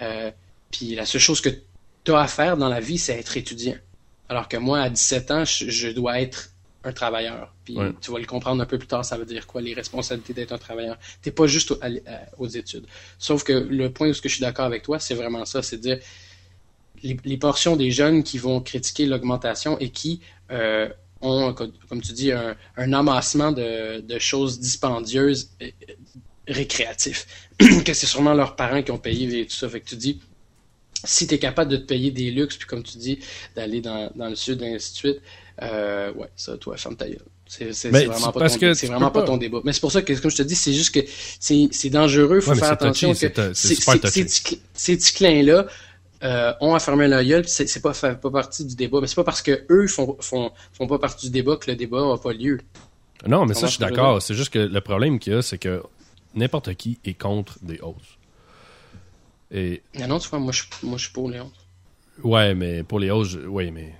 euh, 0.02 0.32
puis 0.72 0.96
la 0.96 1.06
seule 1.06 1.22
chose 1.22 1.42
que 1.42 1.50
tu 2.04 2.12
as 2.12 2.20
à 2.20 2.28
faire 2.28 2.58
dans 2.58 2.70
la 2.70 2.80
vie, 2.80 2.98
c'est 2.98 3.18
être 3.18 3.36
étudiant. 3.36 3.76
Alors 4.30 4.48
que 4.48 4.58
moi, 4.58 4.82
à 4.82 4.90
17 4.90 5.32
ans, 5.32 5.44
je, 5.44 5.90
dois 5.90 6.22
être 6.22 6.52
un 6.84 6.94
travailleur. 6.94 7.54
Puis 7.66 7.76
tu 8.00 8.12
vas 8.12 8.20
le 8.20 8.26
comprendre 8.26 8.62
un 8.62 8.66
peu 8.66 8.78
plus 8.78 8.88
tard, 8.88 9.04
ça 9.04 9.18
veut 9.18 9.26
dire 9.26 9.48
quoi, 9.48 9.60
les 9.60 9.74
responsabilités 9.74 10.34
d'être 10.34 10.52
un 10.54 10.58
travailleur. 10.60 10.98
T'es 11.22 11.32
pas 11.32 11.48
juste 11.48 11.74
aux 12.38 12.48
études. 12.48 12.86
Sauf 13.18 13.44
que 13.44 13.54
le 13.54 13.92
point 13.92 14.10
où 14.10 14.14
je 14.14 14.28
suis 14.28 14.40
d'accord 14.40 14.66
avec 14.66 14.84
toi, 14.84 15.00
c'est 15.00 15.16
vraiment 15.16 15.46
ça, 15.46 15.64
c'est 15.64 15.78
de 15.78 15.82
dire 15.82 16.00
les, 17.04 17.38
portions 17.38 17.76
des 17.76 17.92
jeunes 17.92 18.24
qui 18.24 18.38
vont 18.38 18.62
critiquer 18.62 19.06
l'augmentation 19.06 19.78
et 19.80 19.90
qui 19.90 20.22
euh, 20.52 20.90
ont, 21.22 21.54
comme 21.54 22.02
tu 22.02 22.14
dis, 22.14 22.32
un, 22.32 22.94
amassement 22.94 23.52
de, 23.52 24.20
choses 24.20 24.60
dispendieuses 24.60 25.52
et, 25.60 25.74
récréatifs, 26.48 27.28
que 27.86 27.94
c'est 27.94 28.08
sûrement 28.08 28.34
leurs 28.34 28.56
parents 28.56 28.82
qui 28.82 28.92
ont 28.92 28.98
payé 28.98 29.42
et 29.42 29.46
tout 29.46 29.56
ça. 29.56 29.70
Fait 29.70 29.82
que 29.82 29.90
tu 29.90 29.96
dis, 29.96 30.20
si 31.04 31.28
tu 31.28 31.36
es 31.36 31.40
capable 31.40 31.72
de 31.72 31.78
te 31.78 31.86
payer 31.86 32.12
des 32.12 32.32
luxes, 32.32 32.58
puis 32.58 32.68
comme 32.68 32.84
tu 32.84 32.98
dis, 32.98 33.20
d'aller 33.56 33.82
dans, 33.82 34.12
le 34.16 34.36
sud 34.36 34.62
et 34.62 34.76
ainsi 34.76 34.92
de 34.94 34.98
suite, 34.98 35.22
euh, 35.62 36.14
ouais, 36.14 36.30
ça, 36.36 36.58
toi, 36.58 36.78
ferme 36.78 36.96
ta 36.96 37.08
gueule. 37.08 37.20
C'est 37.48 37.90
vraiment, 37.90 38.32
pas 38.32 38.48
ton, 38.48 38.74
vraiment 38.88 39.12
pas, 39.12 39.24
ton 39.24 39.38
débat. 39.38 39.60
Mais 39.64 39.74
c'est 39.74 39.80
pour 39.80 39.92
ça 39.92 40.04
que, 40.04 40.14
comme 40.14 40.30
je 40.30 40.38
te 40.38 40.44
dis, 40.44 40.56
c'est 40.56 40.74
juste 40.74 40.94
que 40.94 41.00
c'est 41.40 41.90
dangereux, 41.90 42.38
il 42.38 42.42
faut 42.42 42.54
faire 42.54 42.72
attention 42.72 43.12
que 43.14 43.54
ces 43.54 44.96
petits 44.96 45.14
clins-là, 45.14 45.66
euh, 46.24 46.54
ont 46.60 46.78
fermer 46.80 47.08
la 47.08 47.24
gueule, 47.24 47.48
c'est 47.48 47.82
pas 47.82 47.94
pas 47.94 48.32
partie 48.32 48.66
du 48.66 48.76
débat. 48.76 49.00
Mais 49.02 49.08
c'est 49.08 49.16
pas 49.16 49.24
parce 49.24 49.42
que 49.42 49.66
eux 49.70 49.88
font, 49.88 50.18
font, 50.20 50.52
font 50.74 50.88
pas 50.88 51.00
partie 51.00 51.28
du 51.28 51.32
débat 51.32 51.56
que 51.58 51.70
le 51.70 51.78
débat 51.78 52.06
n'a 52.06 52.18
pas 52.18 52.34
lieu. 52.34 52.60
Non, 53.28 53.46
mais 53.46 53.54
ça, 53.54 53.68
je 53.68 53.72
suis 53.72 53.80
d'accord. 53.80 54.22
C'est 54.22 54.34
juste 54.34 54.52
que 54.52 54.60
le 54.60 54.82
problème 54.82 55.20
qu'il 55.20 55.34
y 55.34 55.36
a, 55.36 55.42
c'est 55.42 55.58
que 55.58 55.84
n'importe 56.36 56.74
qui 56.76 57.00
est 57.06 57.14
contre 57.14 57.58
des 57.62 57.80
hausses. 57.80 58.18
Et... 59.52 59.82
non, 60.08 60.20
tu 60.20 60.30
vois, 60.30 60.40
moi, 60.40 60.52
je, 60.52 60.64
moi, 60.84 60.98
je 60.98 61.06
suis 61.06 61.14
pour 61.14 61.30
les 61.30 61.40
hausses. 61.40 61.68
Ouais, 62.24 62.54
mais 62.54 62.84
pour 62.84 63.00
les 63.00 63.12
hausses, 63.12 63.38
oui, 63.48 63.72
mais. 63.72 63.96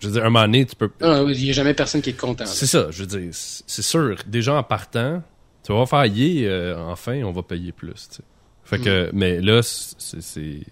Je 0.00 0.08
veux 0.08 0.14
dire, 0.14 0.22
un 0.22 0.30
moment 0.30 0.42
donné, 0.42 0.66
tu 0.66 0.74
peux. 0.74 0.90
Non, 1.00 1.28
il 1.28 1.40
n'y 1.40 1.50
a 1.50 1.52
jamais 1.52 1.74
personne 1.74 2.02
qui 2.02 2.10
est 2.10 2.14
content. 2.14 2.44
C'est 2.44 2.66
ça, 2.66 2.90
je 2.90 3.04
veux 3.04 3.20
dire, 3.20 3.30
c'est 3.32 3.82
sûr. 3.82 4.16
Déjà 4.26 4.54
en 4.54 4.62
partant, 4.64 5.22
tu 5.62 5.72
vas 5.72 5.86
faire, 5.86 6.06
yeah, 6.06 6.50
euh, 6.50 6.86
enfin, 6.88 7.22
on 7.22 7.30
va 7.30 7.42
payer 7.42 7.70
plus, 7.70 8.20
Fait 8.64 8.80
que, 8.80 9.06
mm. 9.06 9.10
mais 9.14 9.40
là, 9.40 9.60
c'est 9.62 10.62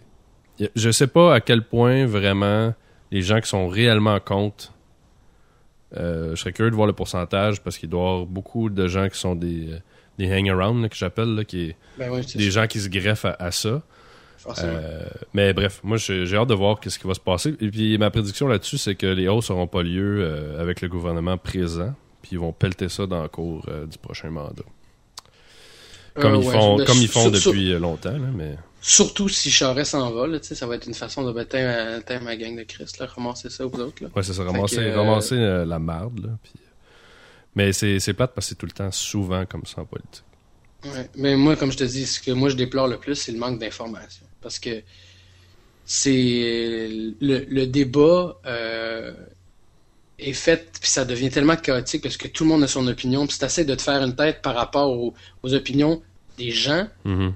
je 0.74 0.90
sais 0.90 1.06
pas 1.06 1.34
à 1.34 1.40
quel 1.40 1.62
point 1.62 2.06
vraiment 2.06 2.74
les 3.10 3.22
gens 3.22 3.40
qui 3.40 3.48
sont 3.48 3.68
réellement 3.68 4.20
contre. 4.20 4.72
Euh, 5.96 6.30
je 6.30 6.40
serais 6.40 6.52
curieux 6.52 6.70
de 6.70 6.76
voir 6.76 6.86
le 6.86 6.92
pourcentage 6.92 7.62
parce 7.62 7.76
qu'il 7.76 7.88
doit 7.88 8.00
y 8.00 8.04
avoir 8.04 8.26
beaucoup 8.26 8.70
de 8.70 8.86
gens 8.86 9.08
qui 9.08 9.18
sont 9.18 9.34
des, 9.34 9.70
des 10.18 10.32
hang-around, 10.32 10.88
que 10.88 10.96
j'appelle, 10.96 11.44
qui 11.46 11.74
ben 11.98 12.20
des 12.20 12.50
gens 12.50 12.66
qui 12.66 12.80
se 12.80 12.88
greffent 12.88 13.24
à, 13.24 13.50
ça. 13.50 13.82
Euh, 14.58 15.02
mais 15.34 15.52
bref, 15.52 15.80
moi 15.82 15.96
j'ai 15.98 16.34
hâte 16.34 16.48
de 16.48 16.54
voir 16.54 16.78
ce 16.84 16.98
qui 16.98 17.06
va 17.06 17.14
se 17.14 17.20
passer. 17.20 17.56
Et 17.60 17.70
puis 17.70 17.98
ma 17.98 18.10
prédiction 18.10 18.46
là-dessus, 18.46 18.78
c'est 18.78 18.94
que 18.94 19.06
les 19.06 19.28
hausses 19.28 19.50
n'auront 19.50 19.66
pas 19.66 19.82
lieu 19.82 20.20
euh, 20.20 20.60
avec 20.60 20.80
le 20.80 20.88
gouvernement 20.88 21.36
présent. 21.36 21.94
Puis 22.22 22.32
ils 22.32 22.38
vont 22.38 22.52
pelleter 22.52 22.88
ça 22.88 23.06
dans 23.06 23.22
le 23.22 23.28
cours 23.28 23.66
du 23.90 23.98
prochain 23.98 24.30
mandat. 24.30 24.62
Comme 26.14 26.36
ils 26.36 26.50
font, 26.50 26.76
comme 26.76 26.98
ils 26.98 27.08
font 27.08 27.30
depuis 27.30 27.72
longtemps, 27.78 28.16
mais. 28.34 28.56
Surtout 28.82 29.28
si 29.28 29.50
Charest 29.50 29.90
s'en 29.90 30.10
va, 30.10 30.26
là, 30.26 30.38
ça 30.40 30.66
va 30.66 30.76
être 30.76 30.86
une 30.86 30.94
façon 30.94 31.22
de 31.22 31.32
battre 31.32 31.56
ma 32.22 32.36
gang 32.36 32.56
de 32.56 32.62
Christ, 32.62 32.98
là, 32.98 33.06
ramasser 33.06 33.50
ça 33.50 33.66
aux 33.66 33.78
autres. 33.78 34.02
Là. 34.02 34.08
Ouais, 34.16 34.22
c'est 34.22 34.32
ça, 34.32 34.42
ramasser, 34.42 34.78
euh, 34.78 34.96
ramasser 34.96 35.34
euh, 35.34 35.66
la 35.66 35.78
marde. 35.78 36.20
Là. 36.20 36.28
Euh, 36.28 36.60
mais 37.54 37.72
c'est 37.72 38.14
plate 38.14 38.32
parce 38.34 38.46
que 38.46 38.48
c'est 38.50 38.54
tout 38.54 38.66
le 38.66 38.72
temps 38.72 38.90
souvent 38.90 39.44
comme 39.44 39.66
ça 39.66 39.82
en 39.82 39.84
politique. 39.84 40.24
Ouais, 40.84 41.10
mais 41.14 41.36
moi, 41.36 41.56
comme 41.56 41.70
je 41.70 41.76
te 41.76 41.84
dis, 41.84 42.06
ce 42.06 42.20
que 42.20 42.30
moi 42.30 42.48
je 42.48 42.56
déplore 42.56 42.88
le 42.88 42.96
plus, 42.96 43.16
c'est 43.16 43.32
le 43.32 43.38
manque 43.38 43.58
d'information. 43.58 44.24
Parce 44.40 44.58
que 44.58 44.82
c'est 45.84 46.88
le, 47.20 47.44
le, 47.50 47.66
débat 47.66 48.40
est 50.18 50.32
fait, 50.32 50.70
puis 50.80 50.88
ça 50.88 51.04
devient 51.04 51.28
tellement 51.28 51.56
chaotique 51.56 52.02
parce 52.02 52.16
que 52.16 52.28
tout 52.28 52.44
le 52.44 52.48
monde 52.48 52.62
a 52.62 52.68
son 52.68 52.86
opinion, 52.86 53.26
puis 53.26 53.36
c'est 53.38 53.44
assez 53.44 53.66
de 53.66 53.74
te 53.74 53.82
faire 53.82 54.02
une 54.02 54.16
tête 54.16 54.40
par 54.40 54.54
rapport 54.54 54.90
aux, 54.90 55.12
aux 55.42 55.52
opinions 55.52 56.02
des 56.38 56.50
gens. 56.50 56.88
Mm-hmm 57.04 57.32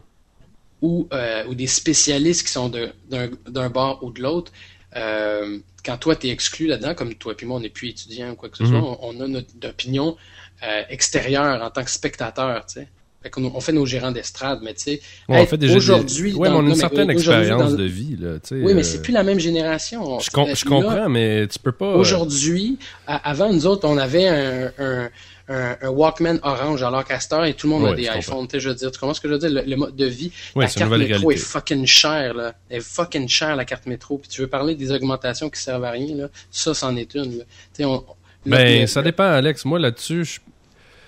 ou, 0.85 1.09
euh, 1.15 1.45
ou 1.49 1.55
des 1.55 1.67
spécialistes 1.67 2.47
qui 2.47 2.53
sont 2.53 2.69
d'un 2.69 3.71
bord 3.71 4.01
ou 4.05 4.11
de 4.13 4.21
l'autre, 4.21 4.53
euh, 4.97 5.59
quand 5.85 5.97
toi, 5.97 6.15
tu 6.15 6.27
es 6.29 6.31
exclu 6.31 6.67
là-dedans, 6.67 6.95
comme 6.95 7.15
toi 7.15 7.33
et 7.41 7.47
moi, 7.47 7.57
on 7.57 7.61
n'est 7.61 7.71
plus 7.71 7.89
étudiant 7.89 8.31
ou 8.33 8.35
quoi 8.37 8.51
que 8.51 8.59
ce 8.59 8.67
soit, 8.67 8.79
mhm. 8.79 8.97
on, 9.01 9.21
a 9.23 9.27
notre 9.27 9.49
opinion 9.67 10.17
euh, 10.63 10.83
extérieure 10.91 11.63
en 11.63 11.71
tant 11.71 11.85
que 11.85 11.91
spectateur, 11.91 12.67
tu 12.67 12.81
sais. 12.81 13.31
qu'on- 13.31 13.51
on 13.55 13.61
fait 13.61 13.73
nos 13.73 13.87
gérants 13.87 14.13
d'estrade, 14.13 14.61
mais 14.63 14.75
tu 14.75 14.83
sais, 14.83 15.01
Ouais, 15.31 15.41
on 15.41 15.47
fait 15.47 15.57
des 15.57 15.75
aujourd'hui. 15.75 16.35
Ouais, 16.35 16.49
on 16.49 16.53
a 16.53 16.55
non, 16.57 16.61
une 16.61 16.69
mais 16.69 16.75
certaine 16.75 17.09
expérience 17.09 17.75
de 17.75 17.85
vie, 17.85 18.17
là. 18.21 18.33
Oui, 18.51 18.75
mais 18.75 18.81
euh, 18.81 18.83
c'est 18.83 19.01
plus 19.01 19.15
la 19.15 19.23
même 19.23 19.41
génération. 19.41 20.21
Je, 20.21 20.31
com- 20.31 20.51
je 20.55 20.65
comprends, 20.67 21.09
mais 21.09 21.49
tu 21.49 21.59
peux 21.59 21.73
pas. 21.73 21.87
euh, 21.93 21.97
Aujourd'hui, 21.97 22.79
avant 23.07 23.51
nous 23.51 23.65
autres, 23.67 23.89
on 23.89 23.97
avait 23.97 24.29
un, 24.29 24.71
un, 24.79 25.11
un, 25.49 25.77
un 25.83 25.89
Walkman 25.89 26.39
orange 26.43 26.83
alors 26.83 27.05
qu'à 27.05 27.21
cette 27.21 27.33
heure, 27.33 27.45
et 27.45 27.55
tout 27.55 27.67
le 27.67 27.75
monde 27.75 27.87
a 27.89 27.95
des 27.95 28.05
iPhones. 28.19 28.47
Tu 28.49 28.53
sais, 28.53 28.61
je 28.61 28.69
veux 28.71 28.75
dire, 28.75 28.91
tu 28.91 28.99
comprends 28.99 29.15
ce 29.15 29.21
que 29.21 29.29
je 29.29 29.35
veux 29.35 29.39
dire? 29.39 29.51
Le, 29.51 29.63
le 29.69 29.77
mode 29.77 29.95
de 29.95 30.07
vie, 30.07 30.33
Ouais, 30.55 30.65
la 30.65 30.71
carte 30.71 30.91
métro 30.91 31.07
réalité. 31.07 31.35
est 31.35 31.37
fucking 31.37 31.87
chère, 31.87 32.35
là. 32.35 32.55
Elle 32.71 32.79
est 32.79 32.81
fucking 32.81 33.29
chère, 33.29 33.55
la 33.57 33.65
carte 33.65 33.87
métro. 33.87 34.19
Puis 34.19 34.29
tu 34.31 34.41
veux 34.41 34.47
parler 34.47 34.75
des 34.75 34.91
augmentations 34.91 35.51
qui 35.51 35.61
servent 35.61 35.85
à 35.85 35.91
rien, 35.91 36.15
là. 36.17 36.29
Ça, 36.51 36.73
c'en 36.75 36.97
est 36.97 37.15
une, 37.15 37.39
là. 37.39 37.45
Tu 37.45 37.83
sais, 37.83 37.85
on, 37.85 38.05
Ben, 38.47 38.81
le- 38.83 38.87
ça 38.87 39.03
dépend, 39.03 39.25
Alex. 39.31 39.65
Moi, 39.65 39.79
là-dessus, 39.79 40.25
je- 40.25 40.41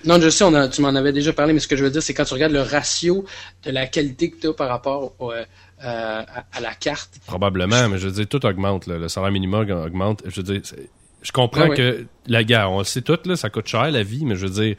Non, 0.05 0.21
je 0.21 0.29
sais, 0.29 0.45
on 0.45 0.55
a- 0.55 0.69
tu 0.69 0.83
m'en 0.83 0.89
avais 0.95 1.13
déjà 1.13 1.33
parlé, 1.33 1.53
mais 1.53 1.59
ce 1.61 1.67
que 1.67 1.75
je 1.77 1.83
veux 1.83 1.91
dire, 1.91 2.03
c'est 2.03 2.13
quand 2.15 2.25
tu 2.25 2.35
regardes 2.35 2.53
le 2.53 2.61
ratio 2.63 3.25
de 3.65 3.71
la 3.71 3.87
qualité 3.87 4.31
que 4.31 4.37
tu 4.41 4.47
as 4.49 4.53
par 4.53 4.69
rapport 4.69 5.15
au, 5.19 5.33
euh, 5.33 5.43
euh, 5.43 5.45
à, 5.83 6.45
à 6.53 6.61
la 6.61 6.75
carte. 6.75 7.15
probablement, 7.27 7.89
mais 7.89 7.99
je 7.99 8.07
veux 8.09 8.13
dire, 8.13 8.27
tout 8.29 8.45
augmente. 8.47 8.87
là. 8.87 8.99
Le 8.99 9.09
salaire 9.09 9.31
minimum 9.33 9.69
augmente. 9.71 10.23
Je 10.27 10.37
veux 10.41 10.43
dire, 10.43 10.63
je 11.27 11.33
comprends 11.33 11.65
Ah 11.65 11.69
ouais. 11.71 11.77
que 11.77 12.07
la 12.27 12.45
guerre, 12.45 12.71
on 12.71 12.79
le 12.79 12.85
sait 12.85 13.03
tout, 13.03 13.19
là, 13.25 13.35
ça 13.37 13.51
coûte 13.51 13.67
cher, 13.67 13.91
la 13.91 14.03
vie, 14.03 14.25
mais 14.25 14.37
je 14.37 14.47
veux 14.47 14.63
dire. 14.65 14.77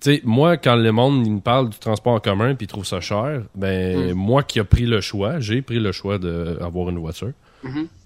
Tu 0.00 0.14
sais, 0.14 0.20
moi, 0.24 0.56
quand 0.56 0.76
le 0.76 0.92
monde 0.92 1.26
il 1.26 1.32
me 1.34 1.40
parle 1.40 1.68
du 1.68 1.78
transport 1.78 2.14
en 2.14 2.20
commun 2.20 2.54
puis 2.54 2.66
trouve 2.66 2.86
ça 2.86 3.00
cher, 3.00 3.42
ben 3.54 4.12
Mm. 4.12 4.14
moi 4.14 4.42
qui 4.42 4.58
a 4.58 4.64
pris 4.64 4.86
le 4.86 5.02
choix, 5.02 5.40
j'ai 5.40 5.60
pris 5.60 5.78
le 5.78 5.92
choix 5.92 6.18
d'avoir 6.18 6.88
une 6.88 6.98
voiture. 6.98 7.32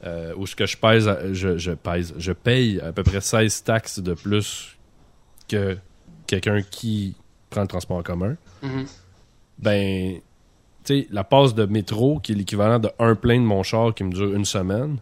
Euh, 0.04 0.32
où 0.36 0.48
ce 0.48 0.56
que 0.56 0.66
je 0.66 0.76
pèse, 0.76 1.08
je, 1.30 1.56
je 1.56 1.70
pèse, 1.70 2.12
je 2.18 2.32
paye 2.32 2.80
à 2.80 2.90
peu 2.92 3.04
près 3.04 3.20
16 3.20 3.62
taxes 3.62 4.00
de 4.00 4.14
plus 4.14 4.76
que 5.48 5.78
quelqu'un 6.26 6.62
qui 6.68 7.14
prend 7.50 7.60
le 7.60 7.68
transport 7.68 7.96
en 7.98 8.02
commun. 8.02 8.34
Mhm. 8.62 8.86
Ben, 9.60 10.14
tu 10.84 11.02
sais, 11.02 11.06
la 11.12 11.22
passe 11.22 11.54
de 11.54 11.64
métro, 11.66 12.18
qui 12.18 12.32
est 12.32 12.34
l'équivalent 12.34 12.80
de 12.80 12.90
un 12.98 13.14
plein 13.14 13.36
de 13.36 13.44
mon 13.46 13.62
char 13.62 13.94
qui 13.94 14.02
me 14.02 14.10
dure 14.12 14.34
une 14.34 14.44
semaine, 14.44 14.96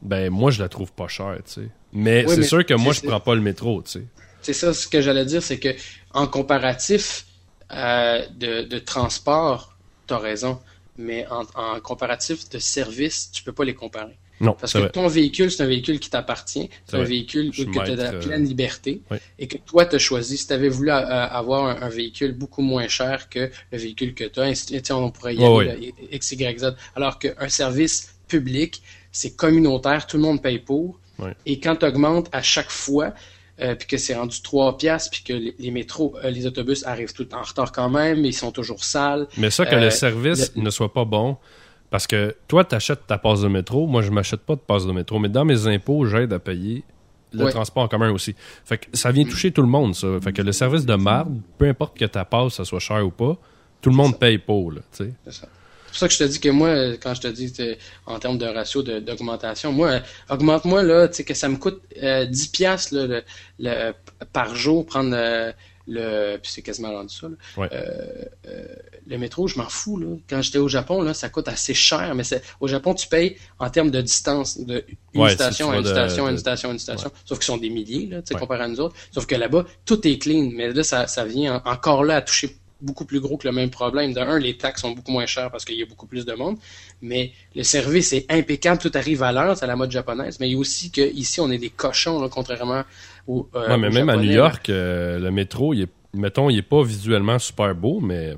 ben, 0.00 0.30
moi, 0.30 0.50
je 0.50 0.62
la 0.62 0.70
trouve 0.70 0.90
pas 0.92 1.08
chère, 1.08 1.36
tu 1.44 1.52
sais. 1.52 1.68
Mais 1.92 2.24
Oui, 2.26 2.34
c'est 2.34 2.42
sûr 2.42 2.64
que 2.66 2.74
moi, 2.74 2.92
je 2.92 3.00
prends 3.00 3.20
pas 3.20 3.34
le 3.34 3.40
métro, 3.40 3.82
tu 3.82 3.90
sais. 3.92 4.04
C'est 4.42 4.52
ça 4.52 4.72
ce 4.72 4.86
que 4.86 5.00
j'allais 5.00 5.24
dire, 5.24 5.42
c'est 5.42 5.58
que 5.58 5.70
en 6.12 6.26
comparatif 6.26 7.26
euh, 7.72 8.24
de, 8.36 8.62
de 8.62 8.78
transport, 8.78 9.76
tu 10.06 10.14
as 10.14 10.18
raison, 10.18 10.58
mais 10.96 11.26
en, 11.28 11.42
en 11.54 11.80
comparatif 11.80 12.48
de 12.50 12.58
service, 12.58 13.30
tu 13.32 13.42
peux 13.42 13.52
pas 13.52 13.64
les 13.64 13.74
comparer. 13.74 14.16
Non, 14.40 14.52
Parce 14.58 14.72
que 14.72 14.78
vrai. 14.78 14.90
ton 14.90 15.08
véhicule, 15.08 15.50
c'est 15.50 15.64
un 15.64 15.66
véhicule 15.66 15.98
qui 15.98 16.10
t'appartient, 16.10 16.70
c'est 16.86 16.94
un 16.94 16.98
vrai. 16.98 17.08
véhicule 17.08 17.50
Je 17.52 17.62
suis 17.62 17.70
tu 17.72 17.80
as 17.80 17.96
la 17.96 18.12
euh, 18.12 18.20
pleine 18.20 18.44
liberté 18.44 19.02
oui. 19.10 19.18
et 19.38 19.48
que 19.48 19.58
toi, 19.58 19.84
tu 19.84 19.96
as 19.96 19.98
choisi. 19.98 20.38
Si 20.38 20.46
tu 20.46 20.52
avais 20.52 20.68
voulu 20.68 20.90
euh, 20.90 20.94
avoir 20.94 21.64
un, 21.64 21.82
un 21.82 21.88
véhicule 21.88 22.32
beaucoup 22.32 22.62
moins 22.62 22.86
cher 22.86 23.28
que 23.28 23.50
le 23.72 23.78
véhicule 23.78 24.14
que 24.14 24.24
tu 24.24 24.38
as, 24.40 24.96
on 24.96 25.10
pourrait 25.10 25.34
y 25.34 25.44
aller, 25.44 25.64
là, 25.66 25.92
X, 26.12 26.32
Y, 26.32 26.58
Z. 26.60 26.74
Alors 26.94 27.18
qu'un 27.18 27.48
service 27.48 28.14
public, 28.28 28.80
c'est 29.10 29.34
communautaire, 29.34 30.06
tout 30.06 30.16
le 30.18 30.22
monde 30.22 30.40
paye 30.40 30.60
pour. 30.60 31.00
Ouais. 31.18 31.34
Et 31.46 31.58
quand 31.60 31.76
tu 31.76 31.86
augmentes 31.86 32.28
à 32.32 32.42
chaque 32.42 32.70
fois, 32.70 33.12
euh, 33.60 33.74
puis 33.74 33.88
que 33.88 33.96
c'est 33.96 34.14
rendu 34.14 34.40
3 34.40 34.76
piastres, 34.78 35.10
puis 35.10 35.22
que 35.24 35.32
les, 35.32 35.54
les 35.58 35.70
métros, 35.70 36.14
euh, 36.22 36.30
les 36.30 36.46
autobus 36.46 36.84
arrivent 36.86 37.12
tout 37.12 37.32
en 37.34 37.42
retard 37.42 37.72
quand 37.72 37.90
même, 37.90 38.24
ils 38.24 38.32
sont 38.32 38.52
toujours 38.52 38.84
sales. 38.84 39.26
Mais 39.36 39.50
ça, 39.50 39.66
que 39.66 39.74
Euh, 39.74 39.80
le 39.80 39.90
service 39.90 40.54
ne 40.56 40.70
soit 40.70 40.92
pas 40.92 41.04
bon, 41.04 41.36
parce 41.90 42.06
que 42.06 42.36
toi, 42.46 42.64
t'achètes 42.64 43.06
ta 43.06 43.18
passe 43.18 43.40
de 43.40 43.48
métro, 43.48 43.86
moi, 43.88 44.02
je 44.02 44.10
m'achète 44.10 44.40
pas 44.42 44.54
de 44.54 44.60
passe 44.60 44.86
de 44.86 44.92
métro, 44.92 45.18
mais 45.18 45.28
dans 45.28 45.44
mes 45.44 45.66
impôts, 45.66 46.04
j'aide 46.06 46.32
à 46.32 46.38
payer 46.38 46.84
le 47.32 47.44
Ouais. 47.46 47.50
transport 47.50 47.82
en 47.82 47.88
commun 47.88 48.10
aussi. 48.12 48.34
Fait 48.64 48.78
que 48.78 48.86
ça 48.96 49.10
vient 49.10 49.24
toucher 49.24 49.50
tout 49.50 49.60
le 49.62 49.68
monde, 49.68 49.94
ça. 49.94 50.06
Fait 50.22 50.32
que 50.32 50.40
le 50.40 50.52
service 50.52 50.86
de 50.86 50.94
marde, 50.94 51.40
peu 51.58 51.66
importe 51.68 51.98
que 51.98 52.04
ta 52.04 52.24
passe, 52.24 52.54
ça 52.54 52.64
soit 52.64 52.78
cher 52.78 53.04
ou 53.04 53.10
pas, 53.10 53.36
tout 53.82 53.90
le 53.90 53.96
monde 53.96 54.18
paye 54.18 54.38
pour, 54.38 54.72
là, 54.72 54.80
tu 54.96 55.12
sais. 55.26 55.46
C'est 55.88 55.92
pour 55.92 55.98
ça 55.98 56.08
que 56.08 56.14
je 56.14 56.18
te 56.18 56.24
dis 56.24 56.40
que 56.40 56.48
moi, 56.50 56.92
quand 57.02 57.14
je 57.14 57.20
te 57.22 57.28
dis 57.28 57.52
en 58.06 58.18
termes 58.18 58.38
de 58.38 58.46
ratio 58.46 58.82
de- 58.82 59.00
d'augmentation, 59.00 59.72
moi, 59.72 60.00
augmente-moi 60.28 60.82
là, 60.82 61.08
tu 61.08 61.14
sais 61.14 61.24
que 61.24 61.34
ça 61.34 61.48
me 61.48 61.56
coûte 61.56 61.80
euh, 62.02 62.24
10 62.26 62.48
piastres 62.48 62.94
là, 62.94 63.06
le, 63.06 63.22
le- 63.58 63.92
par 64.32 64.54
jour 64.54 64.84
prendre 64.86 65.12
euh, 65.14 65.50
le 65.90 66.36
puis 66.36 66.52
c'est 66.52 66.60
quasiment 66.60 66.92
rendu 66.92 67.14
ça. 67.14 67.28
là. 67.28 67.34
Ouais. 67.56 67.68
Euh, 67.72 68.24
euh, 68.48 68.66
le 69.06 69.16
métro, 69.16 69.48
je 69.48 69.56
m'en 69.58 69.70
fous 69.70 69.96
là. 69.98 70.16
Quand 70.28 70.42
j'étais 70.42 70.58
au 70.58 70.68
Japon 70.68 71.00
là, 71.00 71.14
ça 71.14 71.30
coûte 71.30 71.48
assez 71.48 71.72
cher, 71.72 72.14
mais 72.14 72.24
c'est 72.24 72.42
au 72.60 72.68
Japon 72.68 72.92
tu 72.92 73.08
payes 73.08 73.38
en 73.58 73.70
termes 73.70 73.90
de 73.90 74.02
distance 74.02 74.58
de 74.60 74.84
une 75.14 75.22
Ouais, 75.22 75.30
station 75.30 75.70
à 75.70 75.76
une 75.78 75.82
de- 75.84 75.88
station 75.88 76.26
à 76.26 76.28
une 76.28 76.34
de- 76.36 76.40
station 76.40 76.68
à 76.68 76.72
une 76.72 76.78
station. 76.78 77.10
Sauf 77.24 77.38
qu'ils 77.38 77.46
sont 77.46 77.56
des 77.56 77.70
milliers 77.70 78.06
là, 78.06 78.20
tu 78.20 78.28
sais 78.28 78.34
Ouais. 78.34 78.40
comparé 78.40 78.64
à 78.64 78.68
nous 78.68 78.80
autres. 78.80 78.94
Sauf 79.10 79.24
que 79.24 79.34
là-bas 79.34 79.64
tout 79.86 80.06
est 80.06 80.18
clean, 80.18 80.50
mais 80.52 80.70
là 80.70 80.82
ça, 80.82 81.06
ça 81.06 81.24
vient 81.24 81.62
en- 81.64 81.70
encore 81.70 82.04
là 82.04 82.16
à 82.16 82.20
toucher 82.20 82.54
beaucoup 82.80 83.04
plus 83.04 83.20
gros 83.20 83.36
que 83.36 83.46
le 83.48 83.52
même 83.52 83.70
problème. 83.70 84.12
De 84.12 84.20
un, 84.20 84.38
les 84.38 84.56
taxes 84.56 84.82
sont 84.82 84.92
beaucoup 84.92 85.10
moins 85.10 85.26
chères 85.26 85.50
parce 85.50 85.64
qu'il 85.64 85.76
y 85.76 85.82
a 85.82 85.86
beaucoup 85.86 86.06
plus 86.06 86.24
de 86.24 86.32
monde, 86.34 86.56
mais 87.02 87.32
le 87.54 87.62
service 87.62 88.12
est 88.12 88.26
impeccable, 88.30 88.80
tout 88.80 88.92
arrive 88.94 89.22
à 89.22 89.32
l'heure, 89.32 89.56
c'est 89.56 89.64
à 89.64 89.68
la 89.68 89.76
mode 89.76 89.90
japonaise. 89.90 90.38
Mais 90.40 90.48
il 90.48 90.52
y 90.52 90.54
a 90.54 90.58
aussi 90.58 90.90
que 90.90 91.00
ici 91.00 91.40
on 91.40 91.50
est 91.50 91.58
des 91.58 91.70
cochons, 91.70 92.20
là, 92.20 92.28
contrairement 92.28 92.82
au. 93.26 93.48
euh, 93.54 93.68
Ouais, 93.68 93.78
mais 93.78 93.88
aux 93.88 93.92
même 93.92 94.08
à 94.08 94.16
New. 94.16 94.30
York, 94.30 94.70
euh, 94.70 95.18
le 95.18 95.30
métro, 95.30 95.74
il 95.74 95.82
est, 95.82 95.92
mettons, 96.14 96.50
il 96.50 96.58
est 96.58 96.62
pas 96.62 96.82
visuellement 96.82 97.38
super 97.38 97.74
beau, 97.74 98.00
mais 98.00 98.36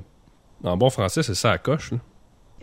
en 0.63 0.77
bon 0.77 0.89
français, 0.89 1.23
c'est 1.23 1.35
ça 1.35 1.51
à 1.51 1.57
coche, 1.57 1.91
là. 1.91 1.97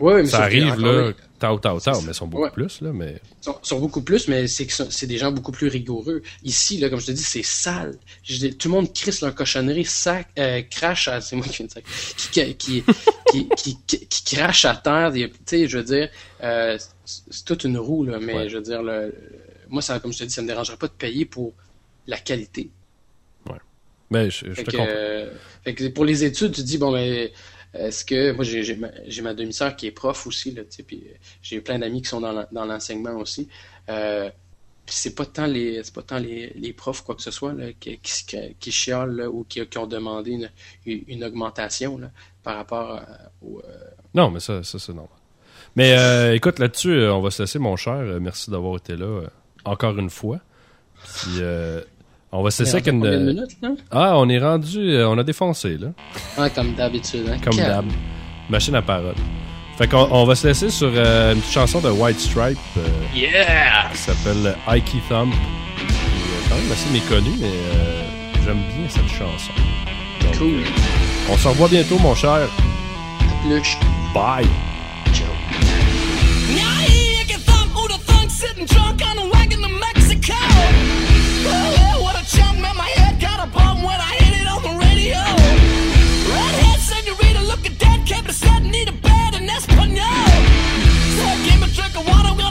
Ouais, 0.00 0.22
mais 0.22 0.28
Ça 0.28 0.42
arrive, 0.42 0.78
là, 0.80 1.12
tao, 1.38 1.58
tao, 1.58 1.80
tao, 1.80 2.00
mais 2.02 2.08
ils 2.12 2.14
sont 2.14 2.26
beaucoup 2.26 2.44
Ouais. 2.44 2.50
plus, 2.50 2.80
là, 2.80 2.92
mais... 2.92 3.20
sont, 3.40 3.56
sont 3.62 3.78
beaucoup 3.80 4.02
plus, 4.02 4.28
mais 4.28 4.46
c'est 4.46 4.68
c'est 4.70 5.06
des 5.06 5.18
gens 5.18 5.32
beaucoup 5.32 5.52
plus 5.52 5.68
rigoureux. 5.68 6.22
Ici, 6.44 6.78
là, 6.78 6.88
comme 6.88 7.00
je 7.00 7.06
te 7.06 7.12
dis, 7.12 7.22
c'est 7.22 7.42
sale. 7.42 7.96
Je 8.22 8.46
tout 8.48 8.68
le 8.68 8.74
monde 8.74 8.92
crisse 8.92 9.20
leur 9.22 9.34
cochonnerie, 9.34 9.84
sac, 9.84 10.28
euh, 10.38 10.62
crache 10.70 11.08
à, 11.08 11.20
c'est 11.20 11.37
moi 11.37 11.46
qui 11.46 11.56
viens 11.58 11.66
de 11.66 11.72
dire, 11.72 11.82
qui, 12.16 12.54
qui, 12.56 12.84
qui, 13.32 13.48
qui, 13.56 13.78
qui- 13.87 14.06
qui 14.06 14.37
crache 14.37 14.64
à 14.64 14.76
terre. 14.76 15.11
Tu 15.12 15.30
sais, 15.46 15.66
je 15.68 15.78
veux 15.78 15.84
dire, 15.84 16.08
euh, 16.42 16.78
c'est 17.04 17.44
toute 17.44 17.64
une 17.64 17.78
roue, 17.78 18.04
là, 18.04 18.18
mais 18.20 18.34
Ouais. 18.34 18.48
je 18.48 18.56
veux 18.56 18.62
dire, 18.62 18.82
le, 18.82 19.14
moi, 19.68 19.82
ça, 19.82 19.98
comme 20.00 20.12
je 20.12 20.18
te 20.20 20.24
dis, 20.24 20.30
ça 20.34 20.42
me 20.42 20.46
dérangerait 20.46 20.76
pas 20.76 20.87
de 20.88 20.92
payer 20.92 21.24
pour 21.24 21.52
la 22.06 22.18
qualité. 22.18 22.70
Mais 24.11 24.30
je, 24.30 24.46
je 24.46 24.52
Fait 24.54 24.64
te 24.64 24.70
que, 24.70 24.76
comprends. 24.78 24.90
euh, 24.96 25.30
fait 25.64 25.74
que 25.74 25.88
pour 25.88 26.06
les 26.06 26.24
études, 26.24 26.52
tu 26.52 26.62
dis, 26.62 26.78
bon, 26.78 26.92
ben, 26.92 27.28
est-ce 27.74 28.04
que. 28.04 28.33
Moi, 28.33 28.44
j'ai 28.44 28.76
ma, 28.76 28.88
ma 29.22 29.35
demi-sœur 29.35 29.76
qui 29.76 29.87
est 29.87 29.90
prof 29.92 30.26
aussi, 30.26 30.52
là, 30.52 30.62
puis 30.87 31.04
euh, 31.07 31.14
j'ai 31.42 31.61
plein 31.61 31.78
d'amis 31.78 32.02
qui 32.02 32.09
sont 32.09 32.20
dans 32.20 32.64
l'enseignement 32.64 33.16
aussi. 33.16 33.48
Euh, 33.88 34.31
c'est 34.90 35.14
pas 35.14 35.26
tant 35.26 35.46
les 35.46 35.83
pas 35.94 36.02
tant 36.02 36.18
les, 36.18 36.72
profs 36.72 37.02
quoi 37.02 37.14
que 37.14 37.22
ce 37.22 37.31
soit 37.31 37.52
là, 37.52 37.66
qui, 37.78 37.98
là, 38.90 39.28
ou 39.31 39.44
qui, 39.44 39.61
ont 39.76 39.87
demandé 39.87 40.48
une, 40.87 41.24
augmentation 41.24 41.98
là, 41.98 42.11
par 42.42 42.57
rapport 42.57 42.92
à- 42.92 43.07
au 43.42 43.61
euh, 43.61 43.78
Non, 44.14 44.31
mais 44.31 44.40
ça, 44.40 44.62
c'est 44.62 44.88
normal. 44.88 45.09
Mais 45.76 45.96
euh, 45.96 46.35
écoute, 46.35 46.59
là-dessus, 46.59 46.90
euh, 46.90 47.14
on 47.14 47.20
va 47.20 47.31
se 47.31 47.42
laisser, 47.42 47.59
mon 47.59 47.76
cher. 47.76 47.94
Euh, 47.94 48.18
merci 48.20 48.50
d'avoir 48.50 48.76
été 48.76 48.96
là 48.96 49.07
euh, 49.07 49.28
encore 49.64 49.96
une 49.98 50.11
fois. 50.11 50.40
Puis, 51.14 51.38
euh, 51.40 51.83
on 52.33 52.43
va 52.43 52.51
se 52.51 52.62
laisser 52.62 52.75
avec 52.77 52.87
une... 52.88 53.01
combien 53.01 53.19
de 53.19 53.25
minutes 53.25 53.57
là? 53.62 53.69
Ah, 53.91 54.19
on 54.19 54.29
est 54.29 54.38
rendu... 54.38 54.79
euh, 54.79 55.09
on 55.09 55.17
a 55.19 55.23
défoncé, 55.23 55.79
là. 55.79 55.88
Ah, 56.37 56.51
comme 56.51 56.75
d'habitude 56.75 57.27
hein. 57.31 57.37
Comme 57.43 57.57
d'hab. 57.57 57.87
Machine 58.51 58.75
à 58.75 58.83
parole. 58.83 59.14
Fait 59.77 59.87
qu'on 59.87 60.09
on 60.11 60.25
va 60.25 60.35
se 60.35 60.47
laisser 60.49 60.71
sur 60.71 60.91
euh, 60.93 61.35
une 61.35 61.41
petite 61.41 61.53
chanson 61.55 61.81
de 61.81 61.91
White 61.91 62.19
Stripe 62.19 62.59
euh, 62.79 62.87
Yeah! 63.14 63.91
qui 63.93 63.99
s'appelle 63.99 64.57
Ikey 64.67 64.99
Thump. 65.09 65.33
Qui 65.33 65.85
est 65.85 66.49
quand 66.49 66.57
même 66.57 66.73
assez 66.73 66.91
méconnue, 66.91 67.37
mais 67.38 67.47
euh, 67.47 68.03
j'aime 68.45 68.59
bien 68.77 68.88
cette 68.88 69.09
chanson. 69.09 69.53
Donc, 70.23 70.37
Cool. 70.38 70.49
euh, 70.49 71.33
on 71.33 71.37
se 71.37 71.47
revoit 71.49 71.69
bientôt, 71.69 71.99
mon 71.99 72.14
cher. 72.14 72.49
Plus. 73.47 73.77
Bye! 74.12 74.47
Now 76.57 76.89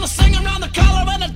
singing 0.07 0.45
around 0.45 0.61
the 0.61 0.69
collar 0.69 1.05
and 1.21 1.26